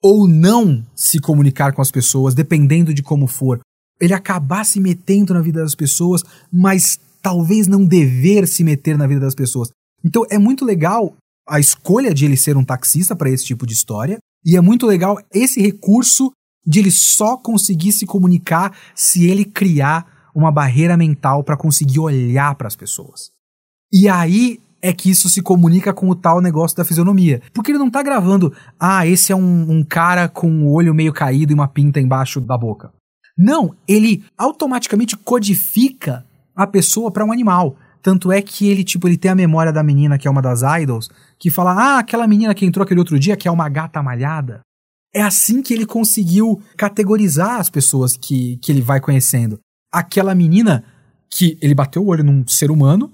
ou 0.00 0.28
não 0.28 0.86
se 0.94 1.18
comunicar 1.18 1.72
com 1.72 1.82
as 1.82 1.90
pessoas, 1.90 2.32
dependendo 2.32 2.94
de 2.94 3.02
como 3.02 3.26
for. 3.26 3.58
Ele 4.00 4.14
acabar 4.14 4.64
se 4.64 4.80
metendo 4.80 5.34
na 5.34 5.40
vida 5.40 5.62
das 5.62 5.74
pessoas, 5.74 6.22
mas 6.52 6.98
talvez 7.20 7.66
não 7.66 7.84
dever 7.84 8.46
se 8.46 8.62
meter 8.62 8.96
na 8.96 9.06
vida 9.06 9.20
das 9.20 9.34
pessoas. 9.34 9.70
Então 10.04 10.24
é 10.30 10.38
muito 10.38 10.64
legal 10.64 11.14
a 11.48 11.58
escolha 11.58 12.12
de 12.12 12.24
ele 12.24 12.36
ser 12.36 12.56
um 12.56 12.64
taxista 12.64 13.16
para 13.16 13.30
esse 13.30 13.44
tipo 13.44 13.66
de 13.66 13.72
história, 13.72 14.18
e 14.44 14.56
é 14.56 14.60
muito 14.60 14.86
legal 14.86 15.18
esse 15.32 15.60
recurso 15.60 16.30
de 16.66 16.78
ele 16.78 16.90
só 16.90 17.36
conseguir 17.36 17.92
se 17.92 18.04
comunicar 18.04 18.76
se 18.94 19.26
ele 19.26 19.44
criar 19.44 20.30
uma 20.34 20.52
barreira 20.52 20.96
mental 20.96 21.42
para 21.42 21.56
conseguir 21.56 21.98
olhar 21.98 22.54
para 22.54 22.68
as 22.68 22.76
pessoas. 22.76 23.30
E 23.92 24.08
aí 24.08 24.60
é 24.80 24.92
que 24.92 25.10
isso 25.10 25.28
se 25.28 25.42
comunica 25.42 25.92
com 25.92 26.08
o 26.08 26.14
tal 26.14 26.40
negócio 26.40 26.76
da 26.76 26.84
fisionomia. 26.84 27.42
Porque 27.52 27.70
ele 27.70 27.78
não 27.78 27.90
tá 27.90 28.02
gravando, 28.02 28.52
ah, 28.78 29.06
esse 29.06 29.32
é 29.32 29.36
um, 29.36 29.78
um 29.78 29.84
cara 29.84 30.28
com 30.28 30.48
o 30.62 30.72
olho 30.72 30.94
meio 30.94 31.12
caído 31.12 31.52
e 31.52 31.54
uma 31.54 31.66
pinta 31.66 32.00
embaixo 32.00 32.40
da 32.40 32.56
boca. 32.56 32.92
Não, 33.38 33.76
ele 33.86 34.24
automaticamente 34.36 35.16
codifica 35.16 36.26
a 36.56 36.66
pessoa 36.66 37.08
para 37.08 37.24
um 37.24 37.30
animal. 37.30 37.76
Tanto 38.02 38.32
é 38.32 38.42
que 38.42 38.68
ele, 38.68 38.82
tipo, 38.82 39.06
ele 39.06 39.16
tem 39.16 39.30
a 39.30 39.34
memória 39.34 39.72
da 39.72 39.82
menina 39.82 40.18
que 40.18 40.26
é 40.26 40.30
uma 40.30 40.42
das 40.42 40.62
idols, 40.82 41.08
que 41.38 41.50
fala: 41.50 41.72
"Ah, 41.72 41.98
aquela 42.00 42.26
menina 42.26 42.52
que 42.52 42.66
entrou 42.66 42.82
aquele 42.82 42.98
outro 42.98 43.18
dia 43.18 43.36
que 43.36 43.46
é 43.46 43.50
uma 43.50 43.68
gata 43.68 44.02
malhada". 44.02 44.60
É 45.14 45.22
assim 45.22 45.62
que 45.62 45.72
ele 45.72 45.86
conseguiu 45.86 46.60
categorizar 46.76 47.60
as 47.60 47.70
pessoas 47.70 48.16
que, 48.16 48.58
que 48.58 48.72
ele 48.72 48.82
vai 48.82 49.00
conhecendo. 49.00 49.58
Aquela 49.92 50.34
menina 50.34 50.84
que 51.30 51.56
ele 51.62 51.74
bateu 51.74 52.02
o 52.02 52.08
olho 52.08 52.24
num 52.24 52.46
ser 52.46 52.70
humano, 52.70 53.12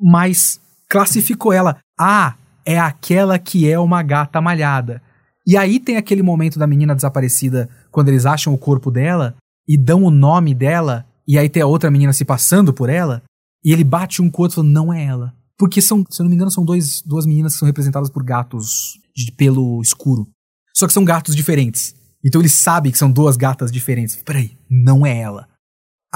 mas 0.00 0.60
classificou 0.88 1.52
ela. 1.52 1.78
Ah, 1.98 2.34
é 2.64 2.78
aquela 2.78 3.38
que 3.38 3.70
é 3.70 3.78
uma 3.78 4.02
gata 4.02 4.40
malhada. 4.40 5.02
E 5.46 5.56
aí 5.56 5.78
tem 5.78 5.96
aquele 5.96 6.22
momento 6.22 6.58
da 6.58 6.66
menina 6.66 6.94
desaparecida, 6.94 7.68
quando 7.92 8.08
eles 8.08 8.26
acham 8.26 8.52
o 8.52 8.58
corpo 8.58 8.90
dela 8.90 9.36
e 9.68 9.76
dão 9.76 10.04
o 10.04 10.10
nome 10.10 10.54
dela, 10.54 11.06
e 11.26 11.38
aí 11.38 11.48
tem 11.48 11.62
a 11.62 11.66
outra 11.66 11.90
menina 11.90 12.12
se 12.12 12.24
passando 12.24 12.72
por 12.72 12.88
ela, 12.88 13.22
e 13.64 13.72
ele 13.72 13.84
bate 13.84 14.22
um 14.22 14.30
com 14.30 14.42
o 14.42 14.44
outro 14.44 14.54
e 14.54 14.56
fala, 14.56 14.68
não 14.68 14.92
é 14.92 15.04
ela. 15.04 15.34
Porque 15.58 15.80
são, 15.80 16.04
se 16.08 16.20
eu 16.20 16.24
não 16.24 16.30
me 16.30 16.36
engano, 16.36 16.50
são 16.50 16.64
dois, 16.64 17.02
duas 17.02 17.26
meninas 17.26 17.54
que 17.54 17.58
são 17.58 17.66
representadas 17.66 18.10
por 18.10 18.22
gatos 18.22 18.98
de 19.14 19.32
pelo 19.32 19.80
escuro. 19.80 20.28
Só 20.74 20.86
que 20.86 20.92
são 20.92 21.04
gatos 21.04 21.34
diferentes. 21.34 21.94
Então 22.24 22.40
ele 22.40 22.48
sabe 22.48 22.92
que 22.92 22.98
são 22.98 23.10
duas 23.10 23.36
gatas 23.36 23.72
diferentes. 23.72 24.16
Peraí, 24.16 24.56
não 24.70 25.06
é 25.06 25.18
ela 25.18 25.48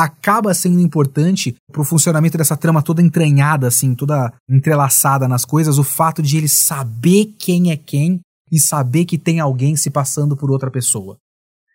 acaba 0.02 0.54
sendo 0.54 0.80
importante 0.80 1.54
pro 1.70 1.84
funcionamento 1.84 2.38
dessa 2.38 2.56
trama 2.56 2.82
toda 2.82 3.02
entranhada, 3.02 3.68
assim, 3.68 3.94
toda 3.94 4.32
entrelaçada 4.48 5.28
nas 5.28 5.44
coisas, 5.44 5.78
o 5.78 5.84
fato 5.84 6.22
de 6.22 6.36
ele 6.36 6.48
saber 6.48 7.34
quem 7.38 7.70
é 7.70 7.76
quem 7.76 8.20
e 8.50 8.58
saber 8.58 9.04
que 9.04 9.18
tem 9.18 9.40
alguém 9.40 9.76
se 9.76 9.90
passando 9.90 10.36
por 10.36 10.50
outra 10.50 10.70
pessoa. 10.70 11.16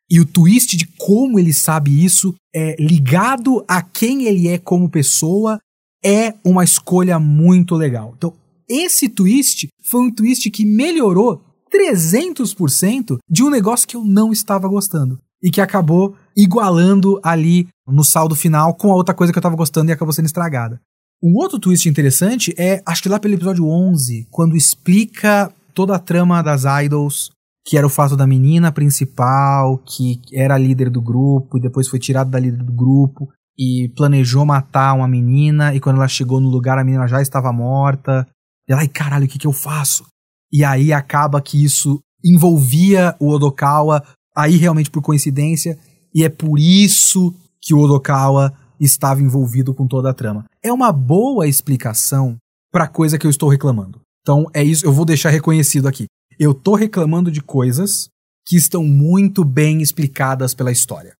E 0.09 0.19
o 0.19 0.25
twist 0.25 0.77
de 0.77 0.85
como 0.97 1.39
ele 1.39 1.53
sabe 1.53 2.03
isso 2.03 2.35
é 2.53 2.75
ligado 2.79 3.63
a 3.67 3.81
quem 3.81 4.25
ele 4.25 4.47
é 4.47 4.57
como 4.57 4.89
pessoa 4.89 5.59
é 6.03 6.35
uma 6.43 6.63
escolha 6.63 7.17
muito 7.17 7.75
legal. 7.75 8.13
Então, 8.15 8.33
esse 8.69 9.09
twist 9.09 9.67
foi 9.83 10.01
um 10.01 10.11
twist 10.11 10.49
que 10.51 10.65
melhorou 10.65 11.41
300% 11.73 13.17
de 13.29 13.43
um 13.43 13.49
negócio 13.49 13.87
que 13.87 13.95
eu 13.95 14.03
não 14.03 14.31
estava 14.31 14.67
gostando 14.67 15.19
e 15.41 15.49
que 15.49 15.61
acabou 15.61 16.15
igualando 16.35 17.19
ali 17.23 17.67
no 17.87 18.03
saldo 18.03 18.35
final 18.35 18.73
com 18.73 18.91
a 18.91 18.95
outra 18.95 19.13
coisa 19.13 19.33
que 19.33 19.37
eu 19.37 19.43
tava 19.43 19.55
gostando 19.55 19.89
e 19.89 19.93
acabou 19.93 20.13
sendo 20.13 20.25
estragada. 20.25 20.79
Um 21.23 21.35
outro 21.35 21.59
twist 21.59 21.87
interessante 21.87 22.53
é, 22.57 22.81
acho 22.85 23.01
que 23.01 23.09
lá 23.09 23.19
pelo 23.19 23.33
episódio 23.33 23.67
11, 23.67 24.27
quando 24.29 24.55
explica 24.55 25.51
toda 25.73 25.95
a 25.95 25.99
trama 25.99 26.41
das 26.41 26.63
idols, 26.83 27.31
que 27.65 27.77
era 27.77 27.87
o 27.87 27.89
fato 27.89 28.15
da 28.15 28.27
menina 28.27 28.71
principal, 28.71 29.79
que 29.79 30.21
era 30.31 30.53
a 30.53 30.57
líder 30.57 30.89
do 30.89 31.01
grupo 31.01 31.57
e 31.57 31.61
depois 31.61 31.87
foi 31.87 31.97
tirada 31.97 32.29
da 32.29 32.39
líder 32.39 32.63
do 32.63 32.71
grupo 32.71 33.27
e 33.57 33.91
planejou 33.95 34.45
matar 34.45 34.93
uma 34.93 35.07
menina 35.07 35.73
e 35.73 35.79
quando 35.79 35.95
ela 35.95 36.07
chegou 36.07 36.39
no 36.39 36.49
lugar 36.49 36.77
a 36.77 36.83
menina 36.83 37.07
já 37.07 37.21
estava 37.21 37.51
morta. 37.51 38.27
E 38.67 38.71
ela, 38.71 38.81
ai 38.81 38.87
caralho, 38.87 39.25
o 39.25 39.27
que 39.27 39.39
que 39.39 39.47
eu 39.47 39.53
faço? 39.53 40.05
E 40.51 40.63
aí 40.63 40.93
acaba 40.93 41.41
que 41.41 41.63
isso 41.63 41.99
envolvia 42.23 43.15
o 43.19 43.29
Odokawa, 43.29 44.03
aí 44.35 44.57
realmente 44.57 44.91
por 44.91 45.01
coincidência, 45.01 45.77
e 46.13 46.23
é 46.23 46.29
por 46.29 46.59
isso 46.59 47.33
que 47.61 47.73
o 47.73 47.79
Odokawa 47.79 48.53
estava 48.79 49.21
envolvido 49.21 49.73
com 49.73 49.87
toda 49.87 50.09
a 50.11 50.13
trama. 50.13 50.45
É 50.63 50.71
uma 50.71 50.91
boa 50.91 51.47
explicação 51.47 52.37
para 52.71 52.87
coisa 52.87 53.17
que 53.17 53.25
eu 53.25 53.31
estou 53.31 53.49
reclamando. 53.49 54.01
Então 54.21 54.45
é 54.53 54.63
isso, 54.63 54.85
eu 54.85 54.91
vou 54.91 55.05
deixar 55.05 55.29
reconhecido 55.29 55.87
aqui. 55.87 56.05
Eu 56.37 56.53
tô 56.53 56.75
reclamando 56.75 57.31
de 57.31 57.41
coisas 57.41 58.09
que 58.45 58.55
estão 58.57 58.83
muito 58.83 59.43
bem 59.43 59.81
explicadas 59.81 60.53
pela 60.53 60.71
história. 60.71 61.15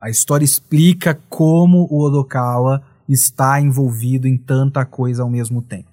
A 0.00 0.08
história 0.08 0.44
explica 0.44 1.14
como 1.28 1.86
o 1.90 2.04
Odokawa 2.04 2.82
está 3.08 3.60
envolvido 3.60 4.26
em 4.26 4.36
tanta 4.36 4.84
coisa 4.84 5.22
ao 5.22 5.30
mesmo 5.30 5.60
tempo. 5.60 5.90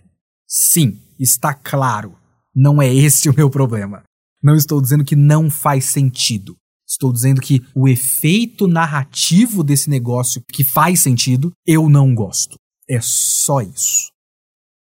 Sim, 0.48 1.00
está 1.20 1.54
claro. 1.54 2.16
Não 2.56 2.82
é 2.82 2.94
esse 2.94 3.30
o 3.30 3.36
meu 3.36 3.50
problema. 3.50 4.04
Não 4.42 4.56
estou 4.56 4.82
dizendo 4.82 5.04
que 5.04 5.16
não 5.16 5.50
faz 5.50 5.86
sentido. 5.86 6.56
Estou 6.88 7.12
dizendo 7.12 7.42
que 7.42 7.62
o 7.76 7.88
efeito 7.88 8.68
narrativo 8.68 9.64
desse 9.64 9.90
negócio 9.90 10.42
que 10.52 10.64
faz 10.64 11.02
sentido, 11.02 11.52
eu 11.66 11.90
não 11.90 12.16
gosto. 12.16 12.56
É 12.90 13.00
só 13.02 13.62
isso. 13.62 14.10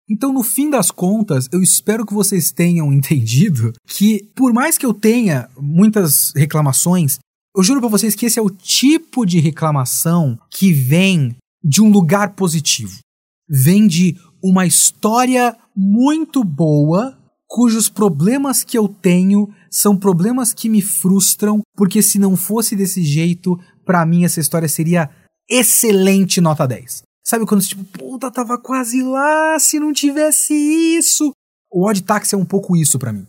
Então, 0.10 0.32
no 0.32 0.41
fim 0.41 0.70
das 0.70 0.89
contas, 0.89 1.49
eu 1.51 1.62
espero 1.62 2.05
que 2.05 2.14
vocês 2.14 2.51
tenham 2.51 2.91
entendido 2.93 3.74
que, 3.86 4.30
por 4.36 4.53
mais 4.53 4.78
que 4.78 4.86
eu 4.86 4.93
tenha 4.93 5.49
muitas 5.60 6.32
reclamações, 6.36 7.20
eu 7.55 7.64
juro 7.64 7.80
para 7.80 7.89
vocês 7.89 8.16
que 8.16 8.26
esse 8.26 8.39
é 8.39 8.41
o 8.41 8.49
tipo 8.49 9.26
de 9.26 9.39
reclamação 9.39 10.39
que 10.49 10.72
vem 10.72 11.36
de 11.64 11.82
um 11.82 11.89
lugar 11.89 12.34
positivo. 12.36 12.99
Vem 13.49 13.88
de 13.88 14.16
uma 14.43 14.66
história 14.66 15.58
muito 15.76 16.43
boa 16.43 17.18
cujos 17.47 17.88
problemas 17.88 18.64
que 18.64 18.78
eu 18.78 18.88
tenho 18.88 19.49
são 19.72 19.97
problemas 19.97 20.53
que 20.53 20.70
me 20.70 20.82
frustram, 20.82 21.62
porque 21.76 22.01
se 22.01 22.20
não 22.20 22.36
fosse 22.36 22.76
desse 22.76 23.03
jeito, 23.03 23.58
para 23.86 24.05
mim 24.05 24.26
essa 24.26 24.39
história 24.39 24.68
seria 24.68 25.10
excelente 25.49 26.41
nota 26.41 26.68
10. 26.68 27.03
Sabe 27.28 27.45
quando 27.45 27.61
tipo, 27.61 27.84
puta, 27.84 28.32
tava 28.32 28.57
quase 28.57 29.03
lá 29.03 29.59
se 29.59 29.82
não 29.82 29.91
tivesse 29.91 30.53
isso? 30.53 31.34
O 31.69 31.86
Odd 31.86 32.01
Taxi 32.01 32.34
é 32.34 32.38
um 32.38 32.45
pouco 32.45 32.73
isso 32.73 32.97
para 32.97 33.11
mim. 33.11 33.28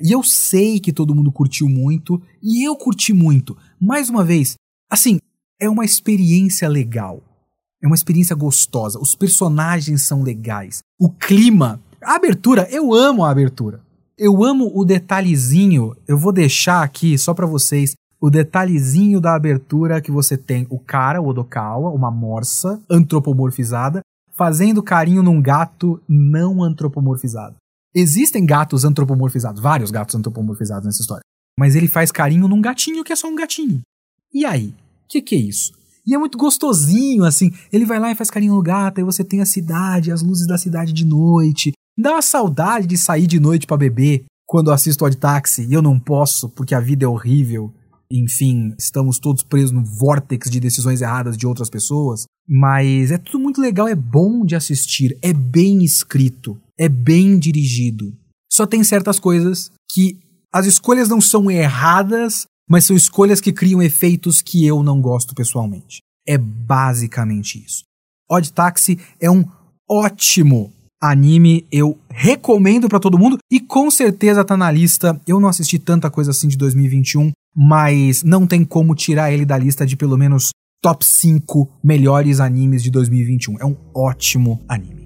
E 0.00 0.12
eu 0.12 0.22
sei 0.22 0.78
que 0.78 0.92
todo 0.92 1.16
mundo 1.16 1.32
curtiu 1.32 1.68
muito, 1.68 2.22
e 2.40 2.64
eu 2.64 2.76
curti 2.76 3.12
muito. 3.12 3.56
Mais 3.80 4.08
uma 4.08 4.22
vez, 4.22 4.54
assim, 4.88 5.18
é 5.60 5.68
uma 5.68 5.84
experiência 5.84 6.68
legal. 6.68 7.20
É 7.82 7.88
uma 7.88 7.96
experiência 7.96 8.36
gostosa. 8.36 9.00
Os 9.00 9.16
personagens 9.16 10.02
são 10.02 10.22
legais. 10.22 10.78
O 10.96 11.10
clima. 11.10 11.82
A 12.00 12.14
abertura, 12.14 12.68
eu 12.70 12.94
amo 12.94 13.24
a 13.24 13.30
abertura. 13.30 13.82
Eu 14.16 14.44
amo 14.44 14.70
o 14.72 14.84
detalhezinho. 14.84 15.96
Eu 16.06 16.16
vou 16.16 16.32
deixar 16.32 16.84
aqui 16.84 17.18
só 17.18 17.34
para 17.34 17.46
vocês 17.46 17.96
o 18.20 18.30
detalhezinho 18.30 19.20
da 19.20 19.34
abertura 19.34 20.00
que 20.00 20.10
você 20.10 20.36
tem 20.36 20.66
o 20.70 20.78
cara, 20.78 21.20
o 21.20 21.28
Odokawa, 21.28 21.90
uma 21.90 22.10
morsa 22.10 22.80
antropomorfizada, 22.90 24.00
fazendo 24.32 24.82
carinho 24.82 25.22
num 25.22 25.40
gato 25.40 26.00
não 26.08 26.62
antropomorfizado. 26.62 27.56
Existem 27.94 28.44
gatos 28.44 28.84
antropomorfizados, 28.84 29.62
vários 29.62 29.90
gatos 29.90 30.14
antropomorfizados 30.14 30.86
nessa 30.86 31.00
história. 31.00 31.22
Mas 31.58 31.76
ele 31.76 31.86
faz 31.86 32.10
carinho 32.10 32.48
num 32.48 32.60
gatinho 32.60 33.04
que 33.04 33.12
é 33.12 33.16
só 33.16 33.28
um 33.28 33.36
gatinho. 33.36 33.80
E 34.32 34.44
aí? 34.44 34.74
O 35.04 35.08
que, 35.08 35.22
que 35.22 35.36
é 35.36 35.38
isso? 35.38 35.72
E 36.06 36.14
é 36.14 36.18
muito 36.18 36.36
gostosinho, 36.36 37.24
assim. 37.24 37.52
Ele 37.72 37.86
vai 37.86 37.98
lá 37.98 38.10
e 38.10 38.14
faz 38.14 38.30
carinho 38.30 38.54
no 38.54 38.62
gato, 38.62 38.98
aí 38.98 39.04
você 39.04 39.22
tem 39.22 39.40
a 39.40 39.46
cidade, 39.46 40.10
as 40.10 40.22
luzes 40.22 40.46
da 40.46 40.58
cidade 40.58 40.92
de 40.92 41.04
noite. 41.04 41.72
Dá 41.96 42.12
uma 42.12 42.22
saudade 42.22 42.86
de 42.86 42.98
sair 42.98 43.26
de 43.26 43.38
noite 43.38 43.66
para 43.66 43.76
beber 43.76 44.24
quando 44.46 44.72
assisto 44.72 45.04
Odd 45.04 45.16
Taxi 45.16 45.64
e 45.64 45.72
eu 45.72 45.80
não 45.80 45.98
posso 45.98 46.48
porque 46.48 46.74
a 46.74 46.80
vida 46.80 47.04
é 47.04 47.08
horrível. 47.08 47.72
Enfim, 48.10 48.74
estamos 48.78 49.18
todos 49.18 49.42
presos 49.42 49.72
no 49.72 49.84
vórtex 49.84 50.50
de 50.50 50.60
decisões 50.60 51.00
erradas 51.00 51.36
de 51.36 51.46
outras 51.46 51.70
pessoas. 51.70 52.24
Mas 52.46 53.10
é 53.10 53.18
tudo 53.18 53.38
muito 53.38 53.60
legal, 53.60 53.88
é 53.88 53.94
bom 53.94 54.44
de 54.44 54.54
assistir, 54.54 55.16
é 55.22 55.32
bem 55.32 55.82
escrito 55.82 56.60
é 56.78 56.88
bem 56.88 57.38
dirigido. 57.38 58.16
Só 58.52 58.66
tem 58.66 58.84
certas 58.84 59.18
coisas 59.18 59.70
que 59.90 60.18
as 60.52 60.66
escolhas 60.66 61.08
não 61.08 61.20
são 61.20 61.50
erradas, 61.50 62.46
mas 62.68 62.84
são 62.84 62.96
escolhas 62.96 63.40
que 63.40 63.52
criam 63.52 63.82
efeitos 63.82 64.42
que 64.42 64.64
eu 64.66 64.82
não 64.82 65.00
gosto 65.00 65.34
pessoalmente. 65.34 65.98
É 66.26 66.38
basicamente 66.38 67.62
isso. 67.64 67.84
Odd 68.30 68.52
Taxi 68.52 68.98
é 69.20 69.30
um 69.30 69.44
ótimo 69.88 70.72
anime, 71.02 71.66
eu 71.70 71.98
recomendo 72.08 72.88
para 72.88 73.00
todo 73.00 73.18
mundo 73.18 73.36
e 73.50 73.60
com 73.60 73.90
certeza 73.90 74.44
tá 74.44 74.56
na 74.56 74.70
lista. 74.70 75.20
Eu 75.26 75.38
não 75.38 75.48
assisti 75.48 75.78
tanta 75.78 76.10
coisa 76.10 76.30
assim 76.30 76.48
de 76.48 76.56
2021, 76.56 77.30
mas 77.54 78.22
não 78.22 78.46
tem 78.46 78.64
como 78.64 78.94
tirar 78.94 79.32
ele 79.32 79.44
da 79.44 79.56
lista 79.56 79.86
de 79.86 79.96
pelo 79.96 80.16
menos 80.16 80.50
top 80.82 81.04
5 81.04 81.70
melhores 81.82 82.40
animes 82.40 82.82
de 82.82 82.90
2021. 82.90 83.58
É 83.60 83.64
um 83.64 83.76
ótimo 83.94 84.60
anime. 84.68 85.04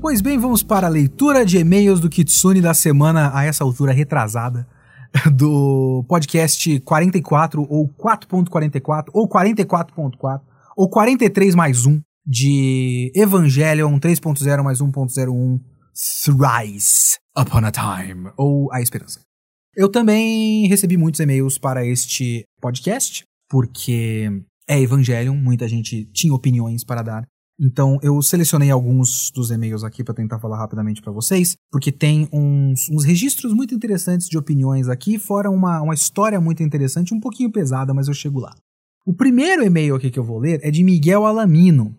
Pois 0.00 0.20
bem, 0.20 0.38
vamos 0.38 0.62
para 0.62 0.88
a 0.88 0.90
leitura 0.90 1.46
de 1.46 1.58
e-mails 1.58 1.98
do 1.98 2.10
Kitsune 2.10 2.60
da 2.60 2.74
semana, 2.74 3.30
a 3.32 3.44
essa 3.44 3.64
altura 3.64 3.92
retrasada, 3.92 4.66
do 5.34 6.04
podcast 6.08 6.80
44 6.80 7.66
ou 7.68 7.88
4.44 7.88 9.06
ou 9.12 9.28
44.4 9.28 10.40
ou 10.76 10.88
43 10.88 11.54
mais 11.54 11.86
1 11.86 12.00
de 12.26 13.12
Evangelion 13.14 13.98
3.0 13.98 14.62
mais 14.62 14.80
1.01 14.80 15.60
Thrice 16.24 17.18
Upon 17.36 17.64
a 17.64 17.70
Time 17.70 18.30
ou 18.36 18.72
A 18.72 18.80
Esperança. 18.80 19.20
Eu 19.74 19.90
também 19.90 20.66
recebi 20.68 20.96
muitos 20.96 21.20
e-mails 21.20 21.58
para 21.58 21.86
este 21.86 22.44
podcast, 22.60 23.24
porque 23.48 24.28
é 24.68 24.80
Evangelion, 24.80 25.34
muita 25.34 25.66
gente 25.66 26.04
tinha 26.12 26.34
opiniões 26.34 26.84
para 26.84 27.02
dar 27.02 27.26
então 27.64 27.96
eu 28.02 28.20
selecionei 28.20 28.72
alguns 28.72 29.30
dos 29.30 29.52
e-mails 29.52 29.84
aqui 29.84 30.02
para 30.02 30.12
tentar 30.12 30.40
falar 30.40 30.58
rapidamente 30.58 31.00
para 31.00 31.12
vocês, 31.12 31.54
porque 31.70 31.92
tem 31.92 32.28
uns, 32.32 32.88
uns, 32.90 33.04
registros 33.04 33.54
muito 33.54 33.72
interessantes 33.72 34.28
de 34.28 34.36
opiniões 34.36 34.88
aqui, 34.88 35.16
fora 35.16 35.48
uma, 35.48 35.80
uma 35.80 35.94
história 35.94 36.40
muito 36.40 36.60
interessante, 36.60 37.14
um 37.14 37.20
pouquinho 37.20 37.52
pesada, 37.52 37.94
mas 37.94 38.08
eu 38.08 38.14
chego 38.14 38.40
lá. 38.40 38.52
O 39.06 39.14
primeiro 39.14 39.62
e-mail 39.64 39.94
aqui 39.94 40.10
que 40.10 40.18
eu 40.18 40.24
vou 40.24 40.40
ler 40.40 40.58
é 40.64 40.72
de 40.72 40.82
Miguel 40.82 41.24
Alamino. 41.24 41.96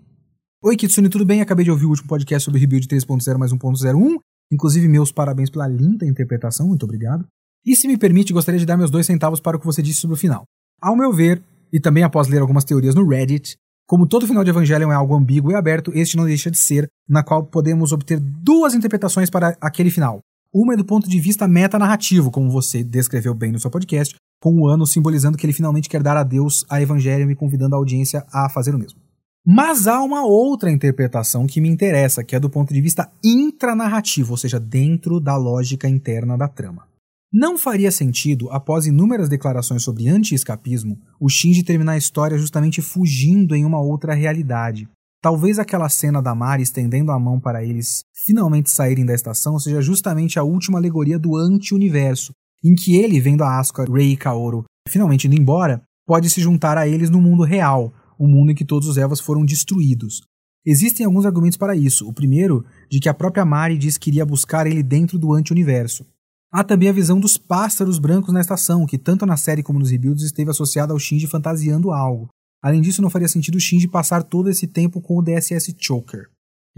Oi 0.61 0.75
Kitsune, 0.75 1.07
tudo 1.07 1.25
bem? 1.25 1.39
Acabei 1.39 1.63
de 1.63 1.71
ouvir 1.71 1.85
o 1.85 1.89
último 1.89 2.09
podcast 2.09 2.43
sobre 2.43 2.59
Rebuild 2.59 2.85
3.0 2.85 3.37
mais 3.37 3.53
1.01. 3.53 4.17
Inclusive, 4.51 4.87
meus 4.89 5.13
parabéns 5.13 5.49
pela 5.49 5.65
linda 5.65 6.05
interpretação, 6.05 6.67
muito 6.67 6.83
obrigado. 6.83 7.25
E 7.65 7.73
se 7.73 7.87
me 7.87 7.97
permite, 7.97 8.33
gostaria 8.33 8.59
de 8.59 8.65
dar 8.65 8.75
meus 8.75 8.91
dois 8.91 9.05
centavos 9.05 9.39
para 9.39 9.55
o 9.55 9.59
que 9.61 9.65
você 9.65 9.81
disse 9.81 10.01
sobre 10.01 10.15
o 10.15 10.19
final. 10.19 10.43
Ao 10.81 10.95
meu 10.95 11.13
ver, 11.13 11.41
e 11.71 11.79
também 11.79 12.03
após 12.03 12.27
ler 12.27 12.41
algumas 12.41 12.65
teorias 12.65 12.93
no 12.93 13.07
Reddit, 13.07 13.55
como 13.85 14.07
todo 14.07 14.27
final 14.27 14.43
de 14.43 14.49
Evangelion 14.49 14.91
é 14.91 14.95
algo 14.95 15.15
ambíguo 15.15 15.51
e 15.51 15.55
aberto, 15.55 15.91
este 15.93 16.15
não 16.15 16.25
deixa 16.25 16.49
de 16.49 16.57
ser, 16.57 16.87
na 17.07 17.21
qual 17.21 17.45
podemos 17.45 17.91
obter 17.91 18.19
duas 18.19 18.73
interpretações 18.73 19.29
para 19.29 19.57
aquele 19.59 19.91
final. 19.91 20.19
Uma 20.53 20.73
é 20.73 20.77
do 20.77 20.85
ponto 20.85 21.09
de 21.09 21.19
vista 21.19 21.47
metanarrativo, 21.47 22.31
como 22.31 22.49
você 22.49 22.83
descreveu 22.83 23.33
bem 23.33 23.51
no 23.51 23.59
seu 23.59 23.69
podcast, 23.69 24.15
com 24.41 24.55
o 24.59 24.67
ano 24.67 24.85
simbolizando 24.85 25.37
que 25.37 25.45
ele 25.45 25.53
finalmente 25.53 25.89
quer 25.89 26.01
dar 26.01 26.15
adeus 26.15 26.65
a 26.69 26.81
Evangelion 26.81 27.29
e 27.29 27.35
convidando 27.35 27.75
a 27.75 27.77
audiência 27.77 28.25
a 28.31 28.49
fazer 28.49 28.73
o 28.73 28.79
mesmo. 28.79 28.99
Mas 29.45 29.87
há 29.87 30.01
uma 30.01 30.25
outra 30.25 30.71
interpretação 30.71 31.45
que 31.45 31.59
me 31.59 31.67
interessa, 31.67 32.23
que 32.23 32.35
é 32.35 32.39
do 32.39 32.49
ponto 32.49 32.73
de 32.73 32.79
vista 32.79 33.11
intranarrativo, 33.23 34.31
ou 34.31 34.37
seja, 34.37 34.59
dentro 34.59 35.19
da 35.19 35.35
lógica 35.35 35.89
interna 35.89 36.37
da 36.37 36.47
trama. 36.47 36.87
Não 37.35 37.57
faria 37.57 37.91
sentido, 37.91 38.47
após 38.51 38.85
inúmeras 38.85 39.27
declarações 39.27 39.81
sobre 39.81 40.07
anti-escapismo, 40.07 40.99
o 41.19 41.27
Shinji 41.27 41.63
terminar 41.63 41.93
a 41.93 41.97
história 41.97 42.37
justamente 42.37 42.79
fugindo 42.79 43.55
em 43.55 43.65
uma 43.65 43.81
outra 43.81 44.13
realidade. 44.13 44.87
Talvez 45.19 45.57
aquela 45.57 45.89
cena 45.89 46.21
da 46.21 46.35
Mari 46.35 46.61
estendendo 46.61 47.11
a 47.11 47.19
mão 47.19 47.39
para 47.39 47.63
eles 47.63 48.03
finalmente 48.13 48.69
saírem 48.69 49.03
da 49.03 49.15
estação 49.15 49.57
seja 49.57 49.81
justamente 49.81 50.37
a 50.37 50.43
última 50.43 50.77
alegoria 50.77 51.17
do 51.17 51.35
anti-universo, 51.35 52.33
em 52.63 52.75
que 52.75 52.97
ele, 52.97 53.19
vendo 53.19 53.43
a 53.43 53.57
Asuka, 53.57 53.91
Rei 53.91 54.11
e 54.11 54.17
Kaoru 54.17 54.63
finalmente 54.87 55.25
indo 55.25 55.35
embora, 55.35 55.81
pode 56.05 56.29
se 56.29 56.39
juntar 56.39 56.77
a 56.77 56.87
eles 56.87 57.09
no 57.09 57.19
mundo 57.19 57.41
real, 57.41 57.91
o 58.19 58.27
mundo 58.27 58.51
em 58.51 58.55
que 58.55 58.65
todos 58.65 58.87
os 58.87 58.97
Evas 58.97 59.19
foram 59.19 59.43
destruídos. 59.43 60.21
Existem 60.63 61.03
alguns 61.03 61.25
argumentos 61.25 61.57
para 61.57 61.75
isso. 61.75 62.07
O 62.07 62.13
primeiro, 62.13 62.63
de 62.91 62.99
que 62.99 63.09
a 63.09 63.13
própria 63.13 63.43
Mari 63.43 63.75
diz 63.75 63.97
que 63.97 64.11
iria 64.11 64.25
buscar 64.25 64.67
ele 64.67 64.83
dentro 64.83 65.17
do 65.17 65.33
anti-universo. 65.33 66.05
Há 66.53 66.63
também 66.63 66.87
a 66.87 66.93
visão 66.93 67.19
dos 67.19 67.35
pássaros 67.35 67.97
brancos 67.97 68.31
na 68.31 68.39
estação, 68.39 68.85
que 68.85 68.99
tanto 68.99 69.25
na 69.25 69.35
série 69.35 69.63
como 69.63 69.79
nos 69.79 69.89
rebuilds 69.89 70.23
esteve 70.23 70.51
associada 70.51 70.93
ao 70.93 70.99
Shinji 70.99 71.25
fantasiando 71.25 71.91
algo. 71.91 72.29
Além 72.61 72.79
disso, 72.79 73.01
não 73.01 73.09
faria 73.09 73.27
sentido 73.27 73.55
o 73.55 73.59
Shinji 73.59 73.87
passar 73.87 74.21
todo 74.21 74.51
esse 74.51 74.67
tempo 74.67 75.01
com 75.01 75.17
o 75.17 75.21
DSS 75.23 75.75
Choker. 75.79 76.27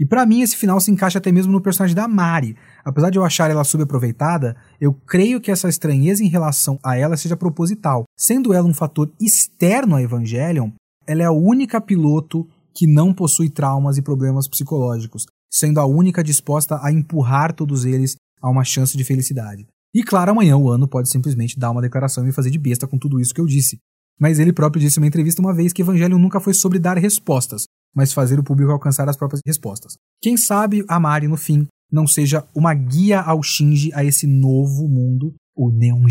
E 0.00 0.06
para 0.06 0.24
mim, 0.24 0.40
esse 0.40 0.56
final 0.56 0.80
se 0.80 0.90
encaixa 0.90 1.18
até 1.18 1.30
mesmo 1.30 1.52
no 1.52 1.60
personagem 1.60 1.94
da 1.94 2.08
Mari. 2.08 2.56
Apesar 2.82 3.10
de 3.10 3.18
eu 3.18 3.24
achar 3.24 3.50
ela 3.50 3.64
subaproveitada, 3.64 4.56
eu 4.80 4.94
creio 4.94 5.42
que 5.42 5.50
essa 5.50 5.68
estranheza 5.68 6.24
em 6.24 6.28
relação 6.28 6.78
a 6.82 6.96
ela 6.96 7.14
seja 7.14 7.36
proposital. 7.36 8.04
Sendo 8.18 8.54
ela 8.54 8.66
um 8.66 8.74
fator 8.74 9.12
externo 9.20 9.94
a 9.94 10.02
Evangelion, 10.02 10.70
ela 11.06 11.20
é 11.20 11.26
a 11.26 11.32
única 11.32 11.82
piloto 11.82 12.48
que 12.74 12.86
não 12.86 13.12
possui 13.12 13.50
traumas 13.50 13.98
e 13.98 14.02
problemas 14.02 14.48
psicológicos, 14.48 15.26
sendo 15.50 15.80
a 15.80 15.84
única 15.86 16.24
disposta 16.24 16.80
a 16.82 16.90
empurrar 16.90 17.52
todos 17.52 17.84
eles 17.84 18.16
a 18.40 18.50
uma 18.50 18.64
chance 18.64 18.96
de 18.96 19.04
felicidade. 19.04 19.66
E 19.94 20.02
claro, 20.02 20.30
amanhã 20.30 20.56
o 20.56 20.68
ano 20.70 20.86
pode 20.86 21.08
simplesmente 21.08 21.58
dar 21.58 21.70
uma 21.70 21.80
declaração 21.80 22.26
e 22.28 22.32
fazer 22.32 22.50
de 22.50 22.58
besta 22.58 22.86
com 22.86 22.98
tudo 22.98 23.20
isso 23.20 23.34
que 23.34 23.40
eu 23.40 23.46
disse. 23.46 23.78
Mas 24.18 24.38
ele 24.38 24.52
próprio 24.52 24.80
disse 24.80 24.98
em 24.98 25.02
uma 25.02 25.06
entrevista 25.06 25.40
uma 25.40 25.54
vez 25.54 25.72
que 25.72 25.82
Evangelho 25.82 26.18
nunca 26.18 26.40
foi 26.40 26.54
sobre 26.54 26.78
dar 26.78 26.96
respostas, 26.96 27.64
mas 27.94 28.12
fazer 28.12 28.38
o 28.38 28.44
público 28.44 28.72
alcançar 28.72 29.08
as 29.08 29.16
próprias 29.16 29.40
respostas. 29.46 29.96
Quem 30.20 30.36
sabe 30.36 30.84
a 30.88 30.98
Mari, 30.98 31.28
no 31.28 31.36
fim, 31.36 31.66
não 31.90 32.06
seja 32.06 32.46
uma 32.54 32.74
guia 32.74 33.20
ao 33.20 33.42
Shinji 33.42 33.92
a 33.94 34.04
esse 34.04 34.26
novo 34.26 34.88
mundo, 34.88 35.34
o 35.54 35.70
Neon 35.70 36.06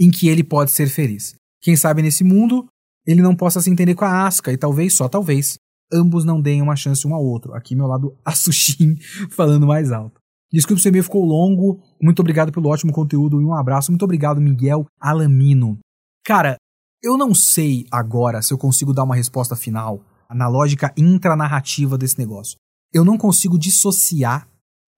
em 0.00 0.10
que 0.10 0.28
ele 0.28 0.44
pode 0.44 0.70
ser 0.70 0.88
feliz. 0.88 1.34
Quem 1.60 1.76
sabe 1.76 2.02
nesse 2.02 2.22
mundo 2.22 2.66
ele 3.08 3.22
não 3.22 3.34
possa 3.34 3.62
se 3.62 3.70
entender 3.70 3.94
com 3.94 4.04
a 4.04 4.26
Asuka 4.26 4.52
e 4.52 4.58
talvez, 4.58 4.92
só 4.94 5.08
talvez, 5.08 5.58
ambos 5.90 6.26
não 6.26 6.42
deem 6.42 6.60
uma 6.60 6.76
chance 6.76 7.06
um 7.06 7.14
ao 7.14 7.24
outro. 7.24 7.54
Aqui 7.54 7.74
meu 7.74 7.86
lado 7.86 8.14
Asushin 8.22 8.96
falando 9.32 9.66
mais 9.66 9.90
alto. 9.90 10.17
Desculpe 10.52 10.80
se 10.80 10.88
o 10.88 10.90
e-mail 10.90 11.04
ficou 11.04 11.24
longo. 11.24 11.80
Muito 12.00 12.20
obrigado 12.20 12.50
pelo 12.50 12.68
ótimo 12.68 12.92
conteúdo 12.92 13.40
e 13.40 13.44
um 13.44 13.54
abraço. 13.54 13.90
Muito 13.90 14.04
obrigado, 14.04 14.40
Miguel 14.40 14.86
Alamino. 15.00 15.78
Cara, 16.24 16.56
eu 17.02 17.16
não 17.16 17.34
sei 17.34 17.86
agora 17.90 18.42
se 18.42 18.52
eu 18.52 18.58
consigo 18.58 18.92
dar 18.92 19.04
uma 19.04 19.14
resposta 19.14 19.54
final 19.54 20.00
na 20.30 20.48
lógica 20.48 20.92
intranarrativa 20.96 21.96
desse 21.96 22.18
negócio. 22.18 22.56
Eu 22.92 23.04
não 23.04 23.18
consigo 23.18 23.58
dissociar 23.58 24.48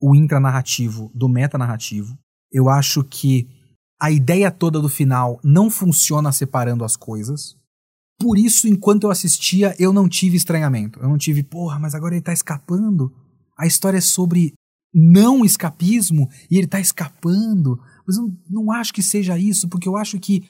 o 0.00 0.14
intranarrativo 0.14 1.10
do 1.14 1.28
metanarrativo. 1.28 2.16
Eu 2.50 2.68
acho 2.68 3.04
que 3.04 3.48
a 4.00 4.10
ideia 4.10 4.50
toda 4.50 4.80
do 4.80 4.88
final 4.88 5.38
não 5.44 5.70
funciona 5.70 6.32
separando 6.32 6.84
as 6.84 6.96
coisas. 6.96 7.58
por 8.18 8.36
isso, 8.36 8.68
enquanto 8.68 9.04
eu 9.04 9.10
assistia, 9.10 9.74
eu 9.78 9.94
não 9.94 10.06
tive 10.06 10.36
estranhamento. 10.36 11.00
Eu 11.00 11.08
não 11.08 11.16
tive, 11.16 11.42
porra, 11.42 11.78
mas 11.78 11.94
agora 11.94 12.14
ele 12.14 12.22
tá 12.22 12.34
escapando. 12.34 13.10
A 13.58 13.66
história 13.66 13.96
é 13.96 14.02
sobre 14.02 14.52
não 14.92 15.44
escapismo 15.44 16.28
e 16.50 16.58
ele 16.58 16.66
tá 16.66 16.80
escapando. 16.80 17.80
Mas 18.06 18.16
eu 18.16 18.32
não 18.48 18.72
acho 18.72 18.92
que 18.92 19.02
seja 19.02 19.38
isso, 19.38 19.68
porque 19.68 19.88
eu 19.88 19.96
acho 19.96 20.18
que 20.18 20.44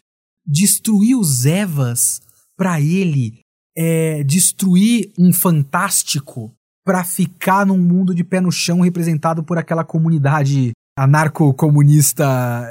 destruir 0.47 1.17
os 1.17 1.45
Evas 1.45 2.21
para 2.57 2.81
ele 2.81 3.41
é 3.77 4.23
destruir 4.25 5.13
um 5.19 5.33
fantástico 5.33 6.53
para 6.85 7.05
ficar 7.05 7.65
num 7.65 7.79
mundo 7.79 8.15
de 8.15 8.25
pé 8.25 8.41
no 8.41 8.51
chão 8.51 8.81
representado 8.81 9.45
por 9.45 9.59
aquela 9.59 9.85
comunidade 9.85 10.73
anarco-comunista 10.99 12.25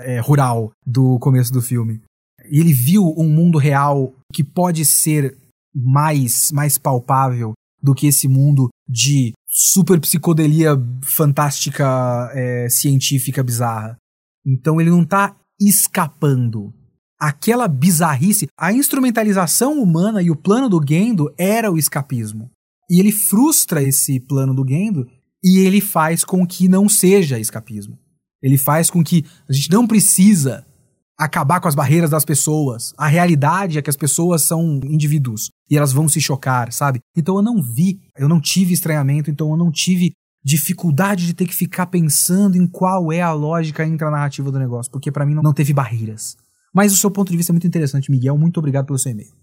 é, 0.03 0.19
rural 0.19 0.71
do 0.85 1.17
começo 1.19 1.51
do 1.51 1.61
filme. 1.61 2.01
Ele 2.45 2.73
viu 2.73 3.13
um 3.17 3.29
mundo 3.29 3.57
real 3.57 4.13
que 4.33 4.43
pode 4.43 4.85
ser 4.85 5.37
mais, 5.73 6.51
mais 6.51 6.77
palpável 6.77 7.53
do 7.81 7.95
que 7.95 8.07
esse 8.07 8.27
mundo 8.27 8.69
de 8.87 9.33
super 9.61 9.99
psicodelia 9.99 10.71
fantástica, 11.03 12.31
é, 12.33 12.69
científica 12.69 13.43
bizarra. 13.43 13.97
Então 14.45 14.79
ele 14.79 14.89
não 14.89 15.03
tá 15.03 15.35
escapando. 15.59 16.73
Aquela 17.19 17.67
bizarrice, 17.67 18.47
a 18.57 18.71
instrumentalização 18.71 19.73
humana 19.81 20.21
e 20.21 20.31
o 20.31 20.35
plano 20.35 20.69
do 20.69 20.81
Gendo 20.87 21.33
era 21.37 21.69
o 21.69 21.77
escapismo. 21.77 22.49
E 22.89 23.01
ele 23.01 23.11
frustra 23.11 23.83
esse 23.83 24.21
plano 24.21 24.53
do 24.53 24.65
Gendo 24.65 25.05
e 25.43 25.59
ele 25.59 25.81
faz 25.81 26.23
com 26.23 26.47
que 26.47 26.69
não 26.69 26.87
seja 26.87 27.37
escapismo. 27.37 27.99
Ele 28.41 28.57
faz 28.57 28.89
com 28.89 29.03
que 29.03 29.25
a 29.49 29.51
gente 29.51 29.69
não 29.69 29.85
precisa 29.85 30.65
acabar 31.19 31.59
com 31.59 31.67
as 31.67 31.75
barreiras 31.75 32.09
das 32.09 32.23
pessoas. 32.23 32.93
A 32.97 33.07
realidade 33.07 33.77
é 33.77 33.81
que 33.81 33.89
as 33.89 33.97
pessoas 33.97 34.41
são 34.43 34.79
indivíduos 34.85 35.51
e 35.69 35.75
elas 35.75 35.91
vão 35.91 36.07
se 36.07 36.21
chocar, 36.21 36.71
sabe? 36.71 37.01
Então 37.15 37.35
eu 37.35 37.41
não 37.41 37.61
vi, 37.61 37.99
eu 38.17 38.29
não 38.29 38.39
tive 38.39 38.73
estranhamento, 38.73 39.29
então 39.29 39.49
eu 39.49 39.57
não 39.57 39.69
tive 39.69 40.13
dificuldade 40.41 41.25
de 41.25 41.33
ter 41.33 41.45
que 41.45 41.53
ficar 41.53 41.87
pensando 41.87 42.55
em 42.55 42.65
qual 42.65 43.11
é 43.11 43.21
a 43.21 43.33
lógica 43.33 43.85
intra-narrativa 43.85 44.49
do 44.49 44.57
negócio, 44.57 44.89
porque 44.89 45.11
para 45.11 45.25
mim 45.25 45.35
não 45.35 45.53
teve 45.53 45.73
barreiras. 45.73 46.37
Mas 46.73 46.93
o 46.93 46.97
seu 46.97 47.11
ponto 47.11 47.29
de 47.29 47.35
vista 47.35 47.51
é 47.51 47.53
muito 47.53 47.67
interessante, 47.67 48.09
Miguel. 48.09 48.37
Muito 48.37 48.57
obrigado 48.57 48.85
pelo 48.85 48.97
seu 48.97 49.11
e-mail. 49.11 49.33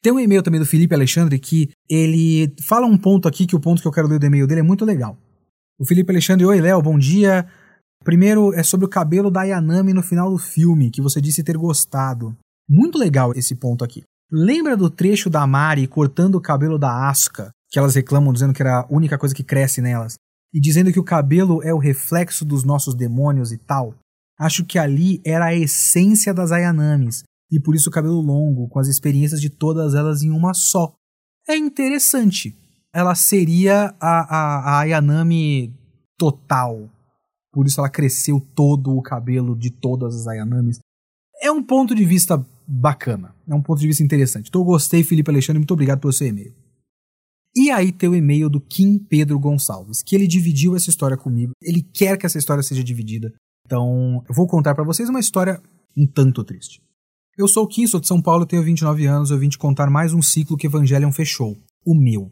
Tem 0.00 0.12
um 0.12 0.20
e-mail 0.20 0.42
também 0.42 0.60
do 0.60 0.66
Felipe 0.66 0.94
Alexandre 0.94 1.38
que 1.38 1.70
ele 1.88 2.54
fala 2.62 2.86
um 2.86 2.96
ponto 2.96 3.26
aqui 3.26 3.46
que 3.46 3.56
o 3.56 3.60
ponto 3.60 3.82
que 3.82 3.88
eu 3.88 3.92
quero 3.92 4.06
ler 4.06 4.20
do 4.20 4.26
e-mail 4.26 4.46
dele 4.46 4.60
é 4.60 4.64
muito 4.64 4.84
legal. 4.84 5.18
O 5.78 5.84
Felipe 5.84 6.12
Alexandre, 6.12 6.46
oi 6.46 6.60
Léo, 6.60 6.80
bom 6.80 6.96
dia. 6.96 7.48
Primeiro 8.04 8.52
é 8.52 8.62
sobre 8.62 8.86
o 8.86 8.88
cabelo 8.88 9.30
da 9.30 9.44
Yanami 9.44 9.92
no 9.92 10.02
final 10.02 10.30
do 10.30 10.38
filme, 10.38 10.90
que 10.90 11.00
você 11.00 11.20
disse 11.20 11.44
ter 11.44 11.56
gostado. 11.56 12.36
Muito 12.68 12.98
legal 12.98 13.32
esse 13.34 13.54
ponto 13.54 13.84
aqui. 13.84 14.02
Lembra 14.30 14.76
do 14.76 14.88
trecho 14.88 15.28
da 15.28 15.46
Mari 15.46 15.86
cortando 15.86 16.36
o 16.36 16.40
cabelo 16.40 16.78
da 16.78 17.08
Asuka, 17.08 17.50
que 17.70 17.78
elas 17.78 17.94
reclamam 17.94 18.32
dizendo 18.32 18.52
que 18.52 18.62
era 18.62 18.80
a 18.80 18.86
única 18.90 19.18
coisa 19.18 19.34
que 19.34 19.44
cresce 19.44 19.80
nelas, 19.80 20.14
e 20.52 20.60
dizendo 20.60 20.92
que 20.92 20.98
o 20.98 21.04
cabelo 21.04 21.62
é 21.62 21.72
o 21.72 21.78
reflexo 21.78 22.44
dos 22.44 22.64
nossos 22.64 22.94
demônios 22.94 23.52
e 23.52 23.58
tal? 23.58 23.94
Acho 24.38 24.64
que 24.64 24.78
ali 24.78 25.20
era 25.24 25.46
a 25.46 25.54
essência 25.54 26.34
das 26.34 26.50
Ayanamis, 26.50 27.22
e 27.50 27.60
por 27.60 27.74
isso 27.74 27.88
o 27.90 27.92
cabelo 27.92 28.20
longo, 28.20 28.68
com 28.68 28.78
as 28.78 28.88
experiências 28.88 29.40
de 29.40 29.50
todas 29.50 29.94
elas 29.94 30.22
em 30.22 30.30
uma 30.30 30.54
só. 30.54 30.92
É 31.46 31.56
interessante. 31.56 32.56
Ela 32.94 33.14
seria 33.14 33.94
a, 34.00 34.36
a, 34.36 34.58
a 34.58 34.78
Ayanami 34.80 35.74
total, 36.18 36.88
por 37.52 37.66
isso 37.66 37.80
ela 37.80 37.90
cresceu 37.90 38.40
todo 38.54 38.96
o 38.96 39.02
cabelo 39.02 39.54
de 39.54 39.70
todas 39.70 40.14
as 40.14 40.26
Ayanamis. 40.26 40.78
É 41.40 41.50
um 41.50 41.62
ponto 41.62 41.94
de 41.94 42.04
vista 42.04 42.44
bacana, 42.66 43.34
é 43.46 43.54
um 43.54 43.62
ponto 43.62 43.80
de 43.80 43.86
vista 43.86 44.02
interessante. 44.02 44.48
Então 44.48 44.60
eu 44.60 44.64
gostei, 44.64 45.04
Felipe 45.04 45.30
Alexandre, 45.30 45.58
muito 45.58 45.74
obrigado 45.74 46.00
pelo 46.00 46.12
seu 46.12 46.26
e-mail. 46.26 46.54
E 47.54 47.70
aí 47.70 47.92
tem 47.92 48.08
o 48.08 48.14
e-mail 48.14 48.48
do 48.48 48.60
Kim 48.60 48.98
Pedro 48.98 49.38
Gonçalves, 49.38 50.02
que 50.02 50.16
ele 50.16 50.26
dividiu 50.26 50.74
essa 50.74 50.88
história 50.88 51.18
comigo. 51.18 51.52
Ele 51.62 51.82
quer 51.82 52.16
que 52.16 52.24
essa 52.24 52.38
história 52.38 52.62
seja 52.62 52.82
dividida. 52.82 53.32
Então, 53.66 54.24
eu 54.26 54.34
vou 54.34 54.46
contar 54.46 54.74
para 54.74 54.84
vocês 54.84 55.08
uma 55.08 55.20
história 55.20 55.60
um 55.96 56.06
tanto 56.06 56.42
triste. 56.42 56.80
Eu 57.36 57.46
sou 57.46 57.64
o 57.64 57.66
Kim, 57.66 57.86
sou 57.86 58.00
de 58.00 58.06
São 58.06 58.22
Paulo, 58.22 58.46
tenho 58.46 58.62
29 58.62 59.04
anos, 59.06 59.30
eu 59.30 59.38
vim 59.38 59.48
te 59.48 59.58
contar 59.58 59.90
mais 59.90 60.14
um 60.14 60.22
ciclo 60.22 60.56
que 60.56 60.66
Evangelion 60.66 61.12
fechou, 61.12 61.56
o 61.84 61.94
meu. 61.94 62.30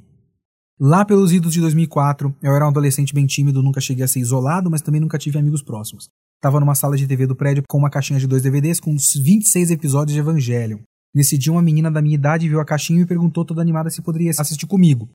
Lá 0.83 1.05
pelos 1.05 1.31
idos 1.31 1.53
de 1.53 1.61
2004, 1.61 2.35
eu 2.43 2.57
era 2.57 2.65
um 2.65 2.69
adolescente 2.69 3.13
bem 3.13 3.27
tímido, 3.27 3.63
nunca 3.63 3.83
cheguei 3.83 4.03
a 4.03 4.09
ser 4.09 4.19
isolado, 4.21 4.71
mas 4.71 4.81
também 4.81 4.99
nunca 4.99 5.19
tive 5.19 5.39
amigos 5.39 5.63
próximos. 5.63 6.09
Tava 6.41 6.59
numa 6.59 6.75
sala 6.75 6.97
de 6.97 7.07
TV 7.07 7.27
do 7.27 7.37
prédio 7.37 7.63
com 7.69 7.77
uma 7.77 7.91
caixinha 7.91 8.19
de 8.19 8.27
dois 8.27 8.43
DVDs 8.43 8.81
com 8.81 8.91
uns 8.91 9.13
26 9.15 9.73
episódios 9.73 10.15
de 10.15 10.21
Evangelion. 10.21 10.79
Nesse 11.15 11.37
dia, 11.37 11.53
uma 11.53 11.61
menina 11.61 11.91
da 11.91 12.01
minha 12.01 12.15
idade 12.15 12.49
viu 12.49 12.59
a 12.61 12.65
caixinha 12.65 13.03
e 13.03 13.05
perguntou 13.05 13.45
toda 13.45 13.61
animada 13.61 13.91
se 13.91 14.01
poderia 14.01 14.31
assistir 14.31 14.67
comigo. 14.67 15.11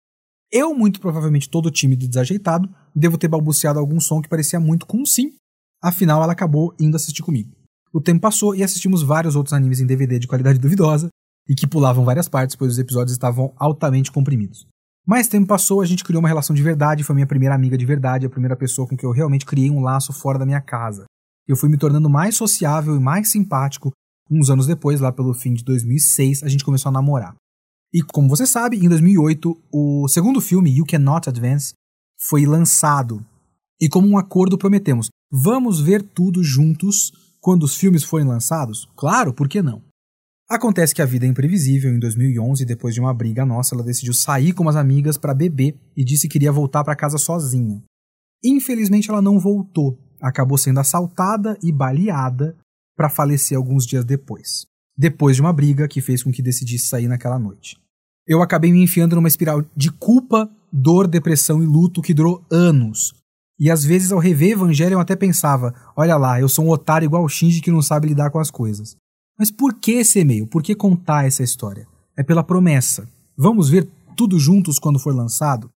Eu, 0.52 0.76
muito 0.76 1.00
provavelmente 1.00 1.50
todo 1.50 1.72
tímido 1.72 2.06
e 2.06 2.08
desajeitado, 2.08 2.70
devo 2.96 3.18
ter 3.18 3.28
balbuciado 3.28 3.80
algum 3.80 4.00
som 4.00 4.22
que 4.22 4.30
parecia 4.30 4.60
muito 4.60 4.86
com 4.86 5.00
um 5.00 5.06
sim. 5.06 5.34
Afinal, 5.82 6.22
ela 6.22 6.34
acabou 6.34 6.76
indo 6.80 6.96
assistir 6.96 7.24
comigo. 7.24 7.50
O 7.92 8.00
tempo 8.00 8.22
passou 8.22 8.54
e 8.54 8.62
assistimos 8.62 9.02
vários 9.02 9.36
outros 9.36 9.54
animes 9.54 9.80
em 9.80 9.88
DVD 9.88 10.20
de 10.20 10.28
qualidade 10.28 10.60
duvidosa 10.60 11.10
e 11.50 11.56
que 11.56 11.66
pulavam 11.66 12.06
várias 12.06 12.30
partes, 12.30 12.56
pois 12.56 12.74
os 12.74 12.78
episódios 12.78 13.14
estavam 13.14 13.52
altamente 13.58 14.12
comprimidos. 14.12 14.68
Mais 15.06 15.28
tempo 15.28 15.46
passou, 15.46 15.82
a 15.82 15.86
gente 15.86 16.04
criou 16.04 16.20
uma 16.20 16.28
relação 16.28 16.56
de 16.56 16.64
verdade, 16.64 17.04
foi 17.04 17.14
minha 17.14 17.28
primeira 17.28 17.54
amiga 17.54 17.78
de 17.78 17.86
verdade, 17.86 18.26
a 18.26 18.30
primeira 18.30 18.56
pessoa 18.56 18.88
com 18.88 18.98
quem 18.98 19.08
eu 19.08 19.14
realmente 19.14 19.46
criei 19.46 19.70
um 19.70 19.82
laço 19.82 20.12
fora 20.12 20.40
da 20.40 20.46
minha 20.46 20.62
casa. 20.62 21.06
Eu 21.48 21.56
fui 21.56 21.70
me 21.70 21.78
tornando 21.78 22.10
mais 22.10 22.36
sociável 22.36 22.96
e 22.96 23.00
mais 23.00 23.30
simpático. 23.30 23.92
Uns 24.32 24.50
anos 24.50 24.66
depois, 24.66 25.00
lá 25.00 25.12
pelo 25.12 25.34
fim 25.36 25.54
de 25.54 25.64
2006, 25.64 26.42
a 26.42 26.48
gente 26.48 26.66
começou 26.66 26.90
a 26.90 26.94
namorar. 26.94 27.36
E 27.94 28.02
como 28.02 28.28
você 28.28 28.48
sabe, 28.48 28.78
em 28.78 28.90
2008, 28.90 29.56
o 29.72 30.08
segundo 30.08 30.42
filme, 30.42 30.76
You 30.76 30.86
Cannot 30.88 31.30
Advance, 31.30 31.74
foi 32.28 32.48
lançado. 32.48 33.24
E 33.80 33.88
como 33.88 34.08
um 34.08 34.18
acordo 34.18 34.58
prometemos, 34.58 35.10
vamos 35.32 35.80
ver 35.80 36.02
tudo 36.02 36.44
juntos 36.44 37.12
quando 37.40 37.62
os 37.62 37.76
filmes 37.76 38.04
forem 38.04 38.26
lançados? 38.26 38.90
Claro, 38.96 39.32
por 39.32 39.48
que 39.48 39.62
não? 39.62 39.84
Acontece 40.48 40.94
que 40.94 41.02
a 41.02 41.06
vida 41.06 41.26
é 41.26 41.30
imprevisível. 41.30 41.92
Em 41.92 42.00
2011, 42.00 42.66
depois 42.66 42.94
de 42.94 43.02
uma 43.02 43.14
briga 43.14 43.46
nossa, 43.46 43.74
ela 43.74 43.84
decidiu 43.84 44.14
sair 44.14 44.54
com 44.54 44.62
umas 44.62 44.76
amigas 44.76 45.18
para 45.18 45.34
beber 45.34 45.76
e 45.98 46.04
disse 46.04 46.28
que 46.28 46.38
iria 46.38 46.52
voltar 46.52 46.84
para 46.84 46.96
casa 46.96 47.18
sozinha. 47.18 47.82
Infelizmente, 48.44 49.10
ela 49.10 49.22
não 49.22 49.40
voltou. 49.40 49.98
Acabou 50.22 50.58
sendo 50.58 50.80
assaltada 50.80 51.58
e 51.64 51.72
baleada 51.72 52.56
para 52.96 53.10
falecer 53.10 53.58
alguns 53.58 53.86
dias 53.86 54.06
depois. 54.06 54.66
Depois 54.96 55.36
de 55.36 55.42
uma 55.42 55.52
briga 55.52 55.88
que 55.88 56.00
fez 56.00 56.24
com 56.24 56.32
que 56.32 56.44
decidisse 56.44 56.88
sair 56.88 57.08
naquela 57.08 57.40
noite. 57.40 57.78
Eu 58.28 58.42
acabei 58.42 58.72
me 58.72 58.84
enfiando 58.84 59.16
numa 59.16 59.28
espiral 59.28 59.64
de 59.76 59.92
culpa, 59.92 60.50
dor, 60.72 61.08
depressão 61.08 61.62
e 61.62 61.66
luto 61.66 62.02
que 62.02 62.14
durou 62.14 62.46
anos. 62.52 63.14
E 63.60 63.72
às 63.72 63.84
vezes 63.84 64.12
ao 64.12 64.20
rever 64.20 64.52
Evangelho 64.52 64.94
eu 64.94 65.00
até 65.00 65.16
pensava: 65.16 65.74
olha 65.96 66.18
lá, 66.18 66.40
eu 66.40 66.48
sou 66.48 66.66
um 66.66 66.70
otário 66.70 67.06
igual 67.06 67.24
o 67.24 67.30
Shinji 67.30 67.62
que 67.62 67.72
não 67.72 67.82
sabe 67.82 68.08
lidar 68.08 68.30
com 68.30 68.40
as 68.40 68.52
coisas. 68.52 68.96
Mas 69.38 69.52
por 69.52 69.74
que 69.74 69.92
esse 69.92 70.20
e-mail? 70.20 70.48
Por 70.48 70.64
que 70.64 70.74
contar 70.74 71.26
essa 71.26 71.44
história? 71.44 71.86
É 72.18 72.24
pela 72.24 72.44
promessa. 72.44 73.08
Vamos 73.38 73.70
ver 73.70 73.88
tudo 74.16 74.40
juntos 74.40 74.80
quando 74.80 75.00
for 75.00 75.14
lançado? 75.14 75.70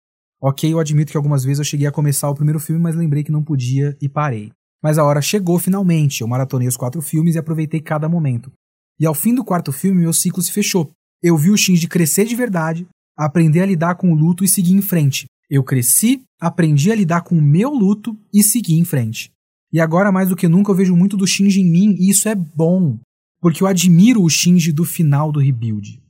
Ok, 0.40 0.70
eu 0.70 0.78
admito 0.78 1.10
que 1.10 1.16
algumas 1.16 1.42
vezes 1.42 1.60
eu 1.60 1.64
cheguei 1.64 1.86
a 1.86 1.92
começar 1.92 2.28
o 2.28 2.34
primeiro 2.34 2.60
filme, 2.60 2.82
mas 2.82 2.94
lembrei 2.94 3.24
que 3.24 3.32
não 3.32 3.42
podia 3.42 3.96
e 4.00 4.08
parei. 4.08 4.52
Mas 4.82 4.98
a 4.98 5.04
hora 5.04 5.22
chegou 5.22 5.58
finalmente. 5.58 6.20
Eu 6.20 6.28
maratonei 6.28 6.68
os 6.68 6.76
quatro 6.76 7.00
filmes 7.00 7.34
e 7.34 7.38
aproveitei 7.38 7.80
cada 7.80 8.10
momento. 8.10 8.52
E 9.00 9.06
ao 9.06 9.14
fim 9.14 9.34
do 9.34 9.44
quarto 9.44 9.72
filme, 9.72 10.02
meu 10.02 10.12
ciclo 10.12 10.42
se 10.42 10.52
fechou. 10.52 10.90
Eu 11.22 11.38
vi 11.38 11.50
o 11.50 11.56
Shinji 11.56 11.88
crescer 11.88 12.26
de 12.26 12.36
verdade, 12.36 12.86
aprender 13.16 13.62
a 13.62 13.66
lidar 13.66 13.94
com 13.94 14.12
o 14.12 14.14
luto 14.14 14.44
e 14.44 14.48
seguir 14.48 14.74
em 14.74 14.82
frente. 14.82 15.24
Eu 15.48 15.64
cresci, 15.64 16.22
aprendi 16.38 16.92
a 16.92 16.94
lidar 16.94 17.22
com 17.22 17.38
o 17.38 17.42
meu 17.42 17.70
luto 17.70 18.14
e 18.34 18.42
segui 18.42 18.78
em 18.78 18.84
frente. 18.84 19.30
E 19.72 19.80
agora, 19.80 20.12
mais 20.12 20.28
do 20.28 20.36
que 20.36 20.46
nunca, 20.46 20.70
eu 20.70 20.76
vejo 20.76 20.94
muito 20.94 21.16
do 21.16 21.26
Shinji 21.26 21.62
em 21.62 21.70
mim 21.70 21.96
e 21.98 22.10
isso 22.10 22.28
é 22.28 22.34
bom 22.34 22.98
porque 23.46 23.62
eu 23.62 23.68
admiro 23.68 24.24
o 24.24 24.28
Shinji 24.28 24.72
do 24.72 24.84
final 24.84 25.30
do 25.30 25.38
rebuild. 25.38 26.02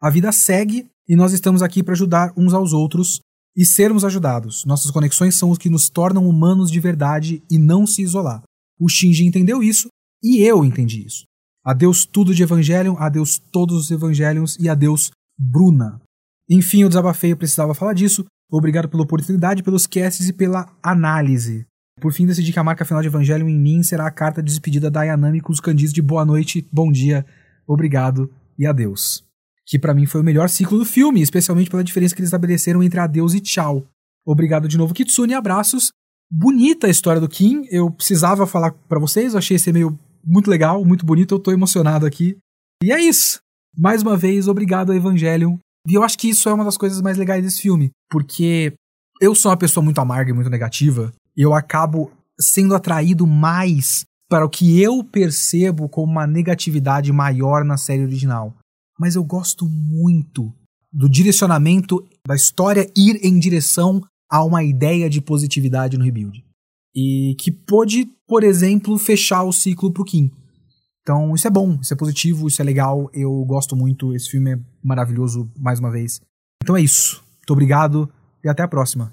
A 0.00 0.08
vida 0.08 0.32
segue 0.32 0.88
e 1.06 1.14
nós 1.14 1.34
estamos 1.34 1.60
aqui 1.60 1.82
para 1.82 1.92
ajudar 1.92 2.32
uns 2.38 2.54
aos 2.54 2.72
outros 2.72 3.20
e 3.54 3.66
sermos 3.66 4.02
ajudados. 4.02 4.64
Nossas 4.64 4.90
conexões 4.90 5.34
são 5.34 5.50
os 5.50 5.58
que 5.58 5.68
nos 5.68 5.90
tornam 5.90 6.26
humanos 6.26 6.70
de 6.70 6.80
verdade 6.80 7.42
e 7.50 7.58
não 7.58 7.86
se 7.86 8.00
isolar. 8.00 8.42
O 8.80 8.88
Shinji 8.88 9.26
entendeu 9.26 9.62
isso 9.62 9.88
e 10.22 10.40
eu 10.40 10.64
entendi 10.64 11.04
isso. 11.04 11.24
Adeus 11.62 12.06
tudo 12.06 12.34
de 12.34 12.42
Evangelion, 12.42 12.96
adeus 12.96 13.38
todos 13.38 13.76
os 13.76 13.90
Evangelions 13.90 14.56
e 14.58 14.66
adeus 14.66 15.10
Bruna. 15.38 16.00
Enfim, 16.48 16.80
eu 16.80 16.88
desabafei, 16.88 17.32
eu 17.32 17.36
precisava 17.36 17.74
falar 17.74 17.92
disso. 17.92 18.24
Obrigado 18.50 18.88
pela 18.88 19.02
oportunidade, 19.02 19.62
pelos 19.62 19.86
casts 19.86 20.30
e 20.30 20.32
pela 20.32 20.74
análise. 20.82 21.66
Por 22.00 22.12
fim, 22.12 22.26
decidi 22.26 22.52
que 22.52 22.58
a 22.58 22.64
marca 22.64 22.84
final 22.84 23.00
de 23.00 23.08
Evangelho 23.08 23.48
em 23.48 23.58
mim 23.58 23.82
será 23.82 24.06
a 24.06 24.10
carta 24.10 24.42
de 24.42 24.50
despedida 24.50 24.90
da 24.90 25.00
Ayanami 25.00 25.40
com 25.40 25.52
os 25.52 25.60
candis 25.60 25.92
de 25.92 26.02
boa 26.02 26.24
noite, 26.24 26.66
bom 26.70 26.90
dia, 26.90 27.24
obrigado 27.66 28.30
e 28.58 28.66
adeus. 28.66 29.24
Que 29.66 29.78
para 29.78 29.94
mim 29.94 30.04
foi 30.04 30.20
o 30.20 30.24
melhor 30.24 30.48
ciclo 30.48 30.78
do 30.78 30.84
filme, 30.84 31.22
especialmente 31.22 31.70
pela 31.70 31.84
diferença 31.84 32.14
que 32.14 32.20
eles 32.20 32.28
estabeleceram 32.28 32.82
entre 32.82 33.00
adeus 33.00 33.32
e 33.32 33.40
tchau. 33.40 33.86
Obrigado 34.26 34.68
de 34.68 34.76
novo, 34.76 34.92
Kitsune, 34.92 35.34
abraços. 35.34 35.92
Bonita 36.30 36.86
a 36.86 36.90
história 36.90 37.20
do 37.20 37.28
Kim, 37.28 37.66
eu 37.70 37.90
precisava 37.90 38.46
falar 38.46 38.72
para 38.88 38.98
vocês, 38.98 39.32
eu 39.32 39.38
achei 39.38 39.56
esse 39.56 39.70
e-mail 39.70 39.98
muito 40.24 40.50
legal, 40.50 40.84
muito 40.84 41.06
bonito, 41.06 41.34
eu 41.34 41.38
tô 41.38 41.52
emocionado 41.52 42.06
aqui. 42.06 42.36
E 42.82 42.92
é 42.92 43.00
isso. 43.00 43.40
Mais 43.76 44.02
uma 44.02 44.16
vez, 44.16 44.48
obrigado 44.48 44.92
a 44.92 44.96
Evangelion. 44.96 45.58
E 45.86 45.94
eu 45.94 46.02
acho 46.02 46.18
que 46.18 46.28
isso 46.28 46.48
é 46.48 46.54
uma 46.54 46.64
das 46.64 46.76
coisas 46.76 47.00
mais 47.00 47.18
legais 47.18 47.42
desse 47.42 47.62
filme, 47.62 47.90
porque 48.10 48.74
eu 49.20 49.34
sou 49.34 49.50
uma 49.50 49.56
pessoa 49.56 49.84
muito 49.84 50.00
amarga 50.00 50.30
e 50.30 50.34
muito 50.34 50.50
negativa, 50.50 51.12
eu 51.36 51.54
acabo 51.54 52.10
sendo 52.38 52.74
atraído 52.74 53.26
mais 53.26 54.04
para 54.28 54.44
o 54.44 54.50
que 54.50 54.80
eu 54.80 55.04
percebo 55.04 55.88
como 55.88 56.10
uma 56.10 56.26
negatividade 56.26 57.12
maior 57.12 57.64
na 57.64 57.76
série 57.76 58.02
original. 58.02 58.54
Mas 58.98 59.14
eu 59.14 59.24
gosto 59.24 59.68
muito 59.68 60.52
do 60.92 61.08
direcionamento 61.08 62.04
da 62.26 62.34
história 62.34 62.90
ir 62.96 63.20
em 63.24 63.38
direção 63.38 64.00
a 64.30 64.42
uma 64.42 64.62
ideia 64.62 65.10
de 65.10 65.20
positividade 65.20 65.98
no 65.98 66.04
rebuild. 66.04 66.44
E 66.94 67.36
que 67.38 67.50
pôde, 67.50 68.06
por 68.26 68.44
exemplo, 68.44 68.96
fechar 68.98 69.42
o 69.42 69.52
ciclo 69.52 69.92
pro 69.92 70.04
Kim. 70.04 70.30
Então, 71.02 71.34
isso 71.34 71.46
é 71.46 71.50
bom, 71.50 71.78
isso 71.82 71.92
é 71.92 71.96
positivo, 71.96 72.48
isso 72.48 72.62
é 72.62 72.64
legal, 72.64 73.10
eu 73.12 73.44
gosto 73.44 73.76
muito, 73.76 74.14
esse 74.14 74.30
filme 74.30 74.54
é 74.54 74.60
maravilhoso 74.82 75.50
mais 75.58 75.78
uma 75.78 75.90
vez. 75.90 76.20
Então 76.62 76.76
é 76.76 76.80
isso. 76.80 77.22
Muito 77.38 77.52
obrigado 77.52 78.10
e 78.42 78.48
até 78.48 78.62
a 78.62 78.68
próxima. 78.68 79.12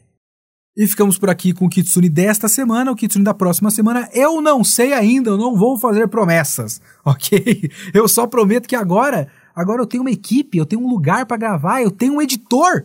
E 0.77 0.87
ficamos 0.87 1.19
por 1.19 1.29
aqui 1.29 1.53
com 1.53 1.67
o 1.67 1.69
Kitsune 1.69 2.09
desta 2.09 2.49
semana. 2.49 2.93
O 2.93 2.97
Kitsune 2.97 3.25
da 3.25 3.35
próxima 3.35 3.69
semana 3.69 4.09
eu 4.13 4.41
não 4.41 4.63
sei 4.63 4.93
ainda, 4.93 5.31
eu 5.31 5.37
não 5.37 5.57
vou 5.57 5.77
fazer 5.77 6.07
promessas, 6.07 6.81
ok? 7.05 7.69
Eu 7.93 8.07
só 8.07 8.27
prometo 8.27 8.69
que 8.69 8.77
agora, 8.77 9.29
agora 9.59 9.83
eu 9.83 9.87
tenho 9.87 10.03
uma 10.03 10.11
equipe, 10.11 10.57
eu 10.57 10.65
tenho 10.65 10.83
um 10.83 10.89
lugar 10.89 11.27
para 11.27 11.37
gravar, 11.37 11.83
eu 11.83 11.91
tenho 11.91 12.15
um 12.15 12.23
editor. 12.23 12.85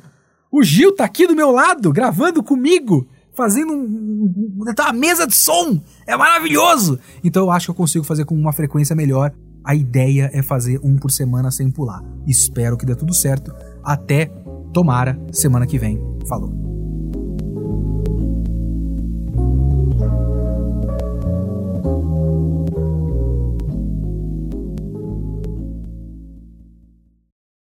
O 0.51 0.63
Gil 0.63 0.95
tá 0.95 1.05
aqui 1.05 1.27
do 1.27 1.35
meu 1.35 1.51
lado, 1.51 1.91
gravando 1.93 2.43
comigo, 2.43 3.07
fazendo 3.33 3.73
um, 3.73 4.53
uma 4.57 4.93
mesa 4.93 5.27
de 5.27 5.35
som. 5.35 5.79
É 6.07 6.17
maravilhoso! 6.17 6.99
Então 7.23 7.43
eu 7.43 7.51
acho 7.51 7.67
que 7.67 7.71
eu 7.71 7.75
consigo 7.75 8.03
fazer 8.03 8.25
com 8.25 8.35
uma 8.35 8.51
frequência 8.51 8.95
melhor. 8.95 9.31
A 9.63 9.75
ideia 9.75 10.29
é 10.33 10.41
fazer 10.41 10.79
um 10.83 10.97
por 10.97 11.11
semana 11.11 11.49
sem 11.49 11.71
pular. 11.71 12.03
Espero 12.27 12.77
que 12.77 12.85
dê 12.85 12.95
tudo 12.95 13.13
certo. 13.13 13.53
Até, 13.83 14.25
tomara, 14.73 15.17
semana 15.31 15.65
que 15.65 15.79
vem. 15.79 15.99
Falou! 16.27 16.72